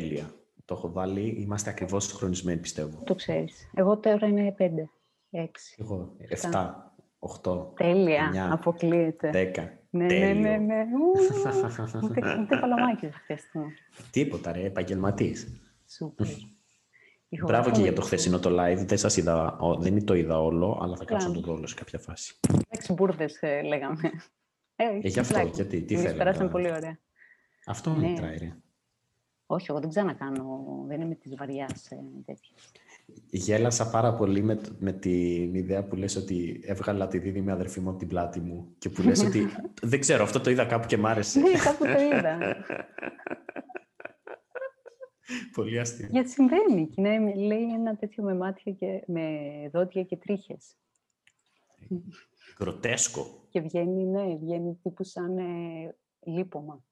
Τέλεια. 0.00 0.30
Το 0.64 0.74
έχω 0.74 0.92
βάλει. 0.92 1.28
Είμαστε 1.38 1.70
ακριβώς 1.70 2.12
χρονισμένοι, 2.12 2.60
πιστεύω. 2.60 3.02
Το 3.04 3.14
ξέρεις. 3.14 3.70
Εγώ 3.74 3.96
τώρα 3.98 4.26
είναι 4.26 4.52
πέντε, 4.52 4.88
έξι. 5.30 5.76
Εγώ, 5.80 6.16
7, 6.52 6.92
8, 7.44 7.74
Τέλεια. 7.76 8.30
9, 8.50 8.52
Αποκλείεται. 8.52 9.30
10. 9.54 9.62
Ναι, 9.90 10.02
ναι, 10.04 10.08
Τέλειο. 10.08 10.40
ναι, 10.40 10.56
ναι. 10.56 10.74
Ου, 10.82 11.12
Ούτε, 12.04 12.20
ούτε 12.40 12.56
παλαμάκι 12.60 13.06
δεν 13.06 13.12
χρειαστούμε. 13.24 13.66
Τίποτα 14.10 14.52
ρε, 14.52 14.64
επαγγελματής. 14.64 15.46
Σούπερ. 15.88 16.26
Μπράβο 17.44 17.70
και 17.70 17.80
για 17.80 17.92
το 17.92 18.02
Ηχογράφαμε. 18.02 18.04
χθεσινό 18.06 18.38
το 18.38 18.50
live. 18.50 18.86
Δεν 18.86 18.98
σας 18.98 19.16
είδα, 19.16 19.56
ο- 19.58 19.74
δεν 19.74 20.04
το 20.04 20.14
είδα 20.14 20.42
όλο, 20.42 20.78
αλλά 20.82 20.96
θα 20.96 21.04
κάτσω 21.04 21.28
να 21.28 21.32
το 21.34 21.38
Μπράβο. 21.40 21.52
δω 21.52 21.58
όλο 21.58 21.66
σε 21.66 21.74
κάποια 21.74 21.98
φάση. 21.98 22.34
Εντάξει, 22.68 22.92
μπουρδες 22.92 23.42
ε, 23.42 23.62
λέγαμε. 23.62 24.10
Ε, 24.76 24.84
Ε, 24.84 25.08
γι' 25.08 25.18
αυτό, 25.18 25.34
πλάκα. 25.34 25.50
γιατί, 25.54 25.80
τι 25.82 25.94
Εμείς 25.94 26.04
θέλετε 26.06 26.18
περάσαμε 26.18 26.50
τώρα. 26.50 26.62
πολύ 26.64 26.76
ωραία. 26.76 26.98
Αυτό 27.66 27.90
Ναι. 27.90 28.08
μετράει 28.08 28.36
ρε. 28.38 28.56
Όχι, 29.46 29.66
εγώ 29.70 29.80
δεν 29.80 29.88
ξανακάνω. 29.88 30.64
Δεν 30.86 31.00
είμαι 31.00 31.14
της 31.14 31.34
βαριάς 31.36 31.90
ε, 31.90 31.96
τέτοια. 32.24 32.52
Γέλασα 33.30 33.90
πάρα 33.90 34.14
πολύ 34.14 34.42
με, 34.42 34.56
το- 34.56 34.76
με 34.78 34.92
την 34.92 35.54
ιδέα 35.54 35.84
που 35.84 35.96
λες 35.96 36.16
ότι 36.16 36.60
έβγαλα 36.64 37.08
τη 37.08 37.18
δίδυμη 37.18 37.50
αδερφή 37.50 37.80
μου 37.80 37.88
από 37.88 37.98
την 37.98 38.08
πλάτη 38.08 38.40
μου 38.40 38.74
και 38.78 38.88
που 38.88 39.02
λες 39.02 39.24
ότι 39.24 39.46
δεν 39.90 40.00
ξέρω, 40.00 40.22
αυτό 40.22 40.40
το 40.40 40.50
είδα 40.50 40.64
κάπου 40.64 40.86
και 40.86 40.96
μ' 40.96 41.06
άρεσε. 41.06 41.40
Ναι, 41.40 41.50
κάπου 41.64 41.84
το 41.84 42.00
είδα. 42.16 42.38
πολύ 45.54 45.78
αστείο. 45.80 46.08
Γιατί 46.10 46.30
συμβαίνει. 46.30 46.86
Και 46.88 47.00
είναι, 47.00 47.34
λέει 47.34 47.62
ένα 47.74 47.96
τέτοιο 47.96 48.24
με 48.24 48.34
μάτια 48.34 48.72
και 48.72 49.02
με 49.06 49.30
δόντια 49.72 50.02
και 50.02 50.16
τρίχες. 50.16 50.76
Γκροτέσκο. 52.58 53.46
Και 53.48 53.60
βγαίνει, 53.60 54.04
ναι, 54.04 54.36
βγαίνει 54.36 54.78
τύπου 54.82 55.04
σαν 55.04 55.38
ε, 55.38 55.44
λίπομα. 56.26 56.84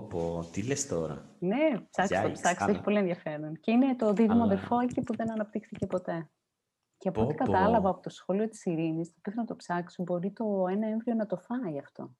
Πω 0.00 0.06
πω, 0.06 0.48
τι 0.52 0.62
λες 0.62 0.86
τώρα; 0.86 1.34
Ναι, 1.38 1.80
ψάξτε 1.90 2.20
το, 2.22 2.28
Yikes, 2.28 2.32
ψάξτε, 2.32 2.64
αλλά- 2.64 2.72
έχει 2.72 2.82
πολύ 2.82 2.98
ενδιαφέρον. 2.98 3.60
Και 3.60 3.70
είναι 3.70 3.96
το 3.96 4.12
δίδυμο 4.12 4.32
Αλλά- 4.42 4.44
αδερφάκι 4.44 5.00
που 5.02 5.16
δεν 5.16 5.30
αναπτύχθηκε 5.30 5.86
ποτέ. 5.86 6.30
Και 6.98 7.08
από 7.08 7.20
Πω, 7.20 7.26
ό,τι 7.26 7.34
πω. 7.34 7.44
κατάλαβα 7.44 7.88
από 7.88 8.00
το 8.02 8.10
σχόλιο 8.10 8.48
της 8.48 8.64
Ειρήνης, 8.64 9.08
το 9.08 9.18
πήγα 9.22 9.36
να 9.36 9.44
το 9.44 9.56
ψάξω, 9.56 10.02
μπορεί 10.02 10.30
το 10.32 10.66
ένα 10.70 10.86
έμβριο 10.88 11.14
να 11.14 11.26
το 11.26 11.36
φάει 11.36 11.78
αυτό. 11.78 12.14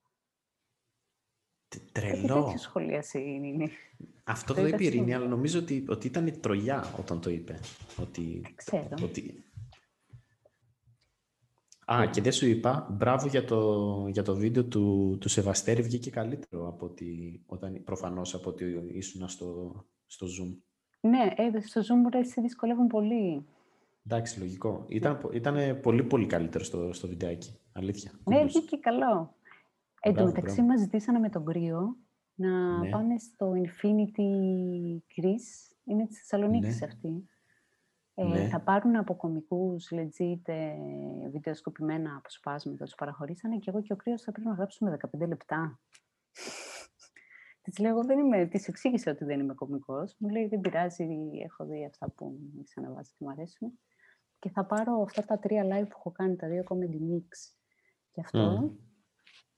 Τε- 1.68 1.82
Κάτι 1.92 2.10
Τρελό. 2.20 2.42
τέτοιο 2.44 2.58
σχολίασε 2.58 3.18
η 3.18 3.34
Ειρήνη. 3.34 3.68
Αυτό 4.24 4.54
Το 4.54 4.60
το 4.60 4.66
είδα 4.66 4.74
είπε 4.76 4.82
η 4.82 4.86
Ειρήνη, 4.86 5.02
σήμερα. 5.04 5.20
αλλά 5.24 5.30
νομίζω 5.34 5.58
ότι, 5.58 5.84
ότι 5.88 6.06
ήταν 6.06 6.26
η 6.26 6.30
τρολιά 6.32 6.94
όταν 6.98 7.20
το 7.20 7.30
είπε. 7.30 7.60
Ότι, 8.00 8.40
Δεν 8.42 8.54
ξέρω. 8.54 8.88
ότι... 9.02 9.44
Α, 11.92 12.06
και 12.10 12.20
δεν 12.22 12.32
σου 12.32 12.46
είπα, 12.46 12.88
μπράβο 12.90 13.26
για 13.26 13.44
το, 13.44 13.82
για 14.10 14.22
το 14.22 14.34
βίντεο 14.36 14.64
του, 14.64 15.16
του 15.20 15.28
Σεβαστέρη, 15.28 15.82
βγήκε 15.82 16.10
καλύτερο 16.10 16.68
από 16.68 16.86
ότι, 16.86 17.42
όταν, 17.46 17.82
προφανώς 17.84 18.34
από 18.34 18.50
ότι 18.50 18.64
ήσουν 18.92 19.28
στο, 19.28 19.72
στο 20.06 20.26
Zoom. 20.26 20.56
Ναι, 21.00 21.32
ε, 21.36 21.60
στο 21.60 21.80
Zoom 21.80 22.12
ρε, 22.12 22.22
σε 22.22 22.40
δυσκολεύουν 22.40 22.86
πολύ. 22.86 23.46
Εντάξει, 24.06 24.38
λογικό. 24.38 24.84
Ήταν, 24.88 25.18
πο- 25.18 25.30
ήτανε 25.32 25.74
πολύ 25.74 26.02
πολύ 26.04 26.26
καλύτερο 26.26 26.64
στο, 26.64 26.92
στο 26.92 27.08
βιντεάκι. 27.08 27.58
Αλήθεια. 27.72 28.10
Ναι, 28.24 28.36
Κούντος. 28.36 28.52
βγήκε 28.52 28.76
καλό. 28.76 29.34
Εν 30.00 30.12
τω 30.12 30.20
Μπράβο, 30.20 30.26
μεταξύ 30.28 30.54
μπράβο. 30.54 30.70
μας 30.70 30.80
ζητήσανε 30.80 31.18
με 31.18 31.28
τον 31.28 31.44
Κρύο 31.44 31.96
να 32.34 32.78
Ναι. 32.78 32.88
πάνε 32.90 33.18
στο 33.18 33.52
Infinity 33.52 34.30
Greece. 35.20 35.74
Είναι 35.84 36.06
της 36.06 36.18
Θεσσαλονίκης 36.18 36.80
Ναι. 36.80 36.86
αυτή. 36.86 37.26
Ε, 38.18 38.24
Ναι. 38.24 38.48
Θα 38.48 38.60
πάρουν 38.60 38.96
από 38.96 39.16
κομικούς, 39.16 39.88
legit, 39.92 40.40
ε, 40.44 40.74
βιντεοσκοπημένα 41.30 42.16
αποσπάσματα, 42.16 42.84
τους 42.84 42.94
παραχωρήσανε 42.94 43.56
και 43.56 43.70
εγώ 43.70 43.82
και 43.82 43.92
ο 43.92 43.96
Κρύος 43.96 44.22
θα 44.22 44.32
πρέπει 44.32 44.48
να 44.48 44.54
γράψουμε 44.54 44.90
15 44.90 45.26
λεπτά. 45.26 45.80
Της 47.62 47.78
λέω, 47.78 47.90
εγώ 47.90 48.04
δεν 48.04 48.18
είμαι, 48.18 48.46
της 48.46 48.68
εξήγησε 48.68 49.10
ότι 49.10 49.24
δεν 49.24 49.40
είμαι 49.40 49.54
κωμικός. 49.54 50.14
Μου 50.18 50.28
λέει, 50.28 50.46
δεν 50.46 50.60
πειράζει, 50.60 51.06
έχω 51.44 51.64
δει 51.64 51.84
αυτά 51.84 52.10
που 52.10 52.24
μου 52.24 52.58
έχεις 52.58 52.76
αναβάσει 52.76 53.10
και 53.10 53.24
μου 53.24 53.30
αρέσουν. 53.30 53.78
Και 54.38 54.50
θα 54.50 54.64
πάρω 54.64 55.02
αυτά 55.02 55.24
τα 55.24 55.38
τρία 55.38 55.62
live 55.64 55.88
που 55.88 55.96
έχω 55.98 56.10
κάνει, 56.12 56.36
τα 56.36 56.48
δύο 56.48 56.62
comedy 56.68 57.14
mix 57.14 57.28
και 58.10 58.20
αυτό, 58.20 58.38
Μμμ. 58.38 58.68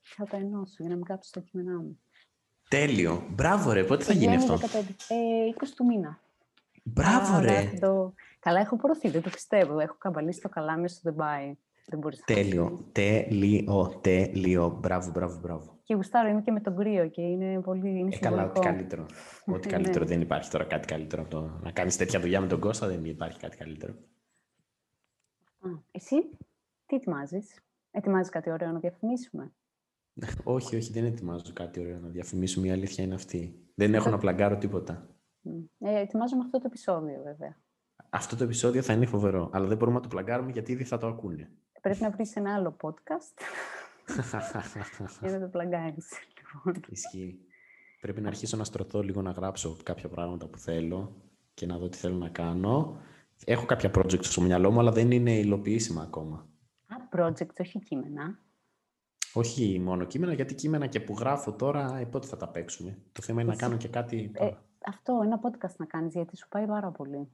και 0.00 0.14
θα 0.16 0.24
τα 0.24 0.36
ενώσω 0.36 0.76
για 0.78 0.88
να 0.88 0.94
μην 0.94 1.04
κάψω 1.04 1.30
τα 1.32 1.40
κείμενά 1.40 1.78
μου. 1.80 2.00
Τέλειο. 2.68 3.26
Μπράβο 3.30 3.72
ρε, 3.72 3.84
πότε 3.84 4.04
θα 4.04 4.12
γίνει 4.12 4.36
Βγαίνει 4.36 4.52
αυτό; 4.52 4.66
15, 4.66 4.80
ε, 5.08 5.48
20 5.56 5.74
του 5.76 5.84
μήνα. 5.84 6.20
Μπράβο 6.92 7.34
Α, 7.36 7.40
ρε. 7.40 7.62
θα 7.62 7.78
το- 7.86 8.14
Καλά, 8.38 8.60
έχω 8.60 8.76
προωθεί, 8.76 9.08
δεν 9.08 9.22
το 9.22 9.30
πιστεύω. 9.30 9.78
Έχω 9.78 9.94
καμπαλίσει 9.98 10.40
το 10.40 10.48
καλάμι 10.48 10.88
στο 10.88 11.14
Dubai. 11.14 11.52
Δεν 11.86 11.98
μπορείς 11.98 12.18
να 12.18 12.34
Τέλειο. 12.34 12.88
Τέλειο. 12.92 13.98
Τέλειο. 14.00 14.78
Μπράβο, 14.80 15.10
μπράβο, 15.10 15.38
μπράβο. 15.38 15.78
Και 15.82 15.94
γουστάρω, 15.94 16.28
είμαι 16.28 16.40
και 16.42 16.52
με 16.52 16.60
τον 16.60 16.76
κρύο 16.76 17.08
και 17.08 17.22
είναι 17.22 17.60
πολύ 17.60 17.88
είναι 17.98 18.14
Ε, 18.14 18.18
καλά, 18.18 18.42
ό,τι 18.44 18.52
συμβολικό. 18.54 18.60
καλύτερο. 18.60 19.06
Ό,τι 19.46 19.68
καλύτερο. 19.68 20.04
Ναι. 20.04 20.10
Δεν 20.10 20.20
υπάρχει 20.20 20.50
τώρα 20.50 20.64
κάτι 20.64 20.86
καλύτερο 20.86 21.22
από 21.22 21.30
το 21.30 21.58
να 21.62 21.70
κάνεις 21.70 21.96
τέτοια 21.96 22.20
δουλειά 22.20 22.40
με 22.40 22.46
τον 22.46 22.60
Κώστα. 22.60 22.86
Δεν 22.86 23.04
υπάρχει 23.04 23.38
κάτι 23.38 23.56
καλύτερο. 23.56 23.92
Α, 25.60 25.68
εσύ, 25.90 26.16
τι 26.86 26.96
ετοιμάζεις; 26.96 27.62
Ετοιμάζεις 27.90 28.30
κάτι 28.30 28.50
ωραίο 28.50 28.70
να 28.72 28.78
διαφημίσουμε; 28.78 29.52
όχι, 30.44 30.76
όχι, 30.76 30.92
δεν 30.92 31.04
ετοιμάζω 31.04 31.52
κάτι 31.52 31.80
ωραίο 31.80 31.98
να 31.98 32.08
διαφημίσουμε. 32.08 32.66
Η 32.66 32.70
αλήθεια 32.70 33.04
είναι 33.04 33.14
αυτή. 33.14 33.58
Δεν 33.74 33.94
έχω 33.94 34.04
Το- 34.04 34.10
να 34.10 34.18
πλαγκάρω 34.18 34.56
τίποτα. 34.56 35.08
Μ. 35.40 35.50
Ε, 35.78 36.00
ετοιμάζομαι 36.00 36.42
αυτό 36.44 36.58
το 36.58 36.64
επεισόδιο, 36.66 37.22
βέβαια. 37.22 37.56
Αυτό 38.10 38.36
το 38.36 38.44
επεισόδιο 38.44 38.82
θα 38.82 38.92
είναι 38.92 39.06
φοβερό. 39.06 39.50
Αλλά 39.52 39.66
δεν 39.66 39.76
μπορούμε 39.76 39.96
να 39.96 40.02
το 40.02 40.08
πλαγκάρουμε 40.08 40.50
γιατί 40.50 40.72
ήδη 40.72 40.84
θα 40.84 40.98
το 40.98 41.06
ακούνε. 41.06 41.50
Πρέπει 41.80 42.02
να 42.02 42.10
βρεις 42.10 42.36
ένα 42.36 42.54
άλλο 42.54 42.76
podcast 42.80 43.42
για 45.20 45.30
να 45.30 45.40
το 45.40 45.46
πλαγκάρεις. 45.46 46.08
Λοιπόν. 46.36 46.82
Ισχύει. 46.88 47.40
Πρέπει 48.00 48.20
να 48.20 48.28
αρχίσω 48.28 48.56
να 48.56 48.64
στρωθώ 48.64 49.02
λίγο 49.02 49.22
να 49.22 49.30
γράψω 49.30 49.76
κάποια 49.82 50.08
πράγματα 50.08 50.46
που 50.46 50.58
θέλω 50.58 51.16
και 51.54 51.66
να 51.66 51.78
δω 51.78 51.88
τι 51.88 51.98
θέλω 51.98 52.16
να 52.16 52.28
κάνω. 52.28 53.00
Έχω 53.44 53.66
κάποια 53.66 53.90
projects 53.94 54.24
στο 54.24 54.40
μυαλό 54.40 54.70
μου, 54.70 54.78
αλλά 54.80 54.92
δεν 54.92 55.10
είναι 55.10 55.38
υλοποιήσιμα 55.38 56.02
ακόμα. 56.02 56.48
Α, 56.86 56.96
project, 57.16 57.60
όχι 57.60 57.78
κείμενα. 57.78 58.38
Όχι 59.32 59.78
μόνο 59.78 60.04
κείμενα, 60.04 60.32
γιατί 60.32 60.54
κείμενα 60.54 60.86
και 60.86 61.00
που 61.00 61.14
γράφω 61.18 61.52
τώρα, 61.52 61.96
ε, 61.98 62.04
πότε 62.04 62.26
θα 62.26 62.36
τα 62.36 62.48
παίξουμε; 62.48 62.98
Το 63.12 63.22
θέμα 63.22 63.40
είναι 63.40 63.48
να 63.50 63.54
Εσύ- 63.56 63.64
κάνω 63.64 63.76
και 63.76 63.88
κάτι 63.88 64.30
Ε, 64.34 64.38
τώρα. 64.38 64.64
αυτό, 64.86 65.20
ένα 65.24 65.40
podcast 65.42 65.76
να 65.76 65.86
κάνεις, 65.86 66.12
γιατί 66.14 66.36
σου 66.36 66.48
πάει 66.48 66.66
πάρα 66.66 66.90
πολύ. 66.90 67.28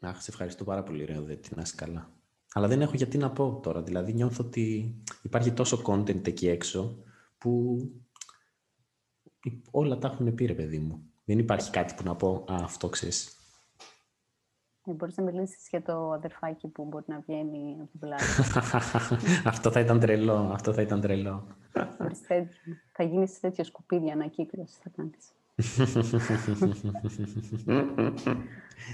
Αχ, 0.00 0.22
σε 0.22 0.30
ευχαριστώ 0.30 0.64
πάρα 0.64 0.82
πολύ, 0.82 1.04
ρε 1.04 1.16
Οδέτη, 1.18 1.54
να 1.54 1.62
είσαι 1.62 1.74
καλά. 1.76 2.10
Αλλά 2.52 2.68
δεν 2.68 2.80
έχω 2.82 2.92
γιατί 2.94 3.18
να 3.18 3.30
πω 3.30 3.60
τώρα. 3.62 3.82
Δηλαδή, 3.82 4.12
νιώθω 4.12 4.44
ότι 4.44 4.94
υπάρχει 5.22 5.52
τόσο 5.52 5.82
content 5.86 6.26
εκεί 6.26 6.48
έξω 6.48 6.98
που 7.38 7.78
όλα 9.70 9.98
τα 9.98 10.08
έχουν 10.08 10.34
πει, 10.34 10.44
ρε 10.46 10.54
παιδί 10.54 10.78
μου. 10.78 11.02
Δεν 11.24 11.38
υπάρχει 11.38 11.70
κάτι 11.70 11.94
που 11.94 12.02
να 12.04 12.16
πω, 12.16 12.44
α, 12.50 12.54
αυτό 12.62 12.88
ξέρεις. 12.88 13.36
Ε, 14.86 14.92
μπορείς 14.92 15.16
να 15.16 15.22
μιλήσεις 15.22 15.68
για 15.68 15.82
το 15.82 16.10
αδερφάκι 16.10 16.68
που 16.68 16.84
μπορεί 16.84 17.04
να 17.06 17.20
βγαίνει 17.26 17.76
από 17.80 17.90
την 17.90 18.00
πλάτη. 18.00 18.24
αυτό 19.52 19.70
θα 19.70 19.80
ήταν 19.80 20.00
τρελό, 20.00 20.50
αυτό 20.52 20.72
θα 20.72 20.82
ήταν 20.82 21.00
τρελό. 21.00 21.46
Μπορείς 21.98 22.20
τέτοιο. 22.20 22.74
θα 22.92 23.02
γίνεις 23.02 23.40
τέτοιο 23.40 23.64
σκουπίδι 23.64 24.10
ανακύκλωσης 24.10 24.76
θα 24.76 24.90
κάνεις. 24.96 25.32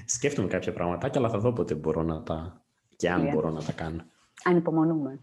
Σκέφτομαι 0.06 0.48
κάποια 0.48 0.72
πραγματάκια, 0.72 1.20
αλλά 1.20 1.30
θα 1.30 1.38
δω 1.38 1.52
πότε 1.52 1.74
μπορώ 1.74 2.02
να 2.02 2.22
τα... 2.22 2.62
και 2.96 3.10
αν 3.10 3.18
Τέλεια. 3.18 3.34
μπορώ 3.34 3.50
να 3.50 3.62
τα 3.62 3.72
κάνω. 3.72 4.04
Ανυπομονούμε. 4.44 5.18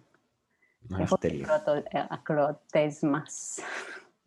Α, 0.94 0.98
Έχω 1.02 1.18
τέλεια. 1.18 1.46
πρώτο 1.46 1.72
ε, 1.72 1.84
ακροατές 2.10 3.00
μας. 3.02 3.58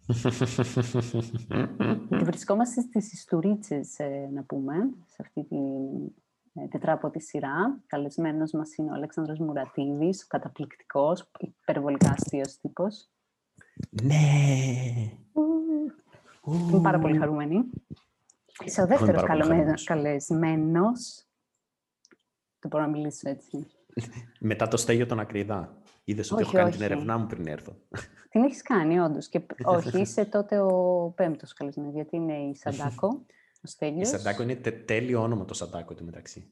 Και 2.08 2.16
βρισκόμαστε 2.24 2.80
στις 2.80 3.12
Ιστουρίτσες, 3.12 3.98
ε, 3.98 4.28
να 4.34 4.42
πούμε, 4.42 4.74
σε 5.06 5.16
αυτή 5.20 5.46
τη 6.52 6.60
ε, 6.60 6.66
τετράποτη 6.68 7.20
σειρά. 7.22 7.80
Καλεσμένος 7.86 8.52
μας 8.52 8.74
είναι 8.76 8.90
ο 8.90 8.94
Αλέξανδρος 8.94 9.38
Μουρατίδης, 9.38 10.22
ο 10.22 10.26
καταπληκτικός, 10.28 11.30
υπερβολικά 11.38 12.10
αστείος 12.10 12.56
τύπος. 12.56 13.08
ναι! 13.90 14.14
Είμαι 16.46 16.80
πάρα 16.82 16.98
πολύ 16.98 17.18
χαρούμενη. 17.18 17.70
Είσαι 18.64 18.82
ο 18.82 18.86
δεύτερος 18.86 19.14
πάρα 19.14 19.26
πολύ 19.26 19.26
καλεμένο- 19.40 19.54
χαρούμενος. 19.54 19.84
καλεσμένος. 19.84 21.24
Δεν 22.58 22.70
μπορώ 22.70 22.84
να 22.84 22.90
μιλήσω 22.90 23.28
έτσι. 23.28 23.66
Μετά 24.40 24.68
το 24.68 24.76
στέγιο 24.76 25.06
τον 25.06 25.20
Ακριδά. 25.20 25.78
Είδες 26.04 26.30
ότι 26.32 26.42
έχω 26.42 26.52
κάνει 26.52 26.70
την 26.70 26.82
ερευνά 26.82 27.18
μου 27.18 27.26
πριν 27.26 27.46
έρθω. 27.46 27.76
Την 28.28 28.42
έχεις 28.44 28.62
κάνει, 28.62 29.00
όντως. 29.00 29.28
Και 29.28 29.40
όχι, 29.64 30.00
είσαι 30.00 30.24
τότε 30.24 30.60
ο 30.60 31.12
πέμπτος 31.16 31.52
καλεσμένος, 31.52 31.92
γιατί 31.94 32.16
είναι 32.16 32.38
η 32.38 32.54
Σαντάκο. 32.54 33.08
Ο 33.64 33.66
Στέλιος. 33.66 34.08
Η 34.08 34.10
Σαντάκο 34.10 34.42
είναι 34.42 34.54
τε, 34.54 34.70
τέλειο 34.70 35.22
όνομα 35.22 35.44
το 35.44 35.54
Σαντάκο 35.54 35.94
του 35.94 36.04
μεταξύ. 36.04 36.50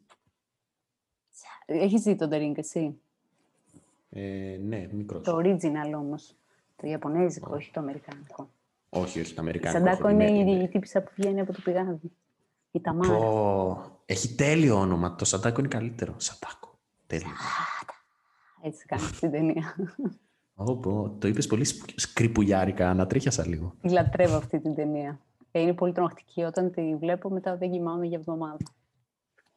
Έχεις 1.66 2.02
δει 2.02 2.16
τον 2.16 2.28
Τερίνγκ 2.30 2.58
εσύ; 2.58 3.00
Ε, 4.10 4.58
ναι, 4.62 4.88
μικρός. 4.92 5.22
Το 5.24 5.36
original 5.36 5.92
όμως. 5.96 6.34
Το 6.76 6.86
Ιαπωνέζικο, 6.86 7.54
όχι 7.54 7.70
το 7.70 7.80
Αμερικάνικο. 7.80 8.50
Όχι, 8.88 9.20
όχι, 9.20 9.28
το 9.28 9.34
Η 9.36 9.38
Αμερικάνικο. 9.38 9.84
Σαντάκο 9.86 10.08
έχω 10.08 10.16
δει, 10.18 10.24
είναι 10.28 10.42
ναι, 10.42 10.50
η, 10.60 10.62
η 10.62 10.68
τύπησα 10.68 11.00
που 11.02 11.10
βγαίνει 11.16 11.40
από 11.40 11.52
το 11.52 11.60
πηγάδι. 11.64 12.12
Η 12.70 12.80
Ταμάρα. 12.80 13.18
Πω, 13.18 14.00
Έχει 14.06 14.34
τέλειο 14.34 14.76
όνομα. 14.78 15.14
Το 15.14 15.24
Σαντάκο 15.24 15.60
είναι 15.60 15.68
καλύτερο. 15.68 16.14
Σαντάκο. 16.16 16.78
Τέλειο. 17.06 17.28
Έτσι 18.62 18.86
κάνεις 18.86 19.16
στην 19.16 19.30
ταινία. 19.30 19.76
Ω, 20.54 20.76
πω, 20.76 21.16
το 21.18 21.28
είπες 21.28 21.46
πολύ 21.46 21.64
σπου- 21.64 21.98
σκρυπουλιάρικα, 22.00 22.90
ανατρίχιασα 22.90 23.46
λίγο. 23.46 23.74
Τη 23.80 23.88
λατρεύω 23.90 24.36
αυτή 24.36 24.60
την 24.60 24.74
ταινία. 24.74 25.20
Ε, 25.50 25.60
Είναι 25.60 25.74
πολύ 25.74 25.92
τρομακτική. 25.92 26.42
Όταν 26.42 26.70
τη 26.70 26.96
βλέπω, 26.96 27.30
μετά 27.30 27.56
δεν 27.56 27.70
κοιμάμαι 27.70 28.06
για 28.06 28.18
εβδομάδα. 28.18 28.64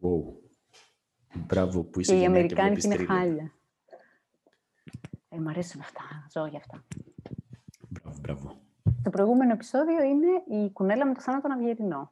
Wow. 0.01 0.33
Μπράβο 1.47 1.83
που 1.83 1.99
είσαι 1.99 2.11
Και 2.11 2.17
οι 2.17 2.21
γυναίκα 2.21 2.45
και 2.45 2.61
Αμερικάνικοι 2.61 2.87
βλέπεις 2.87 2.99
είναι 2.99 3.13
thriller. 3.13 3.17
χάλια. 3.19 3.53
Ε, 5.29 5.39
μ' 5.39 5.47
αρέσουν 5.47 5.81
αυτά. 5.81 6.01
Ζω 6.31 6.45
για 6.45 6.57
αυτά. 6.59 6.83
Μπράβο, 7.89 8.17
μπράβο. 8.21 8.55
Το 9.03 9.09
προηγούμενο 9.09 9.51
επεισόδιο 9.53 10.03
είναι 10.03 10.63
η 10.63 10.71
κουνέλα 10.71 11.05
με 11.05 11.13
το 11.13 11.21
Θάνο 11.21 11.41
τον 11.41 11.51
Αυγερινό. 11.51 12.11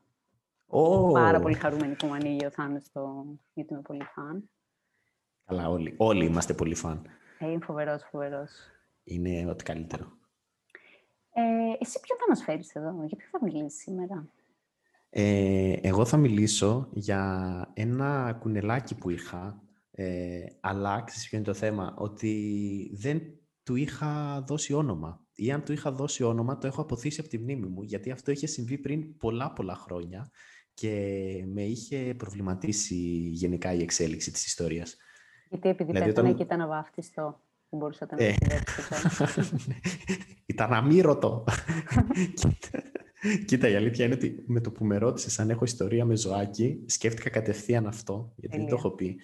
Ω, 0.67 1.11
Πάρα 1.11 1.39
πολύ 1.39 1.53
χαρούμενη 1.55 1.95
που 1.95 2.05
μου 2.07 2.13
ανοίγει 2.13 2.45
ο 2.45 2.49
Θάνος 2.49 2.83
το... 2.91 3.25
γιατί 3.53 3.73
είμαι 3.73 3.81
πολύ 3.81 4.03
φαν. 4.03 4.49
Καλά, 5.45 5.69
όλοι, 5.69 5.93
όλοι 5.97 6.25
είμαστε 6.25 6.53
πολύ 6.53 6.75
φαν. 6.75 7.05
Ε, 7.39 7.51
είναι 7.51 7.59
φοβερός, 7.65 8.03
φοβερός. 8.11 8.51
Είναι 9.03 9.49
ό,τι 9.49 9.63
καλύτερο. 9.63 10.17
Ε, 11.33 11.41
εσύ 11.79 11.99
ποιο 11.99 12.15
θα 12.19 12.25
μας 12.29 12.43
φέρεις 12.43 12.75
εδώ, 12.75 13.03
για 13.05 13.17
ποιο 13.17 13.27
θα 13.31 13.39
μιλήσεις 13.43 13.81
σήμερα; 13.81 14.29
Ε, 15.09 15.73
εγώ 15.81 16.05
θα 16.05 16.17
μιλήσω 16.17 16.89
για 16.91 17.71
ένα 17.73 18.37
κουνελάκι 18.39 18.95
που 18.95 19.09
είχα, 19.09 19.61
ε, 19.91 20.39
αλλά 20.59 21.01
ξέρεις 21.05 21.29
ποιο 21.29 21.37
είναι 21.37 21.47
το 21.47 21.53
θέμα, 21.53 21.93
ότι 21.97 22.91
δεν 22.93 23.21
του 23.63 23.75
είχα 23.75 24.41
δώσει 24.47 24.73
όνομα. 24.73 25.23
Ή 25.35 25.51
αν 25.51 25.63
του 25.63 25.71
είχα 25.71 25.91
δώσει 25.91 26.23
όνομα, 26.23 26.57
το 26.57 26.67
έχω 26.67 26.81
αποθήσει 26.81 27.19
από 27.19 27.29
τη 27.29 27.37
μνήμη 27.37 27.67
μου, 27.67 27.81
γιατί 27.83 28.11
αυτό 28.11 28.31
είχε 28.31 28.47
συμβεί 28.47 28.77
πριν 28.77 29.17
πολλά 29.17 29.53
πολλά 29.53 29.75
χρόνια 29.75 30.29
και 30.73 30.91
με 31.47 31.61
είχε 31.63 32.13
προβληματίσει 32.17 32.95
γενικά 33.31 33.73
η 33.73 33.81
εξέλιξη 33.81 34.31
της 34.31 34.45
ιστορίας. 34.45 34.97
Γιατί 35.49 35.69
επειδή 35.69 35.91
Δηλαδή, 35.91 36.09
πέθανε 36.09 36.27
όταν- 36.27 36.37
και 36.39 36.53
ήταν 36.53 36.61
αβάφτιστο, 36.61 37.41
δεν 37.69 37.79
μπορούσατε 37.79 38.15
να 38.15 38.23
Ε. 38.23 38.33
το 38.37 38.45
συνδέσετε. 39.25 39.73
Ήταν 40.45 40.73
αμύρωτο. 40.73 41.43
Κοίτα- 42.33 42.83
Κοίτα, 43.45 43.67
η 43.69 43.75
αλήθεια 43.75 44.05
είναι 44.05 44.13
ότι 44.13 44.43
με 44.47 44.61
το 44.61 44.71
που 44.71 44.85
με 44.85 44.97
ρώτησες 44.97 45.39
αν 45.39 45.49
έχω 45.49 45.63
ιστορία 45.63 46.05
με 46.05 46.15
ζωάκι, 46.15 46.83
σκέφτηκα 46.85 47.29
κατευθείαν 47.29 47.87
αυτό, 47.87 48.33
γιατί 48.35 48.57
δεν 48.57 48.65
το 48.65 48.71
Τέλεια. 48.75 48.85
έχω 48.85 48.95
πει. 48.95 49.17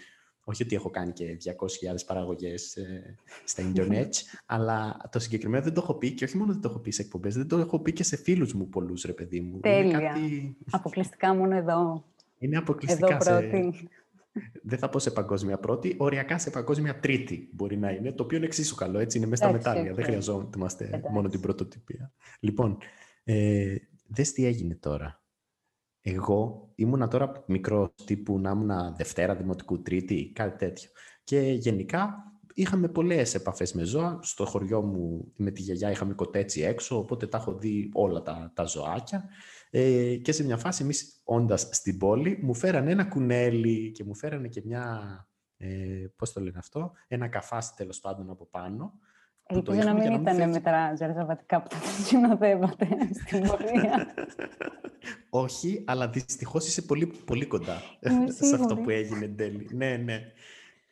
Όχι 0.47 0.63
ότι 0.63 0.75
έχω 0.75 0.89
κάνει 0.89 1.11
και 1.11 1.37
200.000 1.43 1.95
παραγωγές 2.05 2.75
ε, 2.75 3.15
στα 3.45 3.61
ίντερνετ, 3.67 4.13
αλλά 4.45 4.97
το 5.11 5.19
συγκεκριμένο 5.19 5.63
δεν 5.63 5.73
το 5.73 5.81
έχω 5.83 5.93
πει 5.93 6.11
και 6.11 6.23
όχι 6.23 6.37
μόνο 6.37 6.51
δεν 6.51 6.61
το 6.61 6.69
έχω 6.69 6.79
πει 6.79 6.91
σε 6.91 7.01
εκπομπές, 7.01 7.35
δεν 7.35 7.47
το 7.47 7.57
έχω 7.57 7.79
πει 7.79 7.93
και 7.93 8.03
σε 8.03 8.17
φίλους 8.17 8.53
μου 8.53 8.69
πολλούς, 8.69 9.03
ρε 9.03 9.13
παιδί 9.13 9.39
μου. 9.39 9.59
Τέλεια. 9.59 9.81
Είναι, 9.99 10.07
κάτι... 10.07 10.57
Αποκλειστικά 10.71 11.35
μόνο 11.35 11.55
εδώ. 11.55 12.05
είναι 12.37 12.55
Εδώ 12.55 12.63
αποκλειστικά 12.63 13.21
σε... 13.21 13.49
πρώτη. 14.41 14.59
Δεν 14.63 14.79
θα 14.79 14.89
πω 14.89 14.99
σε 14.99 15.11
παγκόσμια 15.11 15.57
πρώτη, 15.57 15.95
οριακά 15.97 16.37
σε 16.37 16.49
παγκόσμια 16.49 16.99
τρίτη 16.99 17.49
μπορεί 17.53 17.77
να 17.77 17.91
είναι, 17.91 18.11
το 18.11 18.23
οποίο 18.23 18.37
είναι 18.37 18.45
εξίσου 18.45 18.75
καλό, 18.75 18.99
έτσι 18.99 19.17
είναι 19.17 19.27
μέσα 19.27 19.43
στα 19.43 19.49
Εντάξει, 19.51 19.67
μετάλλια, 19.69 19.91
οκ. 19.91 19.97
δεν 19.97 20.05
χρειαζόμαστε 20.05 20.85
Εντάξει. 20.85 21.11
μόνο 21.11 21.29
την 21.29 21.39
πρωτοτυπία. 21.39 22.13
Λοιπόν, 22.39 22.77
ε, 23.23 23.75
δες 24.07 24.31
τι 24.31 24.45
έγινε 24.45 24.75
τώρα. 24.75 25.23
Εγώ 26.01 26.71
ήμουνα 26.75 27.07
τώρα 27.07 27.43
μικρός 27.47 27.89
τύπου 28.05 28.39
να 28.39 28.49
ήμουν 28.49 28.95
Δευτέρα 28.95 29.35
Δημοτικού 29.35 29.81
Τρίτη, 29.81 30.31
κάτι 30.35 30.57
τέτοιο. 30.57 30.89
Και 31.23 31.39
γενικά 31.39 32.15
είχαμε 32.53 32.87
πολλές 32.87 33.35
επαφές 33.35 33.73
με 33.73 33.83
ζώα. 33.83 34.19
Στο 34.21 34.45
χωριό 34.45 34.81
μου 34.81 35.31
με 35.35 35.51
τη 35.51 35.61
γιαγιά 35.61 35.91
είχαμε 35.91 36.13
κοτέτσι 36.13 36.61
έξω, 36.61 36.97
οπότε 36.97 37.27
τα 37.27 37.37
έχω 37.37 37.53
δει 37.53 37.89
όλα 37.93 38.21
τα, 38.21 38.51
τα 38.55 38.63
ζωάκια. 38.63 39.29
Ε, 39.77 40.15
και 40.15 40.31
σε 40.31 40.43
μια 40.43 40.57
φάση 40.57 40.83
εμείς 40.83 41.21
όντας 41.23 41.67
στην 41.71 41.97
πόλη 41.97 42.39
μου 42.41 42.53
φέρανε 42.53 42.91
ένα 42.91 43.05
κουνέλι 43.05 43.91
και 43.91 44.03
μου 44.03 44.15
φέρανε 44.15 44.47
και 44.47 44.61
μια, 44.65 45.01
ε, 45.57 45.67
πώς 46.15 46.33
το 46.33 46.41
λένε 46.41 46.57
αυτό, 46.57 46.91
ένα 47.07 47.27
καφάσι 47.27 47.73
τέλος 47.75 47.99
πάντων 47.99 48.29
από 48.29 48.45
πάνω. 48.45 48.99
που 49.47 49.61
το 49.61 49.71
Ελπίζω 49.71 49.77
να 49.77 49.83
είχαμε 49.83 49.99
μην 49.99 50.11
για 50.11 50.21
ήταν 50.21 50.35
φεύγει. 50.35 50.51
με 50.51 50.59
τα 50.59 50.95
ζαρζαβατικά 50.95 51.61
που 51.61 51.67
τα 51.67 51.77
συνοδεύατε 52.05 52.87
στην 53.25 53.41
πορεία. 53.47 54.13
Όχι, 55.29 55.83
αλλά 55.87 56.09
δυστυχώς 56.09 56.67
είσαι 56.67 56.81
πολύ, 56.81 57.07
πολύ 57.25 57.45
κοντά 57.45 57.81
Είμαι 57.99 58.31
σε 58.31 58.45
αυτό 58.55 58.57
σίγουρη. 58.57 58.81
που 58.83 58.89
έγινε 58.89 59.25
εν 59.25 59.35
τέλει. 59.35 59.69
Ναι, 59.73 59.97
ναι. 59.97 60.19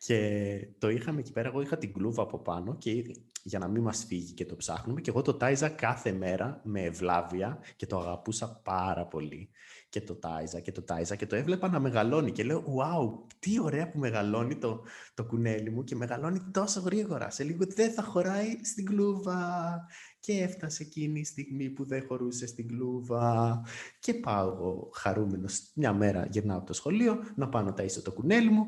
Και 0.05 0.67
το 0.77 0.89
είχαμε 0.89 1.19
εκεί 1.19 1.31
πέρα, 1.31 1.47
εγώ 1.47 1.61
είχα 1.61 1.77
την 1.77 1.93
κλούβα 1.93 2.21
από 2.21 2.39
πάνω 2.39 2.75
και 2.77 2.91
ήδη- 2.91 3.25
για 3.43 3.59
να 3.59 3.67
μην 3.67 3.81
μας 3.81 4.05
φύγει 4.07 4.33
και 4.33 4.45
το 4.45 4.55
ψάχνουμε 4.55 5.01
και 5.01 5.09
εγώ 5.09 5.21
το 5.21 5.33
τάιζα 5.33 5.69
κάθε 5.69 6.11
μέρα 6.11 6.61
με 6.63 6.81
ευλάβεια 6.81 7.59
και 7.75 7.85
το 7.85 7.99
αγαπούσα 7.99 8.61
πάρα 8.63 9.05
πολύ. 9.07 9.49
Και 9.89 10.01
το 10.01 10.15
τάιζα 10.15 10.59
και 10.59 10.71
το 10.71 10.81
τάιζα 10.81 11.15
και 11.15 11.25
το 11.25 11.35
έβλεπα 11.35 11.69
να 11.69 11.79
μεγαλώνει 11.79 12.31
και 12.31 12.43
λέω 12.43 12.59
«Wow, 12.59 13.33
τι 13.39 13.59
ωραία 13.59 13.91
που 13.91 13.99
μεγαλώνει 13.99 14.57
το, 14.57 14.83
το 15.13 15.25
κουνέλι 15.25 15.69
μου 15.69 15.83
και 15.83 15.95
μεγαλώνει 15.95 16.39
τόσο 16.51 16.79
γρήγορα. 16.79 17.29
Σε 17.29 17.43
λίγο 17.43 17.65
δεν 17.67 17.91
θα 17.91 18.03
χωράει 18.03 18.57
στην 18.63 18.85
κλούβα». 18.85 19.85
Και 20.19 20.33
έφτασε 20.33 20.83
εκείνη 20.83 21.19
η 21.19 21.25
στιγμή 21.25 21.69
που 21.69 21.85
δεν 21.85 22.05
χωρούσε 22.07 22.47
στην 22.47 22.67
κλούβα. 22.67 23.61
Και 23.99 24.13
πάω 24.13 24.47
εγώ 24.47 24.89
χαρούμενος 24.93 25.71
μια 25.73 25.93
μέρα 25.93 26.27
γυρνάω 26.31 26.57
από 26.57 26.65
το 26.65 26.73
σχολείο 26.73 27.17
να 27.35 27.49
πάω 27.49 27.61
να 27.61 27.73
ταΐσω 27.77 28.01
το 28.03 28.11
κουνέλι 28.11 28.49
μου 28.49 28.67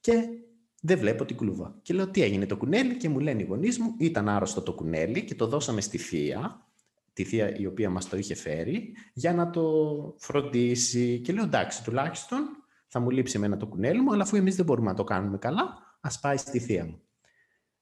και 0.00 0.28
δεν 0.86 0.98
βλέπω 0.98 1.24
την 1.24 1.36
κλούβα. 1.36 1.78
Και 1.82 1.94
λέω 1.94 2.08
τι 2.08 2.22
έγινε 2.22 2.46
το 2.46 2.56
κουνέλι 2.56 2.96
και 2.96 3.08
μου 3.08 3.18
λένε 3.18 3.42
οι 3.42 3.44
γονείς 3.44 3.78
μου 3.78 3.94
ήταν 3.98 4.28
άρρωστο 4.28 4.62
το 4.62 4.72
κουνέλι 4.72 5.24
και 5.24 5.34
το 5.34 5.46
δώσαμε 5.46 5.80
στη 5.80 5.98
θεία, 5.98 6.66
τη 7.12 7.24
θεία 7.24 7.56
η 7.56 7.66
οποία 7.66 7.90
μας 7.90 8.08
το 8.08 8.16
είχε 8.16 8.34
φέρει, 8.34 8.94
για 9.12 9.34
να 9.34 9.50
το 9.50 9.64
φροντίσει. 10.18 11.20
Και 11.24 11.32
λέω 11.32 11.44
εντάξει 11.44 11.84
τουλάχιστον 11.84 12.38
θα 12.86 13.00
μου 13.00 13.10
λείψει 13.10 13.36
εμένα 13.36 13.56
το 13.56 13.66
κουνέλι 13.66 14.00
μου, 14.00 14.12
αλλά 14.12 14.22
αφού 14.22 14.36
εμείς 14.36 14.56
δεν 14.56 14.64
μπορούμε 14.64 14.90
να 14.90 14.96
το 14.96 15.04
κάνουμε 15.04 15.38
καλά, 15.38 15.96
ας 16.00 16.20
πάει 16.20 16.36
στη 16.36 16.58
θεία 16.58 16.84
μου. 16.84 17.00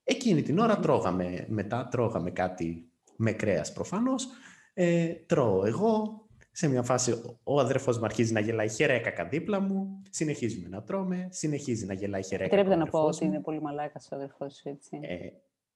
Εκείνη 0.05 0.43
την 0.43 0.59
ώρα 0.59 0.79
τρώγαμε, 0.79 1.47
μετά 1.49 1.89
τρώγαμε 1.89 2.31
κάτι 2.31 2.91
με 3.17 3.33
κρέας 3.33 3.73
προφανώς, 3.73 4.27
ε, 4.75 5.07
τρώω 5.27 5.65
εγώ, 5.65 6.22
σε 6.53 6.69
μια 6.69 6.83
φάση 6.83 7.13
ο- 7.13 7.39
ο 7.45 7.61
αδερφός 7.61 7.99
μου 7.99 8.05
αρχίζει 8.05 8.33
να 8.33 8.41
γελάει 8.41 8.69
χερέκακα 8.69 9.25
δίπλα 9.29 9.61
μου, 9.61 10.03
συνεχίζουμε 10.11 10.69
να 10.69 10.83
τρώμε, 10.83 11.29
συνεχίζει 11.31 11.87
να 11.87 11.93
γελάει 11.95 12.23
χερέκακα 12.23 12.45
Επιτρέπεται 12.57 12.75
ο 12.83 12.85
να 12.85 12.91
πω 12.91 12.99
αδερφός 12.99 13.17
ότι 13.17 13.27
μου. 13.27 13.33
είναι 13.33 13.43
πολύ 13.43 13.61
μαλάκας 13.63 14.09
ο 14.13 14.17
αδερφός 14.17 14.55
σου, 14.57 14.69
έτσι; 14.69 14.99
Ε, 15.03 15.17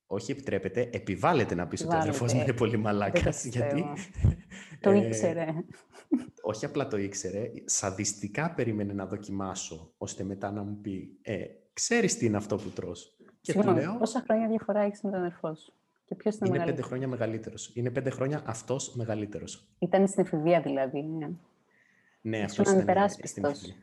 όχι 0.07 0.31
επιτρέπεται, 0.31 0.91
επιβάλλεται 0.93 1.55
να 1.55 1.67
πεις 1.67 1.85
ότι 1.85 1.95
ο 1.95 1.99
αδερφός 1.99 2.33
μου 2.33 2.41
Επιβάλλεται. 2.41 2.51
είναι 2.51 2.59
πολύ 2.59 2.71
Δεν 2.71 2.81
το 2.83 2.87
μαλάκας, 2.89 3.45
γιατί... 3.45 3.83
πιστεύω. 3.95 4.35
Το 4.81 4.91
ε, 4.91 5.07
ήξερε. 5.07 5.47
όχι 6.43 6.65
απλά 6.65 6.87
το 6.89 6.97
ήξερε, 6.97 7.51
σαδιστικά 7.65 8.55
περίμενε 8.55 8.93
να 8.93 9.07
δοκιμάσω, 9.07 9.93
ώστε 9.99 10.25
μετά 10.25 10.51
να 10.51 10.63
μου 10.63 10.79
πει 10.81 11.19
ε, 11.23 11.45
«Ξέρεις 11.73 12.17
τι 12.19 12.27
είναι 12.27 12.37
αυτό 12.37 12.57
που 12.57 12.69
τρως» 12.69 13.17
και 13.41 13.53
του 13.53 13.59
Συγγνώμη, 13.59 13.81
λέω 13.81 13.97
πόσα 13.99 14.21
χρόνια 14.27 14.49
διαφορά 14.49 14.81
έχεις 14.81 15.03
με 15.03 15.11
τον 15.11 15.19
αδερφό 15.21 15.55
σου; 15.55 15.73
Και 16.07 16.15
ποιος 16.15 16.35
ήταν 16.35 16.49
«Είναι 16.49 16.57
πέντε 16.59 16.71
μεγαλύτερο. 16.71 16.87
χρόνια 16.89 17.09
μεγαλύτερος». 17.09 17.71
Είναι 17.75 17.91
πέντε 17.91 18.11
χρόνια 18.11 18.43
αυτός 18.47 18.95
μεγαλύτερος. 18.95 19.67
Ήταν 19.79 20.09
στην 20.09 20.23
εφηβεία 20.25 20.61
δηλαδή. 20.61 21.03
ναι. 21.03 21.29
Ναι, 22.21 22.37
Ήσουν 22.37 22.45
αυτός 22.45 22.67
ήταν 22.67 22.67
ε, 22.67 22.69
στην 22.69 22.91
ανυπεράσπιστος. 22.91 23.53
εφηβεία. 23.53 23.75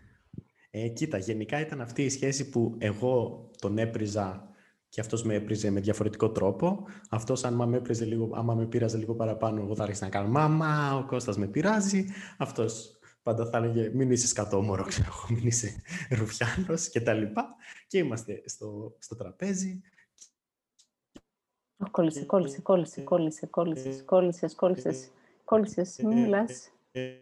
Ε, 0.71 0.87
κοίτα, 0.87 1.17
γενικά 1.17 1.59
ήταν 1.59 1.81
αυτή 1.81 2.03
η 2.03 2.09
σχέση 2.09 2.49
που 2.49 2.75
εγώ 2.77 3.49
τον 3.59 3.77
έπριζα 3.77 4.47
και 4.89 5.01
αυτός 5.01 5.23
με 5.23 5.33
έπριζε 5.33 5.69
με 5.69 5.79
διαφορετικό 5.79 6.29
τρόπο. 6.31 6.85
Αυτός 7.09 7.43
άμα 7.43 7.65
με, 7.65 7.77
έπριζε 7.77 8.05
λίγο, 8.05 8.29
άμα 8.33 8.53
με 8.53 8.65
πείραζε 8.65 8.97
λίγο 8.97 9.13
παραπάνω, 9.15 9.61
εγώ 9.61 9.75
θα 9.75 9.83
άρχισα 9.83 10.03
να 10.05 10.11
κάνω 10.11 10.27
«Μαμά, 10.27 10.95
ο 10.97 11.05
Κώστας 11.05 11.37
με 11.37 11.47
πειράζει». 11.47 12.05
Αυτός 12.37 12.99
πάντα 13.23 13.45
θα 13.45 13.57
έλεγε 13.57 13.91
«Μην 13.93 14.11
είσαι 14.11 14.27
σκατόμορο, 14.27 14.83
ξέρω 14.83 15.07
εγώ, 15.07 15.35
μην 15.39 15.47
είσαι 15.47 15.81
ρουφιάνος» 16.17 16.89
και 16.89 17.01
τα 17.01 17.13
λοιπά. 17.13 17.55
Και 17.87 17.97
είμαστε 17.97 18.41
στο, 18.45 18.95
στο 18.99 19.15
τραπέζι. 19.15 19.81
Ω, 21.77 21.89
Κόλλησες, 21.91 22.25
κόλλησες, 22.25 22.61
κόλλησες, 22.63 23.03
κόλλησες, 23.03 23.49
κόλλησες, 23.49 24.03
κόλλησες, 24.05 24.55
κόλλησε. 24.55 25.09
Κόλλησες, 25.45 25.99
μην 26.03 26.17
μιλά. 26.21 26.45
Ε, 26.91 27.13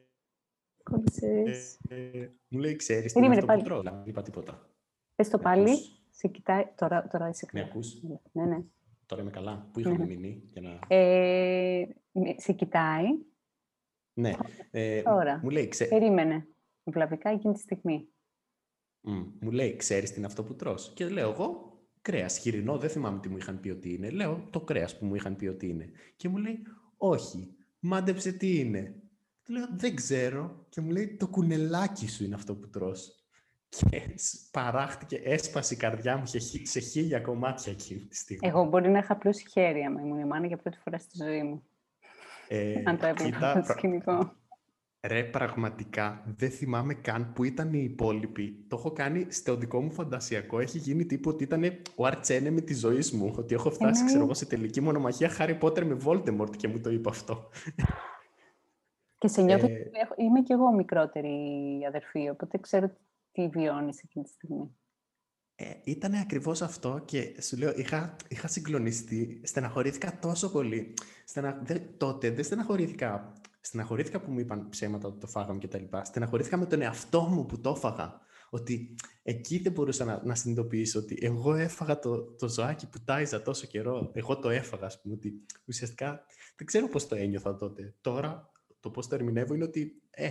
Κόλλησες. 0.83 1.79
ε, 1.89 2.29
μου 2.47 2.59
λέει 2.59 2.75
«Ξέρεις 2.75 3.13
τι 3.13 3.19
είναι 3.19 3.27
Περίμενε 3.27 3.51
αυτό 3.53 3.63
που 3.63 3.69
πάλι. 3.69 3.83
τρώω». 3.83 3.95
Δεν 3.95 4.03
είπα 4.09 4.21
τίποτα. 4.21 4.69
Πες 5.15 5.29
το 5.29 5.37
Με 5.37 5.43
πάλι. 5.43 5.69
ακούς; 5.71 6.01
Σε 6.09 6.27
κοιτάει. 6.27 6.65
Τώρα, 6.75 7.07
τώρα 7.07 7.29
είσαι 7.29 7.45
Με 7.53 7.59
καλά. 7.59 7.71
ακούς; 7.71 8.01
Ναι, 8.31 8.45
ναι. 8.45 8.63
Τώρα 9.05 9.21
είμαι 9.21 9.31
καλά. 9.31 9.67
Πού 9.73 9.79
είχαμε 9.79 9.97
Ναι. 9.97 10.05
μείνει 10.05 10.41
για 10.45 10.61
να... 10.61 10.95
Ε, 10.95 11.87
ναι, 12.11 12.33
σε 12.37 12.53
κοιτάει. 12.53 13.05
Ναι. 14.13 14.33
Ε, 14.71 15.01
Τώρα. 15.01 15.39
Μου 15.43 15.49
λέει, 15.49 15.67
ξέ... 15.67 15.85
Περίμενε. 15.85 16.47
Βλαβικά 16.83 17.29
εκείνη 17.29 17.53
τη 17.53 17.59
στιγμή. 17.59 18.07
Μμ, 19.01 19.23
μου 19.41 19.51
λέει, 19.51 19.75
ξέρεις 19.75 20.11
τι 20.11 20.17
είναι 20.17 20.25
αυτό 20.25 20.43
που 20.43 20.55
τρως; 20.55 20.91
Και 20.93 21.07
λέω 21.09 21.29
εγώ, 21.29 21.70
κρέας 22.01 22.37
χοιρινό, 22.37 22.77
δεν 22.77 22.89
θυμάμαι 22.89 23.19
τι 23.19 23.29
μου 23.29 23.37
είχαν 23.37 23.59
πει 23.59 23.69
ότι 23.69 23.93
είναι. 23.93 24.09
Λέω 24.09 24.47
το 24.49 24.61
κρέας 24.61 24.97
που 24.97 25.05
μου 25.05 25.15
είχαν 25.15 25.35
πει 25.35 25.47
ότι 25.47 25.67
είναι. 25.67 25.89
Και 26.15 26.29
μου 26.29 26.37
λέει, 26.37 26.59
Όχι, 26.97 27.55
μάντεψε 27.79 28.31
τι 28.31 28.59
είναι. 28.59 28.95
Του 29.43 29.51
λέω, 29.51 29.67
Δεν 29.77 29.95
ξέρω. 29.95 30.65
Και 30.69 30.81
μου 30.81 30.89
λέει, 30.89 31.15
Το 31.19 31.27
κουνελάκι 31.27 32.07
σου 32.07 32.23
είναι 32.23 32.35
αυτό 32.35 32.55
που 32.55 32.69
τρως. 32.69 33.15
Και 33.69 34.01
παράχτηκε, 34.51 35.15
έσπασε 35.15 35.73
η 35.73 35.77
καρδιά 35.77 36.17
μου 36.17 36.25
σε 36.63 36.79
χίλια 36.79 37.19
κομμάτια 37.19 37.71
εκείνη 37.71 37.99
τη 37.99 38.15
στιγμή. 38.15 38.47
Εγώ 38.47 38.65
μπορεί 38.65 38.89
να 38.89 38.97
είχα 38.97 39.15
πλούσει 39.15 39.49
χέρι 39.49 39.83
άμα 39.83 40.01
ήμουν 40.01 40.19
η 40.19 40.25
μάνα 40.25 40.47
για 40.47 40.57
πρώτη 40.57 40.77
φορά 40.77 40.97
στη 40.97 41.17
ζωή 41.23 41.43
μου. 41.43 41.63
Ε, 42.47 42.81
Αν 42.85 42.97
το 42.97 43.05
έβλεπα 43.05 43.53
το 43.53 43.73
σκηνικό. 43.73 44.35
Ρε, 45.07 45.23
πραγματικά 45.23 46.23
δεν 46.37 46.49
θυμάμαι 46.49 46.93
καν 46.93 47.33
που 47.33 47.43
ήταν 47.43 47.73
οι 47.73 47.83
υπόλοιποι. 47.83 48.65
Το 48.67 48.75
έχω 48.75 48.91
κάνει 48.91 49.25
στο 49.29 49.55
δικό 49.55 49.81
μου 49.81 49.91
φαντασιακό. 49.91 50.59
Έχει 50.59 50.77
γίνει 50.77 51.05
τύπο 51.05 51.29
ότι 51.29 51.43
ήταν 51.43 51.63
ο 51.95 52.07
με 52.51 52.61
της 52.61 52.79
ζωής 52.79 53.11
μου. 53.11 53.33
Ότι 53.37 53.53
έχω 53.53 53.71
φτάσει, 53.71 54.05
ξέρω 54.05 54.23
εγώ, 54.23 54.33
σε 54.33 54.45
τελική 54.45 54.81
μονομαχία 54.81 55.29
Χάρι 55.29 55.55
Πότερ 55.55 55.85
με 55.85 55.97
Voldemort 56.05 56.55
και 56.57 56.67
μου 56.67 56.79
το 56.79 56.89
είπε 56.89 57.09
αυτό. 57.09 57.49
Και 59.17 59.27
σε 59.27 59.41
νιώθω 59.41 59.65
ε... 59.67 59.91
είμαι 60.17 60.41
κι 60.41 60.51
εγώ 60.51 60.71
μικρότερη 60.71 61.39
αδερφή, 61.87 62.29
οπότε 62.29 62.57
ξέρω 62.57 62.91
τι 63.31 63.47
βιώνεις 63.47 64.01
εκείνη 64.03 64.25
τη 64.25 64.31
στιγμή. 64.31 64.75
Ε, 65.55 65.65
ήταν 65.83 66.13
ακριβώς 66.13 66.61
αυτό 66.61 67.01
και 67.05 67.41
σου 67.41 67.57
λέω, 67.57 67.73
είχα, 67.75 68.15
είχα 68.27 68.47
συγκλονιστεί, 68.47 69.41
στεναχωρήθηκα 69.43 70.19
τόσο 70.19 70.51
πολύ. 70.51 70.93
Στενα... 71.25 71.61
τότε 71.97 72.29
δεν 72.29 72.43
στεναχωρήθηκα 72.43 73.33
Στεναχωρήθηκα 73.61 74.21
που 74.21 74.31
μου 74.31 74.39
είπαν 74.39 74.69
ψέματα 74.69 75.07
ότι 75.07 75.19
το 75.19 75.27
φάγαμε 75.27 75.59
και 75.59 75.67
τα 75.67 75.77
λοιπά. 75.77 76.03
Στεναχωρήθηκα 76.03 76.57
με 76.57 76.65
τον 76.65 76.81
εαυτό 76.81 77.21
μου 77.21 77.45
που 77.45 77.59
το 77.59 77.69
έφαγα. 77.69 78.19
Ότι 78.49 78.95
εκεί 79.23 79.57
δεν 79.57 79.71
μπορούσα 79.71 80.05
να, 80.05 80.21
να 80.23 80.35
συνειδητοποιήσω 80.35 80.99
ότι 80.99 81.17
εγώ 81.21 81.53
έφαγα 81.53 81.99
το, 81.99 82.23
το 82.23 82.49
ζωάκι 82.49 82.87
που 82.87 83.03
τάιζα 83.05 83.41
τόσο 83.41 83.67
καιρό. 83.67 84.11
Εγώ 84.13 84.39
το 84.39 84.49
έφαγα, 84.49 84.85
ας 84.85 85.01
πούμε. 85.01 85.13
Ότι 85.13 85.45
ουσιαστικά 85.65 86.25
δεν 86.55 86.67
ξέρω 86.67 86.87
πώς 86.87 87.07
το 87.07 87.15
ένιωθα 87.15 87.55
τότε. 87.55 87.95
Τώρα 88.01 88.51
το 88.79 88.89
πώς 88.89 89.07
το 89.07 89.15
ερμηνεύω 89.15 89.53
είναι 89.53 89.63
ότι 89.63 90.01
ε, 90.09 90.29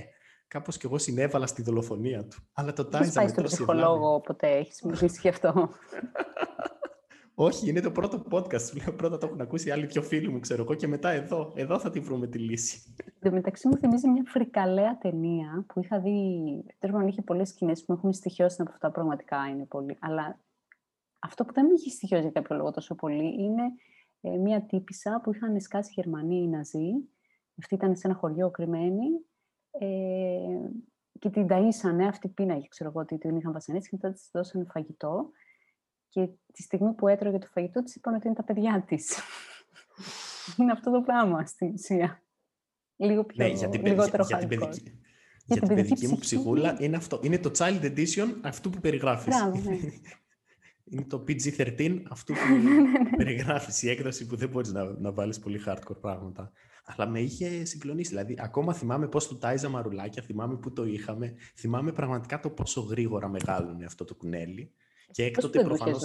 κάπως 0.49 0.77
κι 0.77 0.87
εγώ 0.87 0.99
συνέβαλα 0.99 1.47
στη 1.47 1.63
δολοφονία 1.63 2.25
του. 2.25 2.37
Αλλά 2.53 2.73
το 2.73 2.85
τάιζα 2.85 3.23
με 3.23 3.29
στον 3.29 3.45
ψυχολόγο 3.45 4.21
ποτέ 4.21 4.49
έχεις 4.49 4.83
μιλήσει 4.83 5.19
γι' 5.21 5.29
αυτό. 5.29 5.53
Όχι, 7.42 7.68
είναι 7.68 7.80
το 7.80 7.90
πρώτο 7.90 8.23
podcast. 8.30 8.61
Σου 8.61 8.76
λέω 8.76 8.94
πρώτα 8.94 9.18
το 9.18 9.26
έχουν 9.26 9.40
ακούσει 9.40 9.70
άλλοι 9.70 9.87
πιο 9.87 10.02
φίλοι 10.02 10.28
μου, 10.28 10.40
ξέρω 10.40 10.62
εγώ, 10.62 10.75
και 10.75 10.87
μετά 10.87 11.11
εδώ. 11.11 11.52
Εδώ 11.54 11.78
θα 11.78 11.90
τη 11.90 12.00
βρούμε 12.00 12.26
τη 12.26 12.38
λύση. 12.38 12.94
Εν 13.18 13.32
μεταξύ 13.32 13.68
μου 13.68 13.76
θυμίζει 13.76 14.09
μια 14.09 14.23
φρικαλέα 14.26 14.99
ταινία 14.99 15.64
που 15.68 15.80
είχα 15.80 16.00
δει. 16.00 16.12
Τέλος 16.78 16.94
πάντων, 16.97 17.09
είχε 17.09 17.23
πολλές 17.23 17.49
σκηνές 17.49 17.85
που 17.85 17.92
με 17.92 17.99
έχουν 17.99 18.12
στοιχειώσει 18.12 18.62
από 18.62 18.70
αυτά 18.70 18.90
πραγματικά 18.90 19.49
είναι 19.49 19.64
πολύ. 19.64 19.97
Αλλά 20.00 20.40
αυτό 21.18 21.44
που 21.44 21.52
δεν 21.52 21.66
με 21.66 21.73
είχε 21.73 21.90
στοιχειώσει 21.90 22.23
για 22.23 22.30
κάποιο 22.30 22.56
λόγο 22.56 22.70
τόσο 22.70 22.94
πολύ 22.94 23.42
είναι 23.42 23.62
ε, 24.20 24.37
μια 24.37 24.62
τύπησα 24.62 25.20
που 25.23 25.35
είχαν 25.35 25.61
σκάσει 25.61 25.92
Γερμανοί 25.94 26.42
οι 26.42 26.49
Ναζί. 26.49 26.90
Αυτή 27.59 27.75
ήταν 27.75 27.97
σε 27.97 28.06
ένα 28.06 28.16
χωριό 28.16 28.50
κρυμμένη. 28.50 29.06
Ε, 29.70 29.87
και 31.18 31.30
την 31.30 31.47
ταΐσανε, 31.50 32.02
αυτή 32.09 32.28
πίναγε, 32.28 32.66
ξέρω 32.68 32.90
εγώ, 32.90 33.00
ότι 33.00 33.18
την 33.18 33.37
είχαν 33.37 33.52
βασανίσει 33.52 33.88
και 33.88 33.97
μετά 34.00 34.14
της 34.14 34.28
δώσανε 34.32 34.64
φαγητό. 34.64 35.30
Και 36.11 36.29
τη 36.52 36.62
στιγμή 36.62 36.93
που 36.93 37.09
έτρωγε 37.09 37.38
το 37.38 37.47
φαγητό 37.47 37.83
της 37.83 37.95
είπαν 37.95 38.14
ότι 38.14 38.26
είναι 38.26 38.37
τα 38.37 38.45
παιδιά 38.45 38.85
της. 38.87 39.19
είναι 40.59 40.73
αυτό 40.73 40.90
το 40.90 41.00
πράγμα 41.00 41.47
στην 41.47 41.73
ουσία. 41.73 42.23
Λίγο 42.97 43.25
πιο 43.25 43.45
ναι, 43.47 43.52
για 43.52 43.69
την, 43.69 43.87
λιγότερο 43.87 44.25
για, 44.26 44.38
για 44.38 44.49
την 44.49 44.59
παιδική, 44.59 45.00
για, 45.45 45.61
την 45.61 45.75
παιδική, 45.75 46.07
μου 46.07 46.19
ψυχούλα 46.19 46.76
είναι 46.81 46.97
αυτό. 46.97 47.21
Είναι 47.23 47.38
το 47.38 47.50
child 47.55 47.83
edition 47.83 48.35
αυτού 48.40 48.71
που 48.71 48.81
περιγράφεις. 48.81 49.35
ναι. 49.64 49.79
είναι 50.90 51.05
το 51.05 51.25
PG-13 51.29 52.02
αυτού 52.09 52.33
που 52.33 52.55
ναι, 52.64 52.81
ναι, 52.81 53.17
περιγράφεις, 53.17 53.83
η 53.83 53.90
έκδοση 53.90 54.26
που 54.26 54.37
δεν 54.37 54.49
μπορείς 54.49 54.73
να, 54.73 54.85
να 54.85 55.12
βάλεις 55.12 55.38
πολύ 55.38 55.61
hardcore 55.67 56.00
πράγματα. 56.00 56.52
Αλλά 56.85 57.09
με 57.09 57.21
είχε 57.21 57.64
συγκλονίσει. 57.64 58.09
Δηλαδή, 58.09 58.35
ακόμα 58.38 58.75
θυμάμαι 58.75 59.09
πώς 59.09 59.29
του 59.29 59.38
τάιζα 59.38 59.69
μαρουλάκια, 59.69 60.23
θυμάμαι 60.23 60.57
που 60.57 60.73
το 60.73 60.85
είχαμε, 60.85 61.35
θυμάμαι 61.57 61.93
πραγματικά 61.93 62.40
το 62.40 62.50
πόσο 62.50 62.81
γρήγορα 62.81 63.29
μεγάλωνε 63.29 63.85
αυτό 63.85 64.05
το 64.05 64.14
κουνέλι. 64.14 64.75
Και 65.11 65.25
έκτοτε 65.25 65.62
προφανώ. 65.62 65.99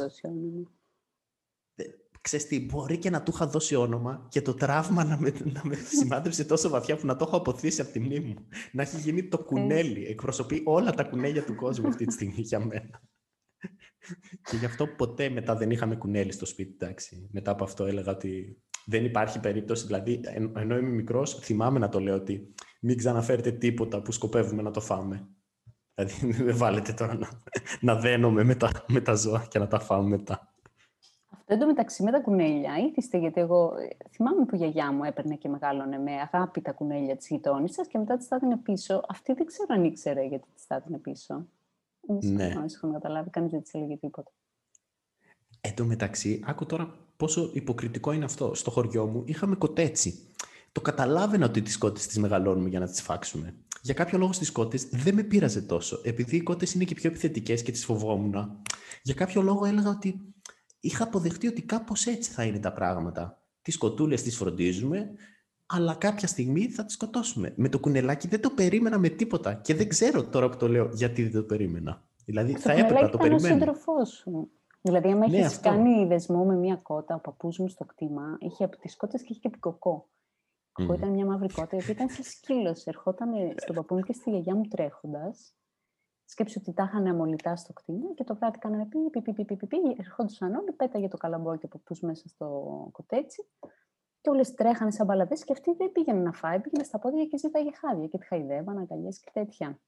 Ξέρεις 2.21 2.47
τι, 2.47 2.65
μπορεί 2.65 2.97
και 2.97 3.09
να 3.09 3.23
του 3.23 3.31
είχα 3.33 3.47
δώσει 3.47 3.75
όνομα 3.75 4.27
και 4.29 4.41
το 4.41 4.53
τραύμα 4.53 5.03
να 5.03 5.19
με, 5.19 5.33
να 5.53 5.61
με 5.65 5.75
σημάδεψε 5.75 6.45
τόσο 6.45 6.69
βαθιά 6.69 6.95
που 6.95 7.05
να 7.05 7.15
το 7.15 7.25
έχω 7.27 7.37
αποθήσει 7.37 7.81
από 7.81 7.91
τη 7.91 7.99
μνήμη 7.99 8.27
μου. 8.27 8.47
Να 8.71 8.81
έχει 8.81 8.97
γίνει 8.97 9.27
το 9.27 9.37
κουνέλι. 9.37 10.05
Εκπροσωπεί 10.05 10.61
όλα 10.65 10.91
τα 10.91 11.03
κουνέλια 11.03 11.43
του 11.43 11.55
κόσμου 11.55 11.87
αυτή 11.87 12.05
τη 12.05 12.13
στιγμή 12.13 12.41
για 12.41 12.59
μένα. 12.59 13.01
και 14.49 14.57
γι' 14.57 14.65
αυτό 14.65 14.87
ποτέ 14.87 15.29
μετά 15.29 15.55
δεν 15.55 15.71
είχαμε 15.71 15.95
κουνέλι 15.95 16.31
στο 16.31 16.45
σπίτι, 16.45 16.73
εντάξει. 16.73 17.29
Μετά 17.31 17.51
από 17.51 17.63
αυτό 17.63 17.85
έλεγα 17.85 18.11
ότι 18.11 18.61
δεν 18.85 19.05
υπάρχει 19.05 19.39
περίπτωση. 19.39 19.85
Δηλαδή, 19.85 20.21
ενώ 20.55 20.77
είμαι 20.77 20.89
μικρός, 20.89 21.39
θυμάμαι 21.39 21.79
να 21.79 21.89
το 21.89 21.99
λέω 21.99 22.15
ότι 22.15 22.53
μην 22.81 22.97
ξαναφέρετε 22.97 23.51
τίποτα 23.51 24.01
που 24.01 24.11
σκοπεύουμε 24.11 24.61
να 24.61 24.71
το 24.71 24.81
φάμε. 24.81 25.27
Δηλαδή 25.95 26.31
δεν 26.43 26.57
βάλετε 26.57 26.93
τώρα 26.93 27.15
να, 27.15 27.29
να 27.81 27.95
δένομαι 27.95 28.43
με 28.43 28.55
τα, 28.55 28.71
με 28.87 29.01
τα 29.01 29.13
ζώα 29.13 29.45
και 29.49 29.59
να 29.59 29.67
τα 29.67 29.79
φάμε 29.79 30.09
μετά. 30.09 30.49
Αυτό 31.31 31.53
εντωμεταξύ 31.53 32.03
με 32.03 32.11
τα 32.11 32.19
κουνέλια 32.19 32.77
ήθιστε, 32.77 33.17
γιατί 33.17 33.41
εγώ 33.41 33.73
θυμάμαι 34.11 34.45
που 34.45 34.55
η 34.55 34.57
γιαγιά 34.57 34.91
μου 34.91 35.03
έπαιρνε 35.03 35.35
και 35.35 35.49
μεγάλωνε 35.49 35.97
με 35.97 36.11
αγάπη 36.11 36.61
τα 36.61 36.71
κουνέλια 36.71 37.15
της 37.15 37.27
γειτόνισσα 37.27 37.85
και 37.85 37.97
μετά 37.97 38.17
της 38.17 38.27
τα 38.27 38.39
πίσω. 38.63 39.03
Αυτή 39.07 39.33
δεν 39.33 39.45
ξέρω 39.45 39.67
αν 39.69 39.83
ήξερε 39.83 40.25
γιατί 40.25 40.47
της 40.55 40.67
τα 40.67 40.83
πίσω. 41.01 41.47
Ναι. 42.07 42.47
Δεν 42.47 42.65
είχαμε 42.65 42.93
καταλάβει, 42.93 43.29
κανείς 43.29 43.51
δεν 43.51 43.61
της 43.61 43.73
έλεγε 43.73 43.97
τίποτα. 43.97 44.31
Εν 45.61 45.75
τω 45.75 45.85
μεταξύ, 45.85 46.43
άκου 46.45 46.65
τώρα 46.65 46.95
πόσο 47.17 47.49
υποκριτικό 47.53 48.11
είναι 48.11 48.25
αυτό. 48.25 48.53
Στο 48.53 48.71
χωριό 48.71 49.05
μου 49.05 49.23
είχαμε 49.25 49.55
κοτέτσι. 49.55 50.19
Το 50.75 50.81
καταλάβαινα 50.81 51.45
ότι 51.45 51.61
τι 51.61 51.77
κότε 51.77 51.99
τις 52.07 52.17
μεγαλώνουμε 52.17 52.69
για 52.69 52.79
να 52.79 52.85
τις 52.87 53.01
φάξουμε 53.01 53.55
για 53.85 53.93
κάποιο 53.93 54.17
λόγο 54.17 54.33
στις 54.33 54.51
κότες 54.51 54.87
δεν 54.91 55.15
με 55.15 55.23
πείραζε 55.23 55.61
τόσο. 55.61 56.01
Επειδή 56.03 56.35
οι 56.35 56.41
κότες 56.41 56.73
είναι 56.73 56.83
και 56.83 56.93
πιο 56.93 57.09
επιθετικές 57.09 57.63
και 57.63 57.71
τις 57.71 57.85
φοβόμουν, 57.85 58.61
για 59.03 59.13
κάποιο 59.13 59.41
λόγο 59.41 59.65
έλεγα 59.65 59.89
ότι 59.89 60.33
είχα 60.79 61.03
αποδεχτεί 61.03 61.47
ότι 61.47 61.61
κάπως 61.61 62.05
έτσι 62.05 62.31
θα 62.31 62.43
είναι 62.43 62.59
τα 62.59 62.73
πράγματα. 62.73 63.41
Τις 63.61 63.77
κοτούλες 63.77 64.21
τις 64.21 64.37
φροντίζουμε, 64.37 65.11
αλλά 65.65 65.95
κάποια 65.95 66.27
στιγμή 66.27 66.67
θα 66.67 66.85
τις 66.85 66.93
σκοτώσουμε. 66.93 67.53
Με 67.55 67.69
το 67.69 67.79
κουνελάκι 67.79 68.27
δεν 68.27 68.41
το 68.41 68.49
περίμενα 68.49 68.97
με 68.97 69.09
τίποτα. 69.09 69.53
Και 69.53 69.75
δεν 69.75 69.89
ξέρω 69.89 70.23
τώρα 70.23 70.49
που 70.49 70.57
το 70.57 70.67
λέω 70.67 70.89
γιατί 70.93 71.23
δεν 71.23 71.41
το 71.41 71.47
περίμενα. 71.47 72.03
Δηλαδή 72.25 72.53
το 72.53 72.59
θα 72.59 72.71
έπρεπε 72.71 73.01
να 73.01 73.09
το 73.09 73.17
περιμένω. 73.17 73.47
Είναι 73.47 73.53
ο 73.53 73.57
σύντροφός 73.57 74.09
σου. 74.09 74.49
Δηλαδή, 74.81 75.11
αν 75.11 75.17
ναι, 75.17 75.37
έχεις 75.37 75.59
κάνει 75.59 76.05
δεσμό 76.05 76.45
με 76.45 76.55
μία 76.55 76.75
κότα, 76.75 77.15
ο 77.15 77.19
παππούς 77.19 77.57
μου 77.57 77.67
στο 77.67 77.85
κτήμα, 77.85 78.37
είχε 78.39 78.63
από 78.63 78.77
τις 78.77 78.95
κότες 78.95 79.21
και 79.21 79.27
είχε 79.29 79.39
και 79.39 79.49
την 79.49 79.59
κοκό. 80.75 80.93
Mm. 80.93 80.97
ήταν 80.97 81.09
μια 81.09 81.25
μαύρη 81.25 81.47
κότα, 81.47 81.75
η 81.75 81.79
οποία 81.79 81.93
ήταν 81.93 82.09
σε 82.09 82.23
σκύλος. 82.23 82.85
Ερχόταν 82.85 83.29
στον 83.55 83.75
παππού 83.75 83.95
μου 83.95 84.01
και 84.01 84.13
στη 84.13 84.29
γιαγιά 84.29 84.55
μου 84.55 84.63
τρέχοντας. 84.63 85.55
Σκέψου 86.25 86.59
ότι 86.61 86.73
τα 86.73 86.83
είχαν 86.83 87.07
αμολυτά 87.07 87.55
στο 87.55 87.73
κτίριο 87.73 88.13
και 88.13 88.23
το 88.23 88.35
βράδυ 88.35 88.57
κάνανε 88.57 88.85
πι, 88.85 88.97
πι, 89.09 89.21
πι, 89.21 89.45
πι, 89.45 89.55
πι, 89.55 89.67
πι, 89.67 89.77
ερχόντουσαν 89.97 90.55
όλοι, 90.55 90.71
πέταγε 90.71 91.07
το 91.07 91.17
καλαμπόκι 91.17 91.65
από 91.65 91.77
παππούς 91.77 91.99
μέσα 91.99 92.27
στο 92.27 92.47
κοτέτσι 92.91 93.45
και 94.21 94.29
όλες 94.29 94.53
τρέχανε 94.53 94.91
σαν 94.91 95.05
μπαλαδέ 95.05 95.35
και 95.35 95.51
αυτή 95.51 95.73
δεν 95.73 95.91
πήγαινε 95.91 96.19
να 96.19 96.31
φάει, 96.31 96.59
πήγαινε 96.59 96.83
στα 96.83 96.99
πόδια 96.99 97.25
και 97.25 97.37
ζήταγε 97.37 97.69
χάδια 97.71 98.07
και 98.07 98.17
τη 98.17 98.25
χαϊδεύαν, 98.25 98.77
αγκαλιές 98.77 99.19
και 99.19 99.29
τέτοια. 99.33 99.79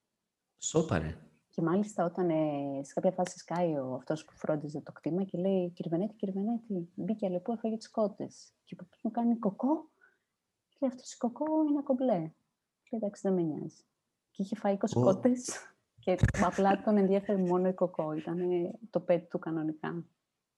Σόπαρε. 0.57 1.17
Και 1.49 1.61
μάλιστα 1.61 2.05
όταν 2.05 2.29
ε, 2.29 2.83
σε 2.83 2.93
κάποια 2.93 3.11
φάση 3.11 3.37
σκάει 3.37 3.77
ο 3.77 3.93
αυτός 3.93 4.25
που 4.25 4.33
φρόντιζε 4.35 4.81
το 4.81 4.91
κτήμα 4.91 5.23
και 5.23 5.37
λέει 5.37 5.69
Κυρβενέτη, 5.69 6.13
Κυρβενέτη, 6.13 6.89
μπήκε 6.95 7.25
αλεπού, 7.25 7.51
έφαγε 7.51 7.77
τις 7.77 7.89
κότες. 7.89 8.53
Και 8.63 8.75
ο 8.81 8.85
μου 9.01 9.11
κάνει 9.11 9.37
κοκό 9.37 9.89
λέει 10.79 10.91
αυτό 10.93 11.03
η 11.13 11.17
κοκό 11.17 11.45
είναι 11.69 11.81
κομπλέ. 11.83 12.31
Και 12.83 12.95
εντάξει, 12.95 13.21
δεν 13.23 13.33
με 13.33 13.41
νοιάζει. 13.41 13.83
Και 14.31 14.41
είχε 14.41 14.55
φάει 14.55 14.77
20 14.79 15.11
oh. 15.11 15.21
και 16.03 16.17
απλά 16.43 16.81
τον 16.81 16.97
ενδιαφέρει 16.97 17.41
μόνο 17.41 17.67
η 17.67 17.73
κοκό. 17.73 18.13
Ήταν 18.13 18.37
το 18.89 18.99
πέτ 18.99 19.29
του 19.29 19.39
κανονικά. 19.39 20.05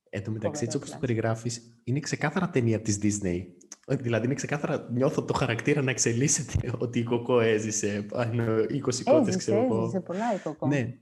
Εν 0.10 0.24
τω 0.24 0.32
μεταξύ, 0.32 0.64
έτσι 0.64 0.78
όπως 0.78 0.92
το 0.92 0.98
περιγράφεις, 1.00 1.82
είναι 1.84 2.00
ξεκάθαρα 2.00 2.50
ταινία 2.50 2.82
της 2.82 3.00
Disney. 3.02 3.46
Δηλαδή, 3.88 4.26
είναι 4.26 4.34
ξεκάθαρα, 4.34 4.88
νιώθω 4.92 5.24
το 5.24 5.34
χαρακτήρα 5.34 5.82
να 5.82 5.92
εξελίσσεται 5.92 6.72
ότι 6.84 7.00
η 7.00 7.04
κοκό 7.04 7.40
έζησε. 7.40 8.06
Αν 8.14 8.40
20 8.40 9.04
κότες, 9.04 9.36
ξέρω 9.36 9.64
εγώ. 9.64 9.82
Έζησε 9.82 10.00
πολλά 10.00 10.34
η 10.34 10.40
κοκό. 10.40 10.68
Ναι. 10.68 11.00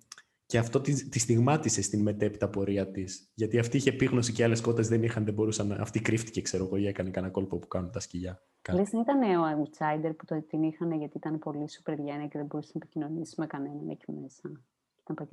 Και 0.47 0.57
αυτό 0.57 0.81
τη, 0.81 1.09
τη 1.09 1.19
στιγμάτισε 1.19 1.81
στην 1.81 2.01
μετέπειτα 2.01 2.49
πορεία 2.49 2.91
της. 2.91 3.31
Γιατί 3.33 3.59
αυτή 3.59 3.77
είχε 3.77 3.89
επίγνωση 3.89 4.33
και 4.33 4.43
άλλες 4.43 4.61
κότες 4.61 4.87
δεν 4.87 5.03
είχαν, 5.03 5.25
δεν 5.25 5.33
μπορούσαν. 5.33 5.71
Αυτή 5.71 6.01
κρύφτηκε, 6.01 6.41
ξέρω 6.41 6.65
εγώ, 6.65 6.77
ή 6.77 6.87
έκανε 6.87 7.09
κανένα 7.09 7.33
κόλπο 7.33 7.57
που 7.57 7.67
κάνουν 7.67 7.91
τα 7.91 7.99
σκυλιά. 7.99 8.41
Λες 8.71 8.89
δεν 8.89 9.01
ήταν 9.01 9.21
ο 9.23 9.43
outsider 9.43 10.11
που 10.17 10.25
το, 10.25 10.43
την 10.43 10.63
είχαν 10.63 10.91
γιατί 10.91 11.17
ήταν 11.17 11.39
πολύ 11.39 11.65
super 11.67 11.95
και 12.29 12.37
δεν 12.37 12.45
μπορούσε 12.45 12.71
να 12.73 12.79
επικοινωνήσει 12.83 13.35
με 13.37 13.47
κανέναν 13.47 13.89
εκεί 13.89 14.11
μέσα. 14.11 14.63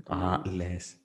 Α, 0.06 0.42
λες. 0.54 0.96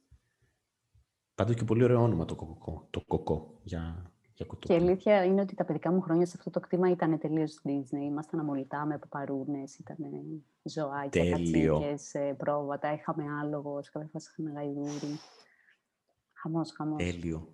Πάντως 1.36 1.56
και 1.56 1.64
πολύ 1.64 1.84
ωραίο 1.84 2.02
όνομα 2.02 2.26
το 2.26 2.36
κοκό. 2.36 2.88
Το 2.90 3.02
κοκό 3.08 3.60
για, 3.64 4.09
για 4.40 4.58
Και 4.60 4.74
η 4.74 4.76
αλήθεια 4.76 5.24
είναι 5.24 5.42
ότι 5.42 5.56
τα 5.56 5.66
παιδικά 5.66 5.92
μου 5.92 6.02
χρόνια 6.02 6.26
σε 6.26 6.34
αυτό 6.38 6.50
το 6.50 6.60
κτήμα 6.60 6.90
ήταν 6.90 7.20
τελείως 7.20 7.62
Disney. 7.64 8.02
Ήμασταν 8.02 8.40
αμολυτά 8.40 8.86
με 8.86 8.98
παπαρούνες, 8.98 9.78
ήταν 9.78 9.98
ζωάκια, 10.64 11.30
κατσίκε, 11.30 11.96
ε, 12.12 12.34
πρόβατα. 12.38 12.94
Είχαμε 12.94 13.24
άλογος, 13.42 13.86
σε 13.86 13.92
κάποια 13.92 14.10
φάση 14.12 14.30
είχαμε 14.32 14.52
γαϊδούρι. 14.52 15.20
Χαμός, 16.34 16.72
χαμός. 16.72 17.04
Τέλειο. 17.04 17.54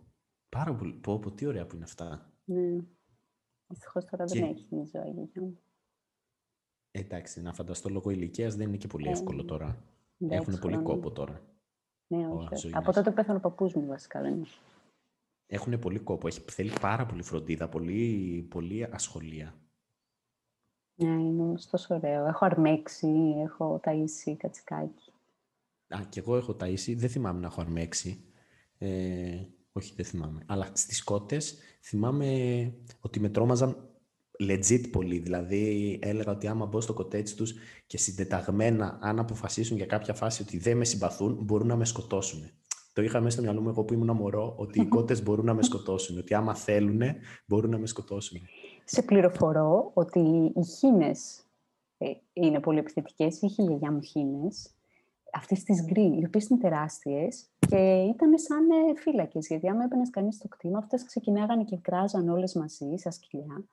Πάρα 0.50 0.75
πολύ. 0.75 0.94
Πω, 0.94 1.20
πω, 1.20 1.32
τι 1.32 1.46
ωραία 1.46 1.65
που 1.65 1.75
είναι 1.75 1.84
αυτά. 1.84 2.32
Ναι. 2.46 2.84
Δυστυχώς 3.68 4.06
τώρα 4.06 4.25
δεν 4.25 4.44
έχει 4.44 4.75
η 4.75 4.86
ζωή 4.86 5.13
μου. 5.13 5.60
Εντάξει, 6.92 7.42
να 7.42 7.54
φανταστώ 7.54 7.89
λόγω 7.89 8.10
ηλικίας 8.10 8.56
δεν 8.56 8.68
είναι 8.68 8.77
και 8.77 8.88
πολύ 8.88 9.08
ε, 9.08 9.12
εύκολο 9.12 9.46
τώρα. 9.46 9.77
Έχουν 10.27 10.60
πολύ 10.60 10.77
κόπο 10.77 11.12
τώρα. 11.12 11.42
Ναι, 12.08 12.27
όχι. 12.27 12.72
Από 12.74 12.92
τότε 12.92 13.10
που 13.10 13.15
πέθανε 13.15 13.38
ο 13.38 13.42
παππούς 13.42 13.74
μου, 13.74 13.86
βασικά 13.86 14.22
δεν 14.22 14.34
είναι. 14.34 14.46
Έχουν 15.47 15.79
πολύ 15.79 15.99
κόπο. 15.99 16.27
Έχει, 16.27 16.41
θέλει 16.49 16.71
πάρα 16.81 17.05
πολύ 17.05 17.23
φροντίδα, 17.23 17.69
πολύ, 17.69 18.47
πολύ 18.49 18.83
ασχολία. 18.83 19.55
Ναι, 20.95 21.07
είναι 21.07 21.41
όμως 21.41 21.67
τόσο 21.69 21.95
ωραίο. 21.95 22.27
Έχω 22.27 22.45
αρμέξει, 22.45 23.33
έχω 23.43 23.79
ταΐσει 23.83 24.35
κατσικάκι. 24.37 25.13
Α, 25.87 25.99
και 26.09 26.19
εγώ 26.19 26.35
έχω 26.35 26.55
ταΐσει. 26.59 26.93
Δεν 26.95 27.09
θυμάμαι 27.09 27.39
να 27.39 27.47
έχω 27.47 27.61
αρμέξει. 27.61 28.23
Ε, 28.77 29.41
όχι, 29.71 29.93
δεν 29.95 30.05
θυμάμαι. 30.05 30.43
Αλλά 30.45 30.69
στις 30.73 31.03
κότες 31.03 31.57
θυμάμαι 31.81 32.27
ότι 32.99 33.19
με 33.19 33.29
τρόμαζαν 33.29 33.89
legit 34.39 34.89
πολύ. 34.91 35.19
Δηλαδή 35.19 35.99
έλεγα 36.01 36.31
ότι 36.31 36.47
άμα 36.47 36.65
μπω 36.65 36.81
στο 36.81 36.93
κοτέτσι 36.93 37.35
τους 37.35 37.53
και 37.87 37.97
συντεταγμένα 37.97 38.97
αν 39.01 39.19
αποφασίσουν 39.19 39.77
για 39.77 39.85
κάποια 39.85 40.13
φάση 40.13 40.41
ότι 40.41 40.57
δεν 40.57 40.77
με 40.77 40.85
συμπαθούν, 40.85 41.37
μπορούν 41.43 41.67
να 41.67 41.75
με 41.75 41.85
σκοτώσουν. 41.85 42.49
Το 42.95 43.01
είχα 43.01 43.19
μέσα 43.19 43.31
στο 43.31 43.41
μυαλό 43.41 43.61
μου 43.61 43.69
εγώ 43.69 43.83
που 43.83 43.93
ήμουν 43.93 44.15
μωρό, 44.15 44.53
ότι 44.57 44.81
οι 44.81 44.85
κότες 44.85 45.23
μπορούν 45.23 45.45
να 45.45 45.53
με 45.53 45.63
σκοτώσουν. 45.63 46.17
Ότι 46.17 46.33
άμα 46.33 46.55
θέλουν, 46.55 47.01
μπορούν 47.45 47.69
να 47.69 47.77
με 47.77 47.87
σκοτώσουν. 47.87 48.41
Σε 48.83 49.01
πληροφορώ 49.01 49.91
ότι 49.93 50.19
οι 50.55 50.63
χήνες 50.63 51.43
ε, 51.97 52.11
είναι 52.33 52.59
πολύ 52.59 52.79
επιθετικές. 52.79 53.41
Είχε 53.41 53.63
η 53.63 53.65
γιαγιά 53.65 53.91
μου 53.91 54.01
χήνες, 54.01 54.71
αυτές 55.33 55.63
τις 55.63 55.85
γκρι, 55.85 56.17
οι 56.19 56.25
οποίες 56.25 56.47
είναι 56.47 56.59
τεράστιες 56.59 57.45
και 57.59 58.03
ήταν 58.13 58.37
σαν 58.37 58.69
ε, 58.69 58.99
φύλακες, 58.99 59.47
γιατί 59.47 59.69
άμα 59.69 59.83
έπαιρνες 59.83 60.09
κανείς 60.09 60.35
στο 60.35 60.47
κτήμα, 60.47 60.77
αυτές 60.77 61.03
ξεκινάγανε 61.03 61.63
και 61.63 61.77
κράζαν 61.77 62.29
όλες 62.29 62.53
μαζί, 62.53 62.95
σαν 62.95 63.11
σκυλιά. 63.11 63.65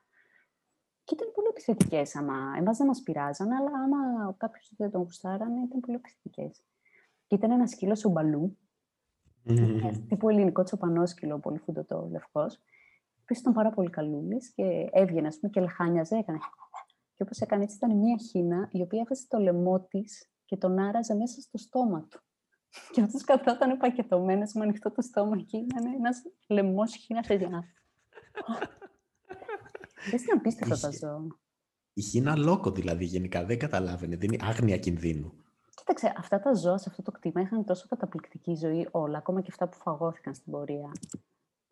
Και 1.04 1.14
ήταν 1.14 1.32
πολύ 1.34 1.46
επιθετικές 1.50 2.16
άμα. 2.16 2.34
Εμάς 2.58 2.76
δεν 2.76 2.86
μας 2.86 3.02
πειράζαν, 3.02 3.52
αλλά 3.52 3.70
άμα 3.84 4.34
κάποιος 4.36 4.72
δεν 4.76 4.90
τον 4.90 5.02
γουστάρανε, 5.02 5.60
ήταν 5.64 5.80
πολύ 5.80 5.96
επιθετικές. 5.96 6.64
Και 7.26 7.34
ήταν 7.34 7.50
ένας 7.50 7.70
σκύλος 7.70 7.98
σομπαλού, 7.98 8.56
mm-hmm. 9.46 10.00
τύπου 10.08 10.28
ελληνικό 10.28 10.62
τσοπανόσκυλο, 10.62 11.38
πολύ 11.38 11.58
φουντωτό, 11.58 12.08
λευκός. 12.10 12.60
Επίσης 13.22 13.42
ήταν 13.42 13.52
πάρα 13.52 13.70
πολύ 13.70 13.90
καλούλης 13.90 14.52
και 14.54 14.88
έβγαινε, 14.92 15.26
ας 15.26 15.38
πούμε, 15.38 15.52
και 15.52 15.60
λεχάνιαζε, 15.60 16.16
έκανε. 16.16 16.38
Και 17.14 17.22
όπως 17.22 17.38
έκανε 17.38 17.62
έτσι, 17.62 17.76
ήταν 17.76 17.96
μια 17.96 18.16
χίνα 18.16 18.68
η 18.72 18.82
οποία 18.82 19.00
έβαζε 19.00 19.26
το 19.28 19.38
λαιμό 19.38 19.80
της 19.80 20.30
και 20.44 20.56
τον 20.56 20.78
άραζε 20.78 21.14
μέσα 21.14 21.40
στο 21.40 21.58
στόμα 21.58 22.06
του. 22.10 22.20
Και 22.90 23.00
αυτός 23.00 23.24
καθόταν 23.24 23.76
πακετωμένος 23.76 24.52
με 24.52 24.62
ανοιχτό 24.62 24.90
το 24.90 25.02
στόμα 25.02 25.42
και 25.42 25.56
ήταν 25.56 25.86
ένας 25.86 26.22
λαιμός 26.48 26.94
χίνας 26.94 27.28
έτσι. 27.28 27.46
Δεν 30.10 30.20
ήταν 30.22 30.38
απίστευτα 30.38 30.78
τα 30.78 30.90
ζώα. 30.90 31.26
Η 31.92 32.02
χίνα 32.02 32.36
λόκο 32.36 32.70
δηλαδή 32.70 33.04
γενικά 33.04 33.44
δεν 33.44 33.58
καταλάβαινε, 33.58 34.16
δεν 34.16 34.32
είναι 34.32 34.44
άγνοια 34.46 34.78
κινδύνου. 34.78 35.32
Κοίταξε, 35.74 36.12
αυτά 36.16 36.40
τα 36.40 36.54
ζώα 36.54 36.78
σε 36.78 36.88
αυτό 36.88 37.02
το 37.02 37.10
κτήμα 37.10 37.40
είχαν 37.40 37.64
τόσο 37.64 37.86
καταπληκτική 37.88 38.54
ζωή 38.54 38.88
όλα, 38.90 39.18
ακόμα 39.18 39.40
και 39.40 39.48
αυτά 39.50 39.68
που 39.68 39.76
φαγώθηκαν 39.76 40.34
στην 40.34 40.52
πορεία. 40.52 40.90
Mm. 40.92 41.18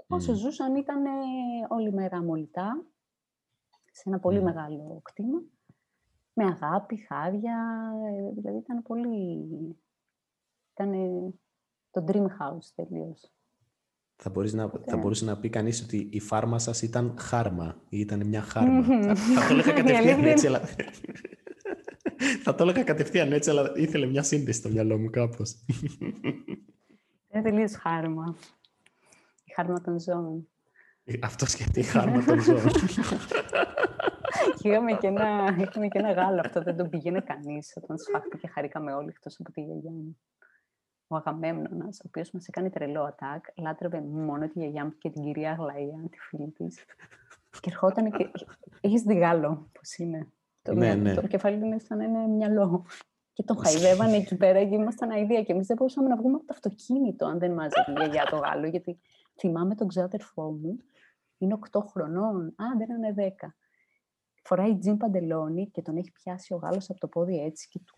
Όσο 0.07 0.35
ζούσαν 0.35 0.75
ήταν 0.75 1.03
όλη 1.69 1.93
μέρα 1.93 2.17
αμολυτά, 2.17 2.85
σε 3.93 4.03
ένα 4.07 4.19
πολύ 4.19 4.43
μεγάλο 4.43 5.01
κτήμα, 5.03 5.43
με 6.33 6.45
αγάπη, 6.45 6.97
χάδια, 6.97 7.93
ε, 8.07 8.33
δηλαδή 8.41 8.59
ήταν 8.59 8.83
πολύ... 8.83 9.49
Ήταν 10.73 10.93
το 11.91 12.05
dream 12.09 12.25
house 12.25 12.67
τελείως. 12.75 13.33
Θα, 14.17 14.31
μπορείς 14.31 14.53
να, 14.53 14.69
θα 14.87 14.97
μπορούσε 14.97 15.25
να 15.25 15.39
πει 15.39 15.49
κανείς 15.49 15.83
ότι 15.83 16.09
η 16.13 16.21
φάρμα 16.21 16.59
σας 16.59 16.83
ήταν 16.83 17.15
χάρμα 17.19 17.83
ή 17.89 17.99
ήταν 17.99 18.27
μια 18.27 18.41
χάρμα. 18.43 18.83
θα, 18.83 19.15
θα 19.15 19.47
το 19.49 19.55
έλεγα 19.55 19.73
κατευθείαν 19.73 20.25
έτσι, 20.25 20.47
αλλά... 20.47 20.61
θα 22.45 22.55
το 22.55 22.63
έλεγα 22.63 22.83
κατευθείαν 22.83 23.33
έτσι, 23.33 23.51
αλλά 23.51 23.73
ήθελε 23.75 24.07
μια 24.07 24.23
σύνδεση 24.23 24.59
στο 24.59 24.69
μυαλό 24.69 24.99
μου 24.99 25.11
κάπως. 25.11 25.55
Είναι 27.33 27.43
τελείως 27.43 27.75
χάρμα. 27.75 28.37
Η 29.45 29.53
χάρμα 29.53 29.81
των 29.81 30.01
ζώων. 30.01 30.49
Ε, 31.05 31.15
αυτός 31.23 31.51
σκεφτεί 31.51 31.81
η 31.81 31.83
χάρμα 31.83 32.25
των 32.25 32.41
ζώων. 32.41 32.71
είχαμε, 34.63 34.93
και 34.93 35.07
ένα, 35.07 35.57
είχαμε 35.59 35.89
και 35.89 35.99
ένα 35.99 36.13
γάλο, 36.13 36.41
αυτό 36.41 36.63
δεν 36.63 36.77
τον 36.77 36.89
πήγαινε 36.89 37.21
κανείς 37.21 37.73
όταν 37.83 37.99
σφάχτηκε 37.99 38.49
χαρήκαμε 38.49 38.93
όλοι 38.93 39.09
εκτός 39.09 39.37
από 39.41 39.53
τη 39.53 39.61
γιαγιά 39.61 39.91
μου 39.91 40.17
ο 41.13 41.17
Αγαμέμνονας, 41.17 41.99
ο 41.99 42.03
οποίος 42.07 42.31
μας 42.31 42.47
έκανε 42.47 42.71
τρελό 42.71 43.03
ατάκ, 43.03 43.45
λάτρευε 43.57 44.01
μόνο 44.01 44.49
τη 44.49 44.59
γιαγιά 44.59 44.85
μου 44.85 44.95
και 44.99 45.11
την 45.11 45.23
κυρία 45.23 45.51
Αγλαία, 45.51 46.09
τη 46.11 46.19
φίλη 46.19 46.51
της. 46.51 46.85
και 47.61 47.71
ερχόταν 47.71 48.11
και... 48.11 48.31
Έχεις 48.81 49.03
δει 49.03 49.15
Γάλλο, 49.15 49.71
πώς 49.73 49.97
είναι; 49.97 50.33
Το, 50.63 50.75
ναι, 50.75 50.95
ναι. 50.95 51.15
το 51.15 51.27
κεφάλι 51.27 51.59
του 51.59 51.65
είναι 51.65 51.79
σαν 51.79 52.01
ένα 52.01 52.29
μυαλό. 52.29 52.87
Και 53.33 53.43
τον 53.43 53.59
χαϊδεύανε 53.65 54.17
εκεί 54.17 54.37
πέρα 54.37 54.65
και 54.65 54.75
ήμασταν 54.75 55.11
αηδία. 55.11 55.43
Και 55.43 55.53
εμείς 55.53 55.67
δεν 55.67 55.77
μπορούσαμε 55.77 56.09
να 56.09 56.17
βγούμε 56.17 56.35
από 56.35 56.47
το 56.47 56.53
αυτοκίνητο 56.55 57.27
αν 57.27 57.39
δεν 57.39 57.53
μάζευε 57.53 57.91
η 57.91 57.93
γιαγιά 57.93 58.27
το 58.31 58.37
Γάλλο. 58.37 58.67
Γιατί 58.67 59.01
θυμάμαι 59.39 59.75
τον 59.75 59.89
ξάδερφό 59.89 60.51
μου, 60.51 60.77
είναι 61.39 61.59
8 61.71 61.81
χρονών. 61.91 62.47
Α, 62.47 62.65
δεν 62.79 62.97
είναι 62.97 63.35
10. 63.41 63.49
Φοράει 64.43 64.79
τζιν 64.79 64.97
παντελόνι 64.97 65.71
και 65.71 65.83
τον 65.83 65.97
έχει 65.97 66.13
πιάσει 66.13 66.55
ο 66.55 66.57
Γάλλος 66.57 66.91
από 66.91 67.01
το 67.01 67.09
πόδι 67.09 67.43
έτσι 67.45 67.69
και 67.69 67.79
του 67.79 67.95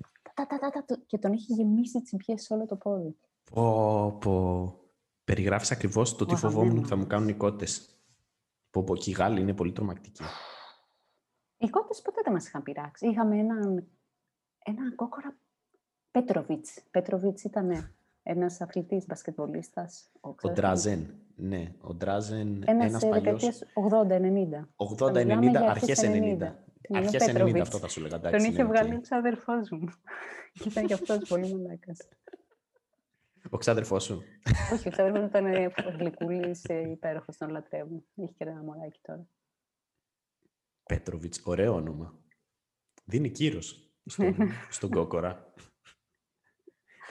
και 1.07 1.19
τον 1.19 1.33
έχει 1.33 1.53
γεμίσει 1.53 2.03
τσιμπιές 2.03 2.43
σε 2.43 2.55
όλο 2.55 2.67
το 2.67 2.77
πόδι. 2.77 3.17
Πω, 3.51 4.17
πω. 4.21 4.77
Περιγράφεις 5.25 5.71
ακριβώς 5.71 6.17
το 6.17 6.27
τι 6.27 6.35
φοβόμουν 6.35 6.79
ότι 6.79 6.89
θα 6.89 6.97
μου 6.97 7.07
κάνουν 7.07 7.29
οι 7.29 7.35
κότες. 7.35 7.97
Πω, 8.71 8.83
πω, 8.83 8.97
και 8.97 9.11
οι 9.11 9.13
Γάλλοι 9.13 9.41
είναι 9.41 9.55
πολύ 9.55 9.73
τρομακτικοί. 9.73 10.23
Οι 11.63 11.71
κότες 11.71 12.03
ποτέ 12.03 12.21
δεν 12.25 12.33
μας 12.33 12.47
είχαν 12.47 12.63
πειράξει. 12.63 13.09
Είχαμε 13.09 13.39
έναν, 13.39 13.87
έναν 14.65 14.95
κόκορα 14.95 15.37
Πέτροβιτς. 16.11 16.83
Πέτροβιτς 16.91 17.45
ήταν 17.45 17.95
ένας 18.23 18.61
αθλητής 18.61 19.07
μπασκετβολίστας. 19.07 20.11
Ο, 20.21 20.51
Ντράζεν. 20.51 21.15
Ναι, 21.37 21.75
ο 21.81 21.95
Ντράζεν. 21.95 22.63
Ένας, 22.67 22.87
ένας 22.87 23.09
παλιός... 23.09 23.63
80-90. 23.75 24.69
80-90, 24.99 25.57
αρχές 25.69 26.01
90. 26.03 26.55
Αρχές 26.95 27.33
90 27.37 27.59
αυτό 27.61 27.79
θα 27.79 27.89
σου 27.89 28.01
λέγα. 28.01 28.21
Τον 28.21 28.45
είχε 28.45 28.65
βγάλει 28.65 28.95
ο 28.95 29.01
ξάδερφό 29.01 29.53
μου. 29.53 29.89
Και 30.53 30.69
ήταν 30.69 30.87
και 30.87 30.95
αυτός 30.95 31.29
πολύ 31.29 31.55
μαλάκας. 31.55 31.99
Ο 33.51 33.57
ξάδερφό 33.57 33.99
σου. 33.99 34.23
Όχι, 34.73 34.89
ο 34.89 34.91
ξάδερφό 34.91 35.19
μου 35.19 35.27
ήταν 35.27 35.47
γλυκούλης, 35.99 36.65
υπέροχος, 36.65 37.37
τον 37.37 37.49
λατρεύω. 37.49 38.03
Έχει 38.17 38.33
και 38.33 38.45
ένα 38.45 38.63
μωράκι 38.63 39.01
τώρα. 39.03 39.27
Πέτροβιτς, 40.93 41.41
ωραίο 41.45 41.75
όνομα. 41.75 42.19
Δίνει 43.05 43.31
κύρος 43.31 43.93
στον, 44.05 44.37
στον 44.77 44.91
κόκορα. 44.91 45.53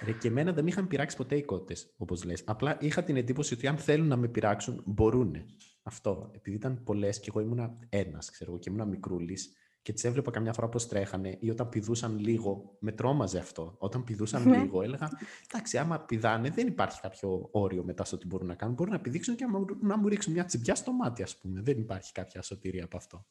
Ρε, 0.05 0.11
και 0.11 0.27
εμένα 0.27 0.53
δεν 0.53 0.63
με 0.63 0.69
είχαν 0.69 0.87
πειράξει 0.87 1.17
ποτέ 1.17 1.35
οι 1.35 1.43
κότες, 1.43 1.93
όπως 1.97 2.23
λες. 2.23 2.43
Απλά 2.45 2.77
είχα 2.81 3.03
την 3.03 3.15
εντύπωση 3.15 3.53
ότι 3.53 3.67
αν 3.67 3.77
θέλουν 3.77 4.07
να 4.07 4.15
με 4.15 4.27
πειράξουν, 4.27 4.83
μπορούν. 4.85 5.35
Αυτό. 5.83 6.31
Επειδή 6.35 6.55
ήταν 6.55 6.83
πολλές 6.83 7.19
και 7.19 7.25
εγώ 7.29 7.39
ήμουνα 7.39 7.79
ένας, 7.89 8.31
ξέρω 8.31 8.51
εγώ, 8.51 8.59
και 8.59 8.69
ήμουνα 8.69 8.85
μικρούλης 8.85 9.53
και 9.81 9.93
τις 9.93 10.03
έβλεπα 10.03 10.31
καμιά 10.31 10.53
φορά 10.53 10.69
πώς 10.69 10.87
τρέχανε 10.87 11.37
ή 11.39 11.49
όταν 11.49 11.69
πηδούσαν 11.69 12.19
λίγο, 12.19 12.77
με 12.79 12.91
τρόμαζε 12.91 13.37
αυτό. 13.37 13.75
Όταν 13.77 14.03
πηδούσαν 14.03 14.49
ναι. 14.49 14.57
λίγο, 14.57 14.81
έλεγα 14.81 15.09
Εντάξει, 15.51 15.77
άμα 15.77 15.99
πηδάνε, 15.99 16.49
δεν 16.49 16.67
υπάρχει 16.67 17.01
κάποιο 17.01 17.49
όριο 17.51 17.83
μετά 17.83 18.03
στο 18.03 18.17
τι 18.17 18.25
μπορούν 18.27 18.47
να 18.47 18.55
κάνουν. 18.55 18.75
Μπορούν 18.75 18.93
να 18.93 18.99
πηδήξουν 18.99 19.35
και 19.35 19.45
να 19.81 19.97
μου 19.97 20.07
ρίξουν 20.07 20.33
μια 20.33 20.45
τσιμπιά 20.45 20.75
στο 20.75 20.91
μάτι, 20.91 21.23
ας 21.23 21.37
πούμε. 21.37 21.61
Δεν 21.61 21.77
υπάρχει 21.77 22.11
κάποια 22.11 22.41
σωτηρία 22.41 22.83
από 22.83 22.97
αυτό. 22.97 23.25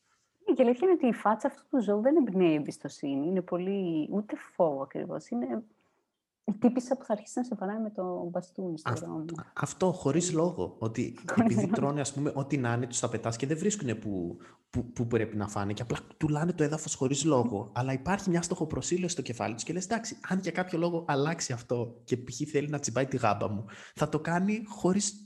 Ναι, 0.64 0.66
και 0.66 0.70
αλήθεια 0.70 0.88
είναι 0.88 0.98
ότι 1.02 1.16
η 1.16 1.20
φάτσα 1.20 1.46
αυτού 1.46 1.62
του 1.70 1.82
ζώου 1.82 2.00
δεν 2.00 2.16
εμπνέει 2.16 2.54
εμπιστοσύνη. 2.54 3.26
Είναι 3.26 3.40
πολύ. 3.40 4.08
ούτε 4.10 4.36
φόβο 4.54 4.82
ακριβώς. 4.82 5.28
Είναι 5.28 5.62
η 6.44 6.52
τύπησα 6.52 6.96
που 6.96 7.04
θα 7.04 7.12
αρχίσει 7.12 7.38
να 7.38 7.44
σε 7.44 7.54
παράει 7.54 7.78
με 7.78 7.90
το 7.90 8.28
μπαστούνι 8.30 8.78
στο 8.78 8.92
δρόμο. 8.92 9.24
Αυτό 9.52 9.92
χωρίς 9.92 10.32
λόγο. 10.32 10.76
Ότι 10.78 11.18
επειδή 11.40 11.66
τρώνε, 11.66 12.00
ας 12.00 12.12
πούμε, 12.12 12.32
ό,τι 12.34 12.56
να 12.56 12.72
είναι, 12.72 12.86
τους 12.86 13.00
τα 13.00 13.08
πετάς 13.08 13.36
και 13.36 13.46
δεν 13.46 13.58
βρίσκουν 13.58 13.98
που, 13.98 14.36
που, 14.70 14.84
που 14.92 15.06
πρέπει 15.06 15.36
να 15.36 15.48
φάνε 15.48 15.72
και 15.72 15.82
απλά 15.82 15.98
τουλάνε 16.16 16.52
το 16.52 16.62
έδαφος 16.62 16.94
χωρίς 16.94 17.24
λόγο. 17.24 17.70
Αλλά 17.74 17.92
υπάρχει 17.92 18.30
μια 18.30 18.42
στοχοπροσύλωση 18.42 19.12
στο 19.12 19.22
κεφάλι 19.22 19.54
τους 19.54 19.64
και 19.64 19.72
λες: 19.72 19.84
Εντάξει, 19.84 20.16
αν 20.28 20.38
για 20.38 20.52
κάποιο 20.52 20.78
λόγο 20.78 21.04
αλλάξει 21.08 21.52
αυτό 21.52 22.00
και 22.04 22.16
π.χ. 22.16 22.50
θέλει 22.50 22.68
να 22.68 22.78
τσιμπάει 22.78 23.06
τη 23.06 23.16
γάμπα 23.16 23.48
μου, 23.48 23.64
θα 23.94 24.08
το 24.08 24.20
κάνει 24.20 24.64
χωρίς 24.66 25.24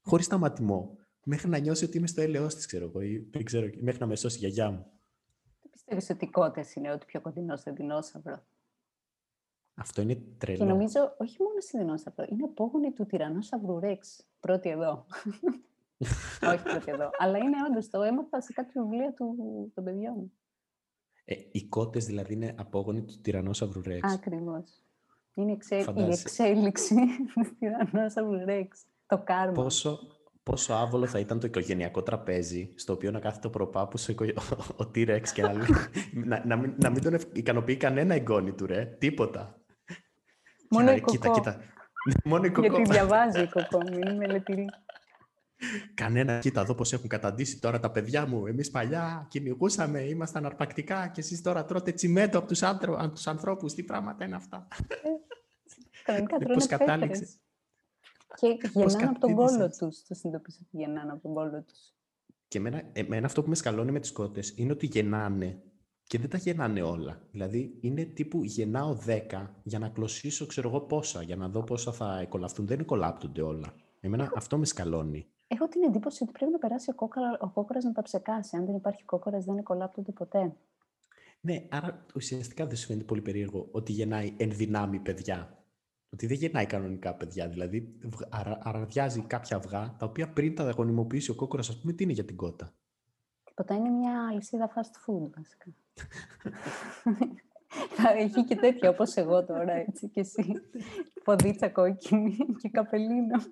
χωρίς 0.00 0.24
σταματημό. 0.24 0.96
Μέχρι 1.28 1.48
να 1.48 1.58
νιώσει 1.58 1.84
ότι 1.84 1.96
είμαι 1.96 2.06
στο 2.06 2.20
έλεος 2.20 2.54
της, 2.54 2.66
ξέρω 2.66 2.84
εγώ, 2.84 3.00
ή 3.00 3.28
δεν 3.30 3.44
ξέρω, 3.44 3.70
μέχρι 3.80 4.00
να 4.00 4.06
με 4.06 4.16
σώσει 4.16 4.36
η 4.36 4.38
γιαγιά 4.38 4.70
μου. 4.70 4.86
Δεν 5.60 5.70
πιστεύεις 5.70 6.10
ότι 6.10 6.24
οι 6.24 6.30
κότες 6.30 6.74
είναι 6.74 6.92
ό,τι 6.92 7.06
πιο 7.06 7.20
κοντινό 7.20 7.56
σε 7.56 7.70
δεινόσαυρο; 7.70 8.46
Αυτό 9.74 10.02
είναι 10.02 10.22
τρελό. 10.38 10.58
Και 10.58 10.64
νομίζω, 10.64 11.14
όχι 11.18 11.42
μόνο 11.42 11.60
στη 11.60 11.78
δεινόσαυρο, 11.78 12.26
είναι 12.30 12.44
απόγονοι 12.44 12.92
του 12.92 13.06
τυρανόσαυρου 13.06 13.78
Ρεξ. 13.78 14.26
Πρώτη 14.40 14.68
εδώ. 14.68 15.06
όχι 16.52 16.62
πρώτη 16.62 16.90
εδώ. 16.90 17.10
Αλλά 17.18 17.38
είναι 17.38 17.56
όντως 17.70 17.90
το 17.90 18.02
έμαθα 18.02 18.40
σε 18.40 18.52
κάποια 18.52 18.82
βιβλία 18.82 19.14
του, 19.14 19.36
των 19.74 19.84
παιδιών. 19.84 20.32
Ε, 21.24 21.34
οι 21.52 21.68
κότες 21.68 22.04
δηλαδή 22.04 22.32
είναι 22.32 22.54
απόγονοι 22.58 23.04
του 23.04 23.20
τυρανόσαυρου 23.20 23.82
Ρεξ. 23.82 24.14
Ακριβώς. 24.14 24.84
Είναι 25.34 25.52
εξέ... 25.52 25.76
η 25.76 26.10
εξέλιξη 26.10 26.94
του 27.34 27.56
τυρανόσαυρου 27.58 28.44
Ρεξ. 28.44 28.84
Το 29.06 29.22
κάρμα. 29.24 29.52
Πόσο, 29.52 29.98
πόσο 30.50 30.72
άβολο 30.72 31.06
θα 31.06 31.18
ήταν 31.18 31.40
το 31.40 31.46
οικογενειακό 31.46 32.02
τραπέζι, 32.02 32.72
στο 32.74 32.92
οποίο 32.92 33.10
να 33.10 33.18
κάθεται 33.18 33.46
ο 33.46 33.50
προπάπους 33.50 34.08
ο, 34.08 34.14
ο, 34.18 34.56
ο 34.84 34.90
T-Rex 34.94 35.22
και 35.34 35.42
να, 35.42 35.52
να, 36.30 36.42
να, 36.46 36.56
μην, 36.56 36.74
να 36.76 36.90
μην 36.90 37.02
τον 37.02 37.18
ικανοποιεί 37.32 37.76
κανένα 37.76 38.14
εγγόνι 38.14 38.52
του, 38.52 38.66
ρε. 38.66 38.84
Τίποτα. 38.84 39.60
Μόνο 40.70 40.92
η 40.92 41.00
κοκό. 41.00 41.12
Κοίτα, 41.12 41.30
κοίτα. 41.30 41.60
Μόνο 42.30 42.44
η 42.44 42.50
κοκό. 42.50 42.66
Γιατί 42.66 42.90
διαβάζει 42.90 43.42
η 43.42 43.48
κοκό, 43.48 43.78
μην 43.90 44.16
μελετηρεί. 44.16 44.66
Κανένα, 45.94 46.38
κοίτα 46.38 46.60
εδώ 46.60 46.74
πώς 46.74 46.92
έχουν 46.92 47.08
καταντήσει 47.08 47.60
τώρα 47.60 47.80
τα 47.80 47.90
παιδιά 47.90 48.26
μου. 48.26 48.46
Εμείς 48.46 48.70
παλιά 48.70 49.26
κυνηγούσαμε, 49.30 50.00
ήμασταν 50.00 50.46
αρπακτικά 50.46 51.08
και 51.08 51.20
εσείς 51.20 51.42
τώρα 51.42 51.64
τρώτε 51.64 51.92
τσιμέντο 51.92 52.38
από 52.38 52.48
τους, 52.48 52.62
άνθρω... 52.62 53.10
τους 53.10 53.26
ανθρώπους. 53.26 53.74
Τι 53.74 53.82
πράγματα 53.82 54.24
είναι 54.24 54.36
αυτά. 54.36 54.68
Ε, 56.06 56.22
κανονικά 56.22 56.78
τρώνε 56.78 57.06
πέτρες. 57.06 57.38
Και 58.36 58.58
γεννάνε 58.72 59.04
από 59.04 59.18
τον 59.18 59.34
κόλλο 59.34 59.68
τους. 59.68 60.02
Το 60.02 60.14
συνειδητοποιήσω 60.14 60.58
ότι 60.62 60.76
γεννάνε 60.76 61.12
από 61.12 61.22
τον 61.22 61.34
κόλλο 61.34 61.62
τους. 61.62 61.94
Και 62.48 62.58
εμένα, 62.58 62.82
εμένα 62.92 63.26
αυτό 63.26 63.42
που 63.42 63.48
με 63.48 63.54
σκαλώνει 63.54 63.90
με 63.90 64.00
τις 64.00 64.12
κότες 64.12 64.54
είναι 64.56 64.72
ότι 64.72 64.86
γεννάνε 64.86 65.62
και 66.06 66.18
δεν 66.18 66.30
τα 66.30 66.36
γεννάνε 66.36 66.82
όλα. 66.82 67.20
Δηλαδή 67.30 67.78
είναι 67.80 68.04
τύπου 68.04 68.44
γεννάω 68.44 68.98
10 69.06 69.46
για 69.62 69.78
να 69.78 69.88
κλωσίσω 69.88 70.46
ξέρω 70.46 70.68
εγώ 70.68 70.80
πόσα, 70.80 71.22
για 71.22 71.36
να 71.36 71.48
δω 71.48 71.62
πόσα 71.62 71.92
θα 71.92 72.18
εκολαφθούν. 72.20 72.66
Δεν 72.66 72.80
εκολάπτονται 72.80 73.42
όλα. 73.42 73.74
Εμένα 74.00 74.32
αυτό 74.34 74.58
με 74.58 74.64
σκαλώνει. 74.64 75.26
Έχω 75.46 75.68
την 75.68 75.82
εντύπωση 75.82 76.22
ότι 76.22 76.32
πρέπει 76.32 76.52
να 76.52 76.58
περάσει 76.58 76.90
ο, 76.90 76.94
κόκορα, 76.94 77.38
ο 77.40 77.48
κόκορας 77.48 77.84
να 77.84 77.92
τα 77.92 78.02
ψεκάσει. 78.02 78.56
Αν 78.56 78.66
δεν 78.66 78.74
υπάρχει 78.74 79.04
κόκορας 79.04 79.44
δεν 79.44 79.58
εκολάπτονται 79.58 80.12
ποτέ. 80.12 80.56
Ναι, 81.40 81.66
άρα 81.70 82.06
ουσιαστικά 82.14 82.66
δεν 82.66 82.76
σου 82.76 82.86
φαίνεται 82.86 83.04
πολύ 83.04 83.20
περίεργο 83.20 83.68
ότι 83.70 83.92
γεννάει 83.92 84.34
εν 84.36 84.50
δυνάμει 84.50 84.98
παιδιά. 84.98 85.55
Ότι 86.16 86.26
δεν 86.26 86.36
γεννάει 86.36 86.66
κανονικά 86.66 87.14
παιδιά. 87.14 87.48
Δηλαδή, 87.48 87.94
αραδιάζει 88.62 89.20
κάποια 89.22 89.56
αυγά, 89.56 89.94
τα 89.98 90.06
οποία 90.06 90.32
πριν 90.32 90.54
τα 90.54 90.70
γονιμοποιήσει 90.70 91.30
ο 91.30 91.34
κόκορα, 91.34 91.62
ας 91.68 91.80
πούμε, 91.80 91.92
τι 91.92 92.04
είναι 92.04 92.12
για 92.12 92.24
την 92.24 92.36
κότα; 92.36 92.74
Τίποτα. 93.44 93.74
Είναι 93.74 93.88
μια 93.88 94.26
αλυσίδα 94.30 94.72
fast 94.74 94.80
food, 94.80 95.30
βασικά. 95.36 95.64
Θα 97.96 98.10
έχει 98.22 98.44
και 98.44 98.56
τέτοια 98.56 98.90
όπως 98.90 99.14
εγώ 99.14 99.44
τώρα, 99.44 99.72
έτσι, 99.72 100.08
και 100.08 100.20
εσύ. 100.20 100.44
Ποδίτσα 101.24 101.68
κόκκινη 101.68 102.36
και 102.60 102.68
καπελίνο. 102.68 103.42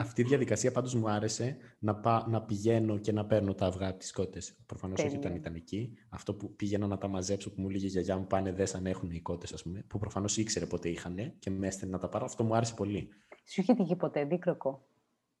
Αυτή 0.00 0.20
η 0.20 0.24
διαδικασία 0.24 0.72
πάντως 0.72 0.94
μου 0.94 1.10
άρεσε 1.10 1.56
να, 1.78 1.96
πά, 1.96 2.26
να 2.28 2.42
πηγαίνω 2.42 2.98
και 2.98 3.12
να 3.12 3.26
παίρνω 3.26 3.54
τα 3.54 3.66
αυγά 3.66 3.88
από 3.88 3.98
τις 3.98 4.12
κότες. 4.12 4.56
Προφανώς 4.66 5.04
όχι 5.04 5.16
όταν 5.16 5.34
ήταν 5.34 5.54
εκεί. 5.54 5.92
Αυτό 6.08 6.34
που 6.34 6.56
πήγαινα 6.56 6.86
να 6.86 6.98
τα 6.98 7.08
μαζέψω 7.08 7.50
που 7.54 7.60
μου 7.60 7.68
λέγε 7.68 7.86
η 7.86 7.88
γιαγιά 7.88 8.16
μου 8.16 8.26
πάνε 8.26 8.52
δες 8.52 8.74
αν 8.74 8.86
έχουν 8.86 9.10
οι 9.10 9.20
κότες 9.20 9.52
ας 9.52 9.62
πούμε. 9.62 9.84
Που 9.86 9.98
προφανώς 9.98 10.36
ήξερε 10.36 10.66
πότε 10.66 10.88
είχαν 10.88 11.16
και 11.38 11.50
με 11.50 11.66
έστελνε 11.66 11.94
να 11.94 12.00
τα 12.00 12.08
πάρω. 12.08 12.24
Αυτό 12.24 12.44
μου 12.44 12.54
άρεσε 12.54 12.74
πολύ. 12.74 13.08
Σου 13.44 13.60
είχε 13.60 13.74
τύχει 13.74 13.96
ποτέ 13.96 14.24
δίκροκο; 14.24 14.88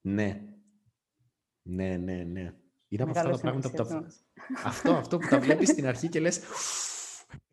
Ναι. 0.00 0.42
Ναι, 1.62 1.96
ναι, 1.96 2.24
ναι. 2.24 2.54
Είναι 2.88 3.02
από 3.02 3.10
αυτά 3.10 3.30
τα 3.30 3.38
πράγματα 3.38 3.70
που 3.70 3.76
τα... 3.76 4.06
αυτό, 4.64 4.92
αυτό 4.92 5.18
που 5.18 5.28
τα 5.28 5.40
βλέπεις 5.40 5.68
στην 5.68 5.86
αρχή 5.86 6.08
και 6.08 6.20
λες 6.20 6.40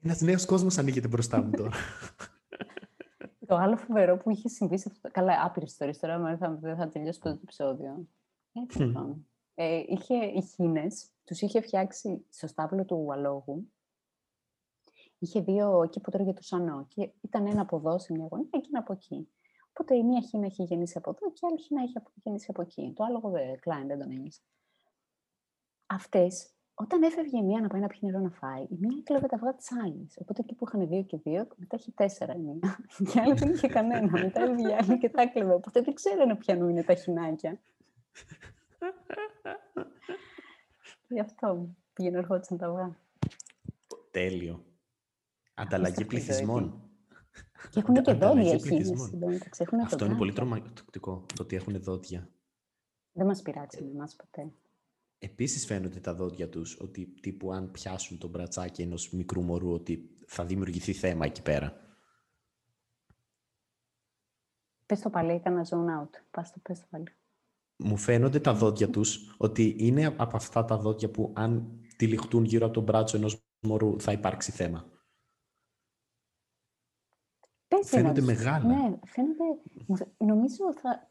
ένας 0.04 0.22
νέος 0.22 0.46
κόσμος 0.46 0.78
ανοίγεται 0.78 1.08
μπροστά 1.08 1.42
μου 1.42 1.50
τώρα. 1.50 1.72
Το 3.48 3.56
άλλο 3.56 3.78
φοβερό 3.78 4.18
που 4.18 4.30
είχε 4.30 4.50
συμβεί 4.50 4.78
σε 4.78 4.90
αυτό. 4.92 5.12
Καλά, 5.12 5.46
άπειρες 5.46 5.72
ιστορίες 5.72 6.00
τώρα, 6.00 6.38
θα, 6.38 6.58
δεν 6.62 6.76
θα 6.76 6.90
τελειώσει 6.90 7.20
το 7.20 7.30
επεισόδιο. 7.30 8.08
Έτσι, 8.54 8.94
ε, 9.56 9.84
είχε 9.88 10.16
οι 10.16 10.42
χίνες, 10.42 11.10
τους 11.24 11.42
είχε 11.42 11.62
φτιάξει 11.62 12.26
στο 12.30 12.48
στάβλο 12.48 12.86
του 12.86 13.08
αλόγου. 13.12 13.72
Είχε 15.20 15.42
δύο 15.42 15.84
εκεί 15.84 16.00
που 16.00 16.12
τρώγε 16.12 16.34
το 16.34 16.42
σανό. 16.42 16.86
Και 16.88 17.12
ήταν 17.22 17.48
ένα 17.48 17.62
από 17.62 17.78
εδώ 17.78 18.00
σε 18.00 18.14
μια 18.14 18.28
γωνία 18.30 18.50
και 18.52 18.68
ένα 18.68 18.80
από 18.80 18.94
εκεί. 18.94 19.30
Οπότε 19.70 19.96
η 19.96 20.04
μία 20.04 20.22
χίνα 20.22 20.46
είχε 20.46 20.64
γεννήσει 20.64 20.98
από 20.98 21.10
εδώ 21.10 21.32
και 21.32 21.40
η 21.44 21.48
άλλη 21.48 21.62
χίνα 21.62 21.84
είχε 21.84 22.04
γεννήσει 22.24 22.46
από 22.50 22.62
εκεί. 22.62 22.94
Το 22.96 23.04
άλλο 23.04 23.20
δεν, 23.20 23.60
κλάιν, 23.60 23.88
δεν 23.88 24.00
τον 24.00 24.12
ένιωσε. 24.12 24.42
Αυτές 25.86 26.55
όταν 26.78 27.04
έφευγε 27.04 27.38
η 27.38 27.44
μία 27.44 27.62
να 27.62 27.68
πάει 27.68 27.82
να 27.82 27.88
πιει 27.88 28.00
νερό 28.02 28.20
να 28.20 28.30
φάει, 28.30 28.62
η 28.62 28.78
μία 28.80 28.98
έκλεβε 29.00 29.28
τα 29.28 29.36
αυγά 29.36 29.56
της 29.56 29.72
άλλη. 29.84 30.08
Οπότε 30.18 30.42
εκεί 30.42 30.56
που 30.56 30.66
είχαν 30.68 30.88
δύο 30.88 31.04
και 31.04 31.18
δύο, 31.18 31.48
μετά 31.56 31.76
είχε 31.80 31.92
τέσσερα 31.96 32.34
η 32.36 32.40
μία. 32.40 32.78
Η 33.16 33.20
άλλη 33.20 33.34
δεν 33.34 33.50
είχε 33.50 33.68
κανένα. 33.68 34.10
Μετά 34.12 34.42
έβγαινε 34.42 34.70
η 34.70 34.74
άλλη 34.74 34.98
και 34.98 35.10
τα 35.10 35.22
έκλεβε. 35.22 35.54
Οπότε 35.54 35.82
δεν 35.82 35.94
ξέρανε 35.94 36.36
ποιανού 36.36 36.70
είναι 36.70 36.84
τα 36.84 36.94
χινάκια. 36.94 37.60
Γι' 41.08 41.20
αυτό 41.20 41.76
πήγαινε 41.94 42.18
ερχόντουσαν 42.18 42.58
τα 42.58 42.68
αυγά. 42.68 42.98
Τέλειο. 44.12 44.66
Ανταλλαγή 45.54 46.06
πληθυσμών. 46.06 46.90
Και 47.70 47.80
έχουν 47.80 48.02
και 48.02 48.14
δόντια 48.14 48.52
εκεί. 48.52 48.94
Αυτό 49.84 50.06
είναι 50.06 50.16
πολύ 50.16 50.34
τρομακτικό, 50.34 51.26
το 51.36 51.44
ότι 51.44 51.56
έχουν 51.56 51.82
δόντια. 51.82 52.30
Δεν 53.12 53.26
μας 53.26 53.42
πειράξει 53.42 53.92
εμάς 53.94 54.16
ποτέ. 54.16 54.52
Επίσης 55.20 55.66
φαίνονται 55.66 56.00
τα 56.00 56.14
δόντια 56.14 56.50
τους 56.50 56.80
ότι 56.80 57.06
τύπου 57.06 57.54
αν 57.54 57.72
πιάσουν 57.72 58.18
τον 58.18 58.30
μπρατσάκι 58.30 58.82
ενός 58.82 59.12
μικρού 59.12 59.44
μωρού 59.44 59.74
ότι 59.74 60.10
θα 60.28 60.46
δημιουργηθεί 60.46 60.94
θέμα 60.94 61.26
εκεί 61.26 61.42
πέρα. 61.42 61.80
Πες 64.86 65.00
το 65.00 65.10
πάλι, 65.10 65.32
έκανα 65.32 65.66
zone 65.70 66.02
out. 66.02 66.10
Πας 66.32 66.52
το, 66.52 66.60
πες 66.64 66.80
το 66.80 66.86
πάλι. 66.90 67.08
Μου 67.78 67.98
φαίνονται 67.98 68.40
τα 68.40 68.54
δόντια 68.54 68.90
τους 68.90 69.36
ότι 69.38 69.76
είναι 69.80 70.06
από 70.06 70.36
αυτά 70.36 70.66
τα 70.66 70.78
δόντια 70.78 71.12
που 71.12 71.34
αν 71.36 71.80
τυλιχτούν 71.98 72.44
γύρω 72.44 72.66
από 72.66 72.74
τον 72.74 72.84
μπράτσο 72.84 73.18
ενός 73.18 73.44
μωρού 73.60 74.00
θα 74.00 74.12
υπάρξει 74.12 74.52
θέμα. 74.52 74.90
Πες 77.68 77.90
φαίνονται 77.90 78.22
μεγάλα. 78.22 78.66
Ναι, 78.66 79.00
φαίνονται... 79.06 79.44
Νομίζω 80.18 80.74
θα... 80.74 81.10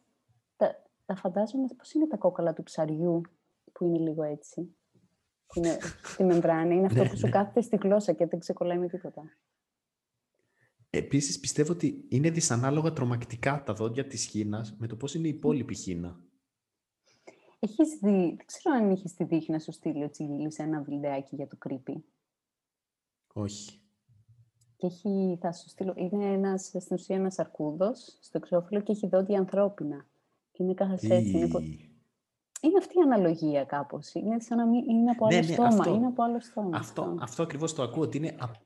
Τα, 0.56 0.82
τα 1.04 1.14
φαντάζομαι 1.16 1.66
πώς 1.76 1.92
είναι 1.92 2.06
τα 2.06 2.16
κόκαλα 2.16 2.52
του 2.52 2.62
ψαριού 2.62 3.20
που 3.74 3.84
είναι 3.84 3.98
λίγο 3.98 4.22
έτσι. 4.22 4.76
Που 5.46 5.58
είναι 5.58 5.78
στη 6.02 6.24
μεμβράνη. 6.24 6.74
Είναι 6.74 6.86
αυτό 6.86 7.02
ναι, 7.02 7.08
που 7.08 7.16
σου 7.16 7.26
ναι. 7.26 7.32
κάθεται 7.32 7.60
στη 7.60 7.76
γλώσσα 7.76 8.12
και 8.12 8.26
δεν 8.26 8.38
ξεκολλάει 8.38 8.78
με 8.78 8.88
τίποτα. 8.88 9.22
Επίσης 10.90 11.40
πιστεύω 11.40 11.72
ότι 11.72 12.04
είναι 12.08 12.30
δυσανάλογα 12.30 12.92
τρομακτικά 12.92 13.62
τα 13.62 13.74
δόντια 13.74 14.06
της 14.06 14.24
χήνας 14.24 14.76
με 14.78 14.86
το 14.86 14.96
πώς 14.96 15.14
είναι 15.14 15.26
η 15.26 15.30
υπόλοιπη 15.30 15.74
χήνα. 15.74 16.20
Έχεις 17.58 17.98
δει, 18.02 18.34
δεν 18.36 18.46
ξέρω 18.46 18.74
αν 18.74 18.90
είχες 18.90 19.14
τη 19.14 19.24
δείχνει 19.24 19.54
να 19.54 19.60
σου 19.60 19.72
στείλει 19.72 20.04
ο 20.04 20.10
Τσιγίλης 20.10 20.58
ένα 20.58 20.82
βιντεάκι 20.82 21.36
για 21.36 21.46
το 21.46 21.58
creepy. 21.66 21.94
Όχι. 23.32 23.80
Και 24.76 24.86
έχει, 24.86 25.38
θα 25.40 25.52
σου 25.52 25.68
στείλω, 25.68 25.94
είναι 25.96 26.24
ένας, 26.24 26.66
στην 26.66 26.96
ουσία 26.96 27.16
ένας 27.16 27.38
αρκούδος 27.38 28.18
στο 28.20 28.38
εξώφυλλο 28.38 28.80
και 28.80 28.92
έχει 28.92 29.08
δόντια 29.08 29.38
ανθρώπινα. 29.38 30.06
Και 30.52 30.62
είναι 30.62 30.74
κάθε 30.74 31.14
έτσι. 31.14 31.38
Είναι, 31.38 31.48
είναι 32.64 32.78
αυτή 32.78 32.98
η 32.98 33.02
αναλογία 33.02 33.64
κάπως. 33.64 34.14
Είναι 34.14 34.40
σαν 34.40 34.58
να 34.58 34.66
μην 34.66 34.88
είναι 34.88 35.10
από 35.10 35.26
άλλο 35.26 35.34
ναι, 35.34 35.46
ναι, 35.46 35.52
στόμα. 35.52 35.68
Αυτό, 35.68 35.94
είναι 35.94 36.06
από 36.06 36.22
άλλο 36.22 36.40
στόμα. 36.40 36.76
Αυτό, 36.76 37.02
αυτό. 37.02 37.16
αυτό 37.20 37.42
ακριβώς 37.42 37.74
το 37.74 37.82
ακούω, 37.82 38.02
ότι 38.02 38.16
είναι 38.16 38.36
από, 38.38 38.58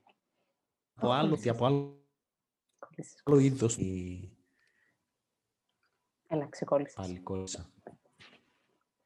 από 0.93 1.11
άλλο, 1.11 1.39
από 1.49 1.65
άλλο, 1.65 2.07
άλλο 3.23 3.37
είδος. 3.37 3.77
Έλα, 6.27 6.47
ξεκόλλησες. 6.49 6.95
Πάλι 6.95 7.19
κόλλησα. 7.19 7.69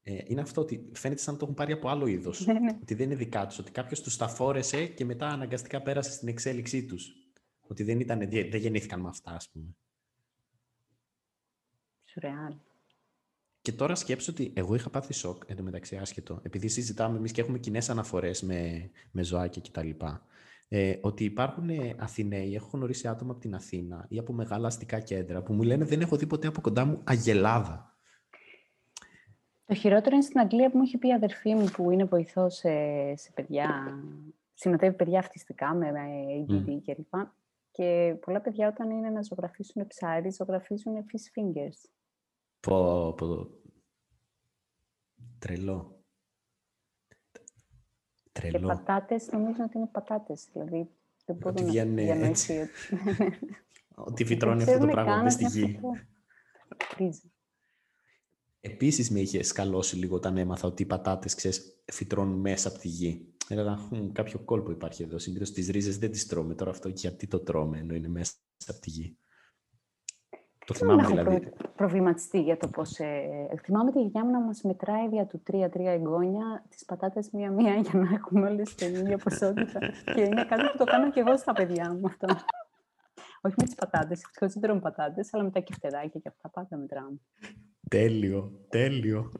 Ε, 0.06 0.18
είναι 0.28 0.42
αυτό 0.42 0.62
ότι 0.62 0.92
φαίνεται 0.94 1.22
σαν 1.22 1.34
να 1.34 1.40
το 1.40 1.46
έχουν 1.46 1.58
πάρει 1.58 1.72
από 1.72 1.90
άλλο 1.90 2.06
είδος. 2.06 2.46
Ναι, 2.46 2.54
ναι. 2.54 2.78
Ότι 2.82 2.94
δεν 2.94 3.06
είναι 3.06 3.16
δικά 3.16 3.48
τους. 3.48 3.60
Ότι 3.60 3.72
κάποιος 3.72 4.02
τους 4.02 4.18
τα 4.18 4.28
φόρεσε 4.28 4.88
και 4.88 5.06
μετά 5.06 5.28
αναγκαστικά 5.28 5.82
πέρασε 5.82 6.12
στην 6.12 6.28
εξέλιξή 6.28 6.86
τους. 6.86 7.14
Ότι 7.68 7.84
δεν, 7.84 8.00
ήταν, 8.00 8.20
δεν 8.30 8.56
γεννήθηκαν 8.56 9.00
με 9.00 9.08
αυτά, 9.08 9.32
ας 9.32 9.50
πούμε. 9.50 9.76
Σουρεάλ. 12.06 12.56
Και 13.64 13.72
τώρα 13.72 13.96
σκέψω 13.96 14.32
ότι 14.32 14.54
εγώ 14.56 14.76
είχα 14.76 14.90
πάθει 14.90 15.14
σοκ, 15.14 15.44
εντωμεταξύ 15.46 15.96
άσχετο, 15.96 16.40
επειδή 16.44 16.68
συζητάμε 16.68 17.18
εμείς 17.18 17.32
και 17.32 17.42
έχουμε 17.42 17.60
κοινές 17.60 17.90
αναφορές 17.90 18.42
με, 18.42 18.90
με 19.12 19.24
ζωάκια 19.24 19.62
κτλ. 19.62 19.90
Ε, 20.68 20.98
ότι 21.02 21.24
υπάρχουν 21.24 21.70
Αθηναίοι, 21.98 22.56
έχω 22.56 22.70
γνωρίσει 22.74 23.08
άτομα 23.08 23.32
από 23.32 23.40
την 23.40 23.56
Αθήνα 23.56 24.06
ή 24.10 24.18
από 24.18 24.34
μεγάλα 24.34 24.68
αστικά 24.68 25.00
κέντρα 25.00 25.42
που 25.42 25.54
μου 25.54 25.64
λένε 25.64 25.86
δεν 25.86 26.02
έχω 26.02 26.16
δει 26.16 26.28
ποτέ 26.28 26.48
από 26.48 26.62
κοντά 26.62 26.86
μου 26.86 27.02
αγελάδα. 27.04 27.98
Το 29.66 29.74
χειρότερο 29.74 30.16
είναι 30.16 30.24
στην 30.24 30.40
Αγγλία 30.40 30.70
που 30.70 30.78
μου 30.78 30.84
έχει 30.84 30.98
πει 30.98 31.08
η 31.08 31.14
αδερφή 31.14 31.54
μου 31.54 31.66
που 31.66 31.92
είναι 31.92 32.06
βοηθός 32.06 32.56
σε, 32.56 32.70
σε 33.16 33.32
παιδιά, 33.34 34.00
συνοδεύει 34.54 34.96
παιδιά 34.96 35.20
αυτιστικά 35.20 35.74
με, 35.74 35.92
με 35.92 36.06
ADD 36.48 36.70
mm. 36.70 36.82
κλπ. 36.86 37.14
Και 37.72 38.16
πολλά 38.26 38.42
παιδιά 38.42 38.68
όταν 38.68 38.90
είναι 38.90 39.10
να 39.10 39.22
ζωγραφίσουν 39.22 39.88
ψάρι, 39.88 40.32
ζωγραφίζουν 40.32 40.94
fish 40.94 41.40
fingers. 41.40 41.90
Πω, 42.68 43.14
πω. 43.14 43.48
Τρελό. 45.40 46.04
Τρελό. 48.32 48.60
Και 48.60 48.66
πατάτες, 48.66 49.32
νομίζω 49.32 49.64
ότι 49.64 49.78
είναι 49.78 49.90
πατάτες. 49.92 50.48
Δηλαδή, 50.54 50.90
δεν 51.26 51.36
μπορώ 51.36 51.50
ότι 51.50 51.64
να 51.64 51.70
διανοήσει 51.70 52.60
ότι... 52.60 52.70
ότι 54.12 54.26
φυτρώνει 54.26 54.64
αυτό 54.64 54.78
το 54.78 54.88
πράγμα 54.88 55.30
στη 55.30 55.46
γη. 55.46 55.80
Επίσης 58.60 59.12
με 59.12 59.20
είχες 59.20 59.48
σκαλώσει 59.48 59.96
λίγο 59.96 60.16
όταν 60.16 60.38
έμαθα 60.38 60.68
ότι 60.68 60.84
οι 60.84 60.86
πατάτες, 60.86 61.36
ξέρεις, 61.36 61.84
φυτρώνουν 61.92 62.40
μέσα 62.40 62.68
από 62.70 62.78
τη 62.78 62.88
γη. 62.88 63.34
Έλεγα, 63.48 63.80
κάποιο 64.12 64.40
κόλπο 64.40 64.72
υπάρχει 64.72 65.04
εδώ. 65.04 65.20
Συνήθως 65.20 65.52
τις 65.52 65.70
ρίζες 65.70 65.98
δεν 65.98 66.12
τις 66.12 66.26
τρώμε. 66.26 66.56
Τώρα 66.56 66.72
αυτό 66.72 66.90
γιατί 66.90 67.28
το 67.28 67.40
τρώμε, 67.40 67.80
ενώ 67.80 67.94
είναι 67.94 68.08
μέσα 68.08 68.34
από 68.68 68.80
τη 68.80 68.90
γη. 68.90 69.18
Το 70.66 70.74
θυμάμαι 70.74 71.02
Δεν 71.02 71.18
έχω 71.18 71.24
δηλαδή. 71.30 71.50
προ- 71.50 71.72
προβληματιστεί 71.76 72.42
για 72.42 72.58
το 72.58 72.68
πώς... 72.68 73.00
Ε... 73.00 73.48
Θυμάμαι 73.64 73.92
τη 73.92 74.00
γιαγιά 74.00 74.26
μου 74.26 74.32
να 74.32 74.40
μας 74.40 74.62
μετράει 74.62 75.10
δια 75.10 75.26
του 75.26 75.42
τρία-τρία 75.44 75.92
εγγόνια 75.92 76.64
τις 76.70 76.86
πατάτες 76.86 77.30
μία-μία 77.32 77.76
για 77.76 78.00
να 78.00 78.10
έχουμε 78.14 78.50
όλες 78.50 78.76
την 78.76 78.96
ίδια 78.96 79.18
ποσότητα. 79.18 79.80
και 80.16 80.22
είναι 80.22 80.46
κάτι 80.46 80.62
που 80.72 80.78
το 80.78 80.84
κάνω 80.84 81.12
και 81.12 81.20
εγώ 81.20 81.38
στα 81.38 81.54
παιδιά 81.54 81.94
μου 81.94 82.06
αυτό. 82.06 82.28
Όχι 83.42 83.56
με 83.58 83.64
τις 83.64 83.76
πατάτες, 83.76 84.24
ευτυχώς 84.24 84.54
δεν 84.54 84.62
τρώμε 84.62 84.80
πατάτες, 84.80 85.34
αλλά 85.34 85.44
με 85.44 85.52
τα 85.52 85.60
κεφτεδάκια 85.60 86.20
και 86.20 86.28
αυτά 86.28 86.50
πάντα 86.50 86.78
μετράμε. 86.78 87.20
Τέλειο, 87.90 88.52
τέλειο. 88.70 89.32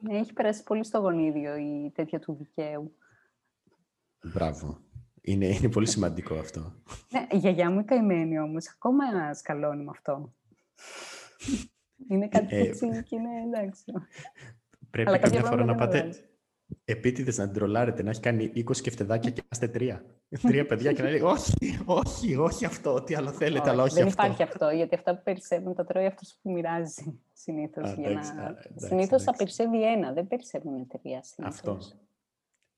Ναι, 0.00 0.18
έχει 0.18 0.32
περάσει 0.32 0.62
πολύ 0.62 0.84
στο 0.84 0.98
γονίδιο 0.98 1.56
η 1.56 1.92
τέτοια 1.94 2.18
του 2.18 2.34
δικαίου. 2.34 2.94
Μπράβο. 4.34 4.78
Είναι, 5.26 5.46
είναι 5.46 5.68
πολύ 5.68 5.86
σημαντικό 5.86 6.34
αυτό. 6.34 6.72
Ναι, 7.12 7.26
η 7.30 7.36
γιαγιά 7.36 7.70
μου 7.70 7.80
η 7.80 7.84
καημένη 7.84 8.38
όμως, 8.38 8.68
ακόμα 8.68 9.34
σκαλώνει 9.34 9.84
με 9.84 9.90
αυτό. 9.90 10.34
είναι 12.08 12.28
κάτι 12.28 12.56
Ε, 12.56 12.60
έτσι 12.60 13.02
και 13.02 13.16
είναι 13.16 13.28
εντάξει. 13.46 13.84
Πρέπει 14.90 15.08
Αλλά 15.08 15.18
κάποια 15.18 15.38
κάποια 15.38 15.50
φορά 15.50 15.64
να 15.64 15.74
πράγματα 15.74 15.98
δεν 15.98 16.08
πάτε 16.08 16.28
επίτηδες 16.84 17.38
να 17.38 17.44
την 17.44 17.54
τρολάρετε, 17.54 18.02
να 18.02 18.10
έχει 18.10 18.20
κάνει 18.20 18.52
20 18.56 18.76
κεφτεδάκια 18.76 19.30
και 19.30 19.40
να 19.40 19.48
είστε 19.52 19.68
τρία. 19.68 20.04
τρία 20.48 20.66
παιδιά 20.66 20.92
και 20.92 21.02
να 21.02 21.08
λέει 21.08 21.20
Όχι, 21.20 21.80
όχι, 21.84 22.36
όχι 22.36 22.64
αυτό, 22.64 23.02
τι 23.02 23.14
άλλο 23.14 23.32
θέλετε, 23.32 23.70
αλλά 23.70 23.82
όχι 23.82 23.94
δεν 23.94 24.06
αυτό. 24.06 24.22
υπάρχει 24.22 24.42
αυτό, 24.42 24.70
γιατί 24.70 24.94
αυτά 24.94 25.16
που 25.16 25.22
περισσεύουν 25.22 25.74
τα 25.74 25.84
τρώει 25.84 26.06
αυτός 26.06 26.38
που 26.42 26.50
μοιράζει 26.50 27.20
συνήθως. 27.32 27.90
Α, 27.90 27.94
για 27.94 28.10
εντάξει, 28.10 28.34
να... 28.34 28.42
α, 28.42 28.46
εντάξει, 28.46 28.68
συνήθως 28.76 29.22
θα 29.22 29.32
εντάξει. 29.34 29.56
περισσεύει 29.56 29.92
ένα, 29.92 30.12
δεν 30.12 30.26
περισσεύουν 30.26 30.86
τρία 30.86 31.22
συνήθως. 31.22 31.58
Αυτό. 31.58 31.78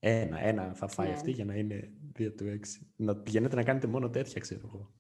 Ένα, 0.09 0.41
ένα 0.41 0.75
θα 0.75 0.89
φάει 0.89 1.07
Ναι. 1.09 1.13
αυτή 1.15 1.31
για 1.31 1.45
να 1.45 1.55
είναι 1.55 1.91
δύο 2.13 2.33
του 2.33 2.47
έξι. 2.47 2.87
Να 2.97 3.17
πηγαίνετε 3.17 3.57
να 3.57 3.63
κάνετε 3.63 3.87
μόνο 3.87 4.11
τέτοια, 4.11 4.41
ξέρω 4.41 4.61
εγώ. 4.65 4.93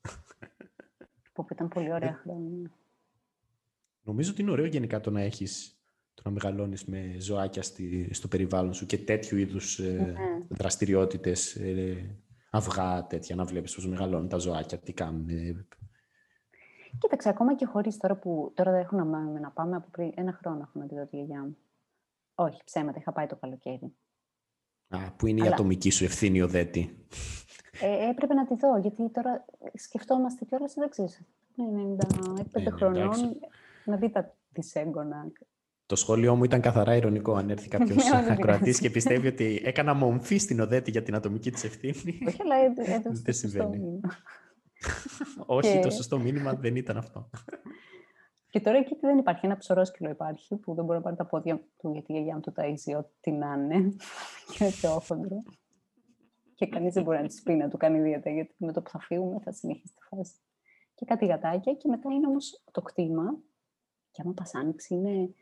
Που 1.33 1.47
ήταν 1.53 1.69
πολύ 1.69 1.87
Ε, 1.88 1.92
ωραία 1.92 2.14
χρόνια. 2.23 2.71
Νομίζω 4.03 4.31
ότι 4.31 4.42
είναι 4.42 4.51
ωραίο 4.51 4.64
γενικά 4.66 5.01
το 5.01 5.11
να 5.11 5.21
έχεις 5.21 5.81
το 6.14 6.23
να 6.25 6.31
μεγαλώνεις 6.31 6.85
με 6.85 7.16
ζωάκια 7.19 7.62
στη, 7.62 8.09
στο 8.14 8.29
περιβάλλον 8.29 8.75
σου 8.75 8.87
και 8.87 8.99
τέτοιου 8.99 9.37
είδους 9.38 9.79
ε, 9.79 9.92
Ναι. 9.92 10.47
δραστηριότητες, 10.49 11.55
ε, 11.57 12.16
αυγά 12.51 13.07
τέτοια, 13.07 13.37
να 13.37 13.45
βλέπεις 13.45 13.75
πώς 13.75 13.87
μεγαλώνουν 13.88 14.29
τα 14.29 14.37
ζωάκια, 14.38 14.79
τι 14.79 14.92
κάνουν. 14.92 15.29
ε, 15.29 15.66
Κοίταξε, 16.99 17.29
ακόμα 17.29 17.55
και 17.57 17.66
χωρίς 17.66 17.97
τώρα 17.97 18.16
που 18.16 18.53
τώρα 18.55 18.71
δεν 18.71 18.81
έχω 18.81 18.97
να, 18.97 19.05
μ- 19.05 19.40
να 19.40 19.51
πάμε 19.51 19.77
από 19.77 19.88
πριν 19.90 20.12
ένα 20.14 20.33
χρόνο 20.33 20.59
έχω 20.61 20.79
να 20.79 20.87
τη 20.87 20.95
δω 20.95 21.07
τη 21.07 21.16
γιαγιά 21.16 21.40
μου. 21.42 21.57
Όχι, 22.35 22.61
ψέματα, 22.64 22.99
είχα 22.99 23.12
πάει 23.12 23.27
το 23.27 23.37
καλοκαίρι. 23.37 23.92
Α, 24.88 24.99
που 25.16 25.27
είναι 25.27 25.38
η 25.38 25.42
Αλλά- 25.42 25.53
ατομική 25.55 25.90
σου 25.90 26.05
ευθύνη 26.05 26.42
ο 26.42 26.49
δέτη. 26.49 26.96
Ε, 27.81 28.09
έπρεπε 28.11 28.35
να 28.35 28.46
τη 28.46 28.55
δω, 28.55 28.79
γιατί 28.79 29.11
τώρα 29.11 29.44
σκεφτόμαστε 29.75 30.44
κιόλας, 30.44 30.75
δεν 30.75 30.88
ξέρω, 30.90 31.09
είναι 31.57 31.96
95 32.53 32.66
Ε, 32.66 32.70
χρονών, 32.70 33.03
εντάξει. 33.03 33.25
να 33.85 33.96
δει 33.96 34.11
τα 34.11 34.37
της 34.53 34.75
έγκονα. 34.75 35.27
Το 35.87 35.96
σχόλιο 35.96 36.37
μου 36.37 36.44
ήταν 36.44 36.61
καθαρά 36.61 36.96
ηρωνικό. 36.96 37.35
Αν 37.35 37.51
έρθει 37.51 37.68
κάποιος 37.68 37.90
Ναι, 38.12 38.22
δεν 38.22 38.31
ακροατής 38.33 38.59
πειράζει. 38.64 38.81
και 38.81 38.90
πιστεύει 38.90 39.27
ότι 39.27 39.62
έκανα 39.64 39.94
μομφή 39.94 40.37
στην 40.38 40.61
οδέτη 40.61 40.90
για 40.90 41.03
την 41.03 41.14
ατομική 41.14 41.51
της 41.51 41.64
ευθύνη. 41.64 42.18
Όχι, 42.27 42.42
αλλά 42.42 42.57
έ- 42.57 42.79
έδωσε 42.79 42.92
Δεν 42.92 43.03
το 43.03 43.12
σωστό 43.33 43.33
συμβαίνει. 43.33 43.77
μήνυμα. 43.79 44.01
Όχι, 45.46 45.72
Και- 45.72 45.79
το 45.81 45.90
σωστό 45.90 46.18
μήνυμα 46.18 46.55
δεν 46.55 46.77
ήταν 46.77 46.96
αυτό. 46.96 47.31
Και 48.57 48.62
τώρα 48.62 48.79
εκεί 48.79 48.97
δεν 49.01 49.19
υπάρχει. 49.19 49.47
Ένα 49.47 49.57
ψωρόσκυλο 49.57 50.11
υπάρχει 50.11 50.57
που 50.57 50.75
δεν 50.75 50.85
μπορεί 50.85 50.99
να 50.99 51.05
πάρει 51.05 51.16
τα 51.16 51.27
πόδια 51.27 51.61
του 51.79 51.90
γιατί 51.92 52.12
η 52.12 52.14
γιαγιά 52.14 52.35
μου 52.35 52.40
του 52.40 52.53
ταΐζει 52.57 52.99
ό,τι 52.99 53.31
να 53.31 53.53
είναι. 53.53 53.97
και 54.53 54.64
είναι 54.64 54.73
θεόχοντρο. 54.73 55.42
και 56.55 56.66
κανείς 56.66 56.95
δεν 56.95 57.03
μπορεί 57.03 57.19
να 57.19 57.27
της 57.27 57.42
πει 57.42 57.55
να 57.55 57.69
του 57.69 57.77
κάνει 57.77 58.01
δίαιτα 58.01 58.31
γιατί 58.31 58.55
με 58.59 58.73
το 58.73 58.83
που 58.83 58.90
θα 58.90 58.99
φύγουμε 58.99 59.40
θα 59.40 59.53
συνεχίσει 59.53 59.95
τη 59.95 60.03
φάση. 60.16 60.35
Και 60.95 61.05
κάτι 61.05 61.27
γατάκια 61.27 61.75
και 61.75 61.88
μετά 61.88 62.12
είναι 62.12 62.27
όμως 62.27 62.64
το 62.71 62.83
κτήμα. 62.83 63.38
Και 64.11 64.23
άμα 64.25 64.33
πας 64.33 64.55
άνοιξη 64.55 64.95
είναι. 64.95 65.35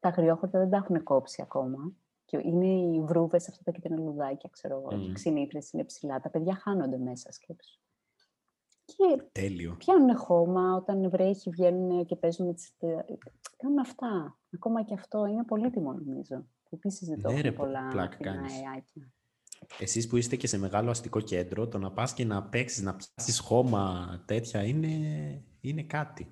Τα 0.00 0.08
αγριόχορτα 0.08 0.58
δεν 0.58 0.70
τα 0.70 0.76
έχουν 0.76 1.02
κόψει 1.02 1.42
ακόμα. 1.42 1.92
Και 2.24 2.40
είναι 2.42 2.66
οι 2.66 3.00
βρούβες, 3.00 3.48
αυτά 3.48 3.62
τα 3.64 3.70
κίτρινα 3.70 4.00
λουδάκια, 4.00 4.48
ξέρω 4.52 4.76
εγώ. 4.76 4.96
Μμμ. 4.96 5.02
Οι 5.02 5.12
ξυνήθρες 5.12 5.70
είναι 5.70 5.84
ψηλά. 5.84 6.20
Τα 6.20 6.30
παιδιά 6.30 6.54
χάνονται 6.54 6.98
μέσα, 6.98 7.32
σκέψου. 7.32 7.80
Και 8.86 9.22
Τέλειο. 9.32 9.74
πιάνουν 9.78 10.16
χώμα, 10.16 10.74
όταν 10.74 11.10
βρέχει 11.10 11.50
βγαίνουν 11.50 12.04
και 12.04 12.16
παίζουν 12.16 12.46
με 12.46 12.54
τις... 12.54 12.72
Κάνουν 13.56 13.78
αυτά. 13.78 14.38
Ακόμα 14.54 14.82
και 14.82 14.94
αυτό 14.94 15.26
είναι 15.26 15.44
πολύτιμο 15.44 15.92
νομίζω. 15.92 16.36
Που 16.36 16.74
επίσης 16.74 17.08
δεν 17.08 17.20
το 17.22 17.28
Ναι, 17.28 17.32
έχουν 17.34 17.42
ρε, 17.50 17.52
πολλά 17.52 17.88
πλάκα 17.90 18.10
φθηνά 18.16 18.32
κάνεις. 18.34 18.52
αεάκια. 18.52 19.10
Εσείς 19.80 20.06
που 20.06 20.16
είστε 20.16 20.36
και 20.36 20.46
σε 20.46 20.58
μεγάλο 20.58 20.90
αστικό 20.90 21.20
κέντρο, 21.20 21.68
το 21.68 21.78
να 21.78 21.90
πας 21.92 22.12
και 22.14 22.24
να 22.24 22.42
παίξεις, 22.42 22.82
να 22.82 22.94
πιάσεις 22.96 23.38
χώμα 23.38 24.06
τέτοια 24.26 24.62
είναι, 24.62 24.88
είναι 25.60 25.82
κάτι. 25.82 26.30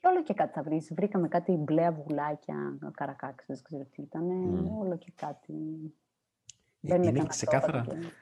Και 0.00 0.08
όλο 0.08 0.22
και 0.22 0.34
κάτι 0.34 0.52
θα 0.52 0.62
βρεις. 0.62 0.92
Βρήκαμε 0.94 1.28
κάτι 1.28 1.52
μπλε 1.52 1.86
αυγουλάκια, 1.86 2.78
καρακάξ, 2.94 3.44
δεν 3.46 3.58
ξέρω 3.62 3.84
τι 3.84 4.02
ήταν. 4.02 4.24
Μμ. 4.24 4.78
Όλο 4.78 4.96
και 4.98 5.12
κάτι. 5.14 5.52
Ε, 5.52 6.88
Μπαίνουν 6.88 7.02
είναι 7.02 7.06
κανένα 7.12 7.26
ξεκάθαρα 7.26 7.80
πρόβατα 7.82 8.06
και- 8.06 8.12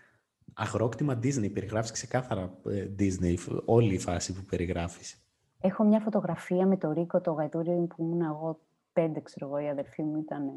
αγρόκτημα 0.55 1.19
Disney. 1.23 1.53
Περιγράφεις 1.53 1.91
ξεκάθαρα 1.91 2.59
ε, 2.67 2.87
Disney, 2.99 3.35
φ- 3.39 3.63
όλη 3.65 3.95
η 3.95 3.99
φάση 3.99 4.33
που 4.33 4.45
περιγράφεις. 4.45 5.17
Έχω 5.61 5.85
μια 5.85 6.01
φωτογραφία 6.01 6.67
με 6.67 6.77
το 6.77 6.93
Ρίκο, 6.93 7.21
το 7.21 7.33
γαϊδούρι 7.33 7.87
που 7.87 7.95
ήμουν 8.03 8.23
εγώ 8.23 8.61
πέντε, 8.93 9.21
ξέρω 9.21 9.47
εγώ, 9.47 9.59
η 9.59 9.69
αδερφή 9.69 10.03
μου 10.03 10.17
ήταν 10.19 10.47
ε, 10.47 10.53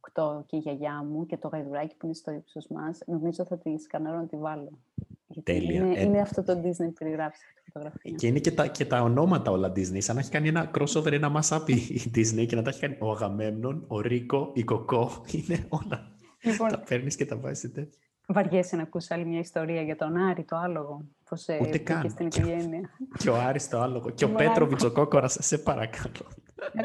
οκτώ 0.00 0.44
και 0.46 0.56
η 0.56 0.58
γιαγιά 0.58 1.02
μου 1.02 1.26
και 1.26 1.36
το 1.36 1.48
γαϊδουράκι 1.48 1.96
που 1.96 2.06
είναι 2.06 2.14
στο 2.14 2.32
ύψος 2.32 2.66
μας. 2.68 2.98
Νομίζω 3.06 3.44
θα 3.44 3.58
τη 3.58 3.78
σκανάρω 3.78 4.16
να 4.16 4.26
τη 4.26 4.36
βάλω. 4.36 4.78
Γιατί 5.26 5.52
Τέλεια. 5.52 5.74
Είναι, 5.86 5.98
Ε, 5.98 6.02
είναι 6.02 6.20
αυτό 6.20 6.42
το 6.42 6.52
Disney 6.52 6.84
που 6.86 6.92
περιγράφεις 6.92 7.40
αυτή 7.44 7.60
τη 7.64 7.70
φωτογραφία. 7.70 8.10
Και 8.10 8.26
είναι 8.26 8.38
και 8.38 8.52
τα, 8.52 8.66
και 8.66 8.84
τα 8.84 9.02
ονόματα 9.02 9.50
όλα 9.50 9.68
Disney. 9.68 9.98
Σαν 10.02 10.14
να 10.14 10.20
έχει 10.20 10.30
κάνει 10.30 10.48
ένα 10.48 10.70
crossover, 10.78 11.12
ένα 11.12 11.40
mashup 11.40 11.62
η 11.66 11.72
η 11.74 12.10
Disney 12.14 12.46
και 12.46 12.56
να 12.56 12.62
τα 12.62 12.70
έχει 12.70 12.80
κάνει 12.80 12.96
ο 13.00 13.10
Αγαμέμνον, 13.10 13.84
ο 13.88 14.00
Ρίκο, 14.00 14.50
η 14.54 14.62
Κοκό. 14.64 15.10
Είναι 15.36 15.66
όλα. 15.68 16.12
Λοιπόν, 16.42 16.68
τα 16.68 16.80
παίρνεις 16.80 17.16
και 17.16 17.24
τα 17.26 17.36
βάζεις 17.36 17.72
τέτοια. 17.72 17.98
Βαριέσαι 18.28 18.76
να 18.76 18.82
ακούσει 18.82 19.14
άλλη 19.14 19.24
μια 19.24 19.38
ιστορία 19.38 19.82
για 19.82 19.96
τον 19.96 20.16
Άρη, 20.16 20.44
το 20.44 20.56
άλογο. 20.56 21.04
Πώς 21.28 21.48
ε, 21.48 21.54
Ούτε 21.60 21.68
μπήκε 21.70 21.82
καν. 21.92 22.10
στην 22.10 22.26
οικογένεια. 22.26 22.90
Και 23.18 23.30
ο 23.30 23.34
Άρης 23.36 23.68
το 23.68 23.80
άλογο. 23.80 24.10
Και 24.10 24.24
ο 24.24 24.28
Μωράκο. 24.28 24.48
Πέτροβιτς 24.50 24.84
ο 24.84 24.92
Κόκορας. 24.92 25.36
Σε 25.40 25.58
παρακαλώ. 25.58 26.26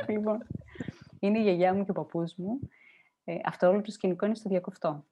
λοιπόν, 0.07 0.37
είναι 1.19 1.39
η 1.39 1.41
γιαγιά 1.41 1.73
μου 1.73 1.83
και 1.85 1.91
ο 1.91 1.93
παππούς 1.93 2.35
μου. 2.35 2.59
Ε, 3.23 3.35
αυτό 3.45 3.67
όλο 3.67 3.81
το 3.81 3.91
σκηνικό 3.91 4.25
είναι 4.25 4.35
στο 4.35 4.49
διακοφτό. 4.49 5.05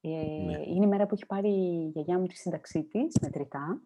Ε, 0.00 0.08
Ναι. 0.08 0.58
Είναι 0.66 0.84
η 0.84 0.88
μέρα 0.88 1.06
που 1.06 1.14
έχει 1.14 1.26
πάρει 1.26 1.48
η 1.50 1.88
γιαγιά 1.88 2.18
μου 2.18 2.26
τη 2.26 2.36
σύνταξή 2.36 2.82
της 2.84 3.16
μετρητά. 3.20 3.82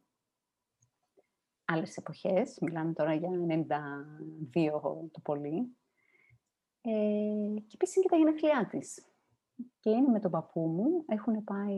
Άλλες 1.65 1.97
εποχές, 1.97 2.59
μιλάμε 2.61 2.93
τώρα 2.93 3.15
για 3.15 3.29
92 3.29 5.09
το 5.11 5.21
πολύ. 5.23 5.77
Ε, 6.81 6.91
και 7.67 7.75
επίσης 7.75 7.97
είναι 7.97 8.05
και 8.05 8.11
τα 8.11 8.17
γενέθλιά 8.17 8.67
της. 8.71 9.07
Και 9.81 9.91
είναι 9.91 10.09
με 10.09 10.21
τον 10.21 10.31
παππού 10.31 10.61
μου, 10.61 11.05
έχουν 11.07 11.45
πάει, 11.45 11.77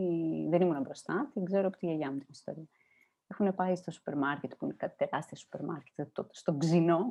δεν 0.48 0.60
ήμουν 0.60 0.80
μπροστά, 0.82 1.30
την 1.32 1.44
ξέρω 1.44 1.66
από 1.66 1.76
τη 1.76 1.86
γιαγιά 1.86 2.10
μου 2.10 2.18
την 2.18 2.28
ιστορία. 2.30 2.68
Έχουν 3.26 3.54
πάει 3.54 3.76
στο 3.76 3.90
σούπερ 3.90 4.16
μάρκετ, 4.16 4.54
που 4.54 4.64
είναι 4.64 4.74
κάτι 4.74 4.96
τεράστιο 4.96 5.36
σούπερ 5.36 5.64
μάρκετ, 5.64 6.08
το, 6.12 6.28
στον 6.30 6.58
ξινό. 6.58 7.10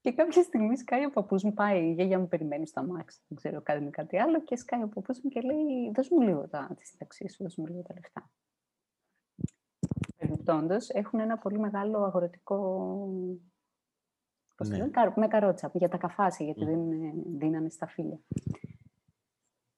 Και 0.00 0.12
κάποια 0.12 0.42
στιγμή 0.42 0.76
σκάει 0.76 1.04
ο 1.04 1.10
παππούς 1.10 1.42
μου, 1.42 1.54
πάει, 1.54 1.88
η 1.88 1.92
γιαγιά 1.92 2.18
μου 2.18 2.28
περιμένει 2.28 2.66
στο 2.66 2.80
αμάξι, 2.80 3.20
δεν 3.28 3.36
ξέρω, 3.36 3.60
κάνει 3.62 3.90
κάτι 3.90 4.18
άλλο 4.18 4.42
και 4.42 4.56
σκάει 4.56 4.82
ο 4.82 4.88
παππούς 4.88 5.20
μου 5.22 5.30
και 5.30 5.40
λέει 5.40 5.90
«Δώσ' 5.94 6.08
μου 6.08 6.20
λίγο 6.20 6.48
τα, 6.48 6.74
τη 6.76 6.86
σύνταξή 6.86 7.28
σου, 7.28 7.42
δώσ' 7.42 7.56
μου 7.56 7.66
λίγο 7.66 7.82
τα 7.82 7.94
λεφτά». 7.94 8.30
Περιπτόντως, 10.16 10.88
έχουν 10.88 11.20
ένα 11.20 11.38
πολύ 11.38 11.58
μεγάλο 11.58 12.04
αγροτικό, 12.04 13.08
πώς 14.60 14.68
το 14.68 14.74
Ναι. 14.74 14.80
λένε, 14.80 14.90
καρ- 14.90 15.16
με 15.16 15.28
καρότσα, 15.28 15.70
για 15.74 15.88
τα 15.88 15.96
καφάσια, 15.96 16.44
γιατί 16.46 16.64
Μμ. 16.64 16.68
δεν 16.68 17.02
ε, 17.02 17.12
δίνανε 17.26 17.68
στα 17.68 17.86
φίλια. 17.86 18.18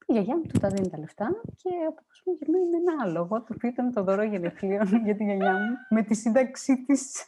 Η 0.06 0.12
γιαγιά 0.12 0.36
μου 0.36 0.42
του 0.42 0.58
τα 0.58 0.68
δίνει 0.68 0.88
τα 0.90 0.98
λεφτά 0.98 1.40
και 1.56 1.68
ο 1.88 1.92
παππούς 1.92 2.22
μου 2.26 2.32
γυρνάει 2.38 2.62
με 2.62 2.76
ένα 2.76 3.02
άλογο, 3.02 3.42
το 3.42 3.52
οποίο 3.54 3.68
ήταν 3.68 3.92
το 3.92 4.02
δώρο 4.02 4.22
γενεθλίων 4.22 4.86
για 5.04 5.16
τη 5.16 5.24
γιαγιά 5.24 5.52
μου, 5.52 5.76
με 5.90 6.02
τη 6.02 6.14
σύνταξή 6.14 6.84
της. 6.84 7.26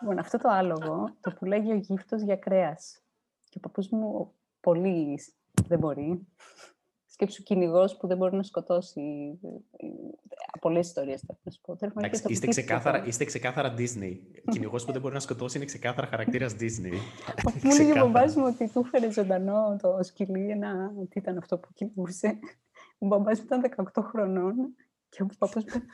Λοιπόν, 0.00 0.18
αυτό 0.18 0.38
το 0.38 0.48
άλογο 0.48 1.08
το 1.20 1.30
πουλάγει 1.32 1.72
ο 1.72 1.74
γύφτος 1.76 2.22
για 2.22 2.36
κρέας. 2.36 3.00
Και 3.44 3.58
ο 3.58 3.60
παππούς 3.60 3.88
μου 3.88 4.34
πολύ 4.60 5.18
σ- 5.20 5.34
δεν 5.66 5.78
μπορεί. 5.78 6.26
Σκέψου 7.16 7.42
κυνηγός 7.42 7.96
που 7.96 8.06
δεν 8.06 8.16
μπορεί 8.16 8.36
να 8.36 8.42
σκοτώσει. 8.42 9.38
ε, 9.42 9.86
ε, 9.86 9.90
Πολλές 10.60 10.86
ιστορίες 10.86 11.20
θα 11.20 11.38
να 11.42 11.50
σου 11.50 11.60
πω. 11.60 11.76
Τέλος 11.76 11.94
πάντων, 11.94 12.08
Εντάξει, 12.10 12.20
και 12.22 12.26
το 12.26 12.32
είστε, 12.32 12.46
κουτί 12.46 12.60
ξεκάθαρα, 12.60 13.00
του 13.02 13.08
είστε 13.08 13.24
ξεκάθαρα 13.24 13.74
Disney. 13.78 14.18
Κυνηγός 14.50 14.84
που 14.84 14.92
δεν 14.92 15.00
μπορεί 15.00 15.14
να 15.14 15.20
σκοτώσει 15.20 15.56
είναι 15.56 15.66
ξεκάθαρα 15.66 16.06
χαρακτήρας 16.06 16.52
Disney. 16.52 16.92
Μου 17.62 17.70
έλεγε 17.70 17.70
ο 17.70 17.70
Ξεκάθαρα. 17.70 18.04
μπαμπάς 18.06 18.34
μου 18.36 18.44
ότι 18.46 18.70
του 18.72 18.82
έφερε 18.86 19.10
ζωντανό 19.12 19.76
το 19.82 19.98
σκυλί, 20.02 20.50
ένα, 20.50 20.92
τι 21.08 21.18
ήταν 21.18 21.36
αυτό 21.38 21.58
που 21.58 21.68
κυνηγούσε. 21.74 22.38
Ο 22.98 23.06
μπαμπάς 23.06 23.38
μου 23.38 23.44
ήταν 23.44 23.90
18 23.94 24.02
χρονών 24.02 24.54
και 25.08 25.22
ο 25.22 25.26
παππούς 25.38 25.62
μου 25.64 25.70
είπε, 25.74 25.76
«Α!» 25.78 25.84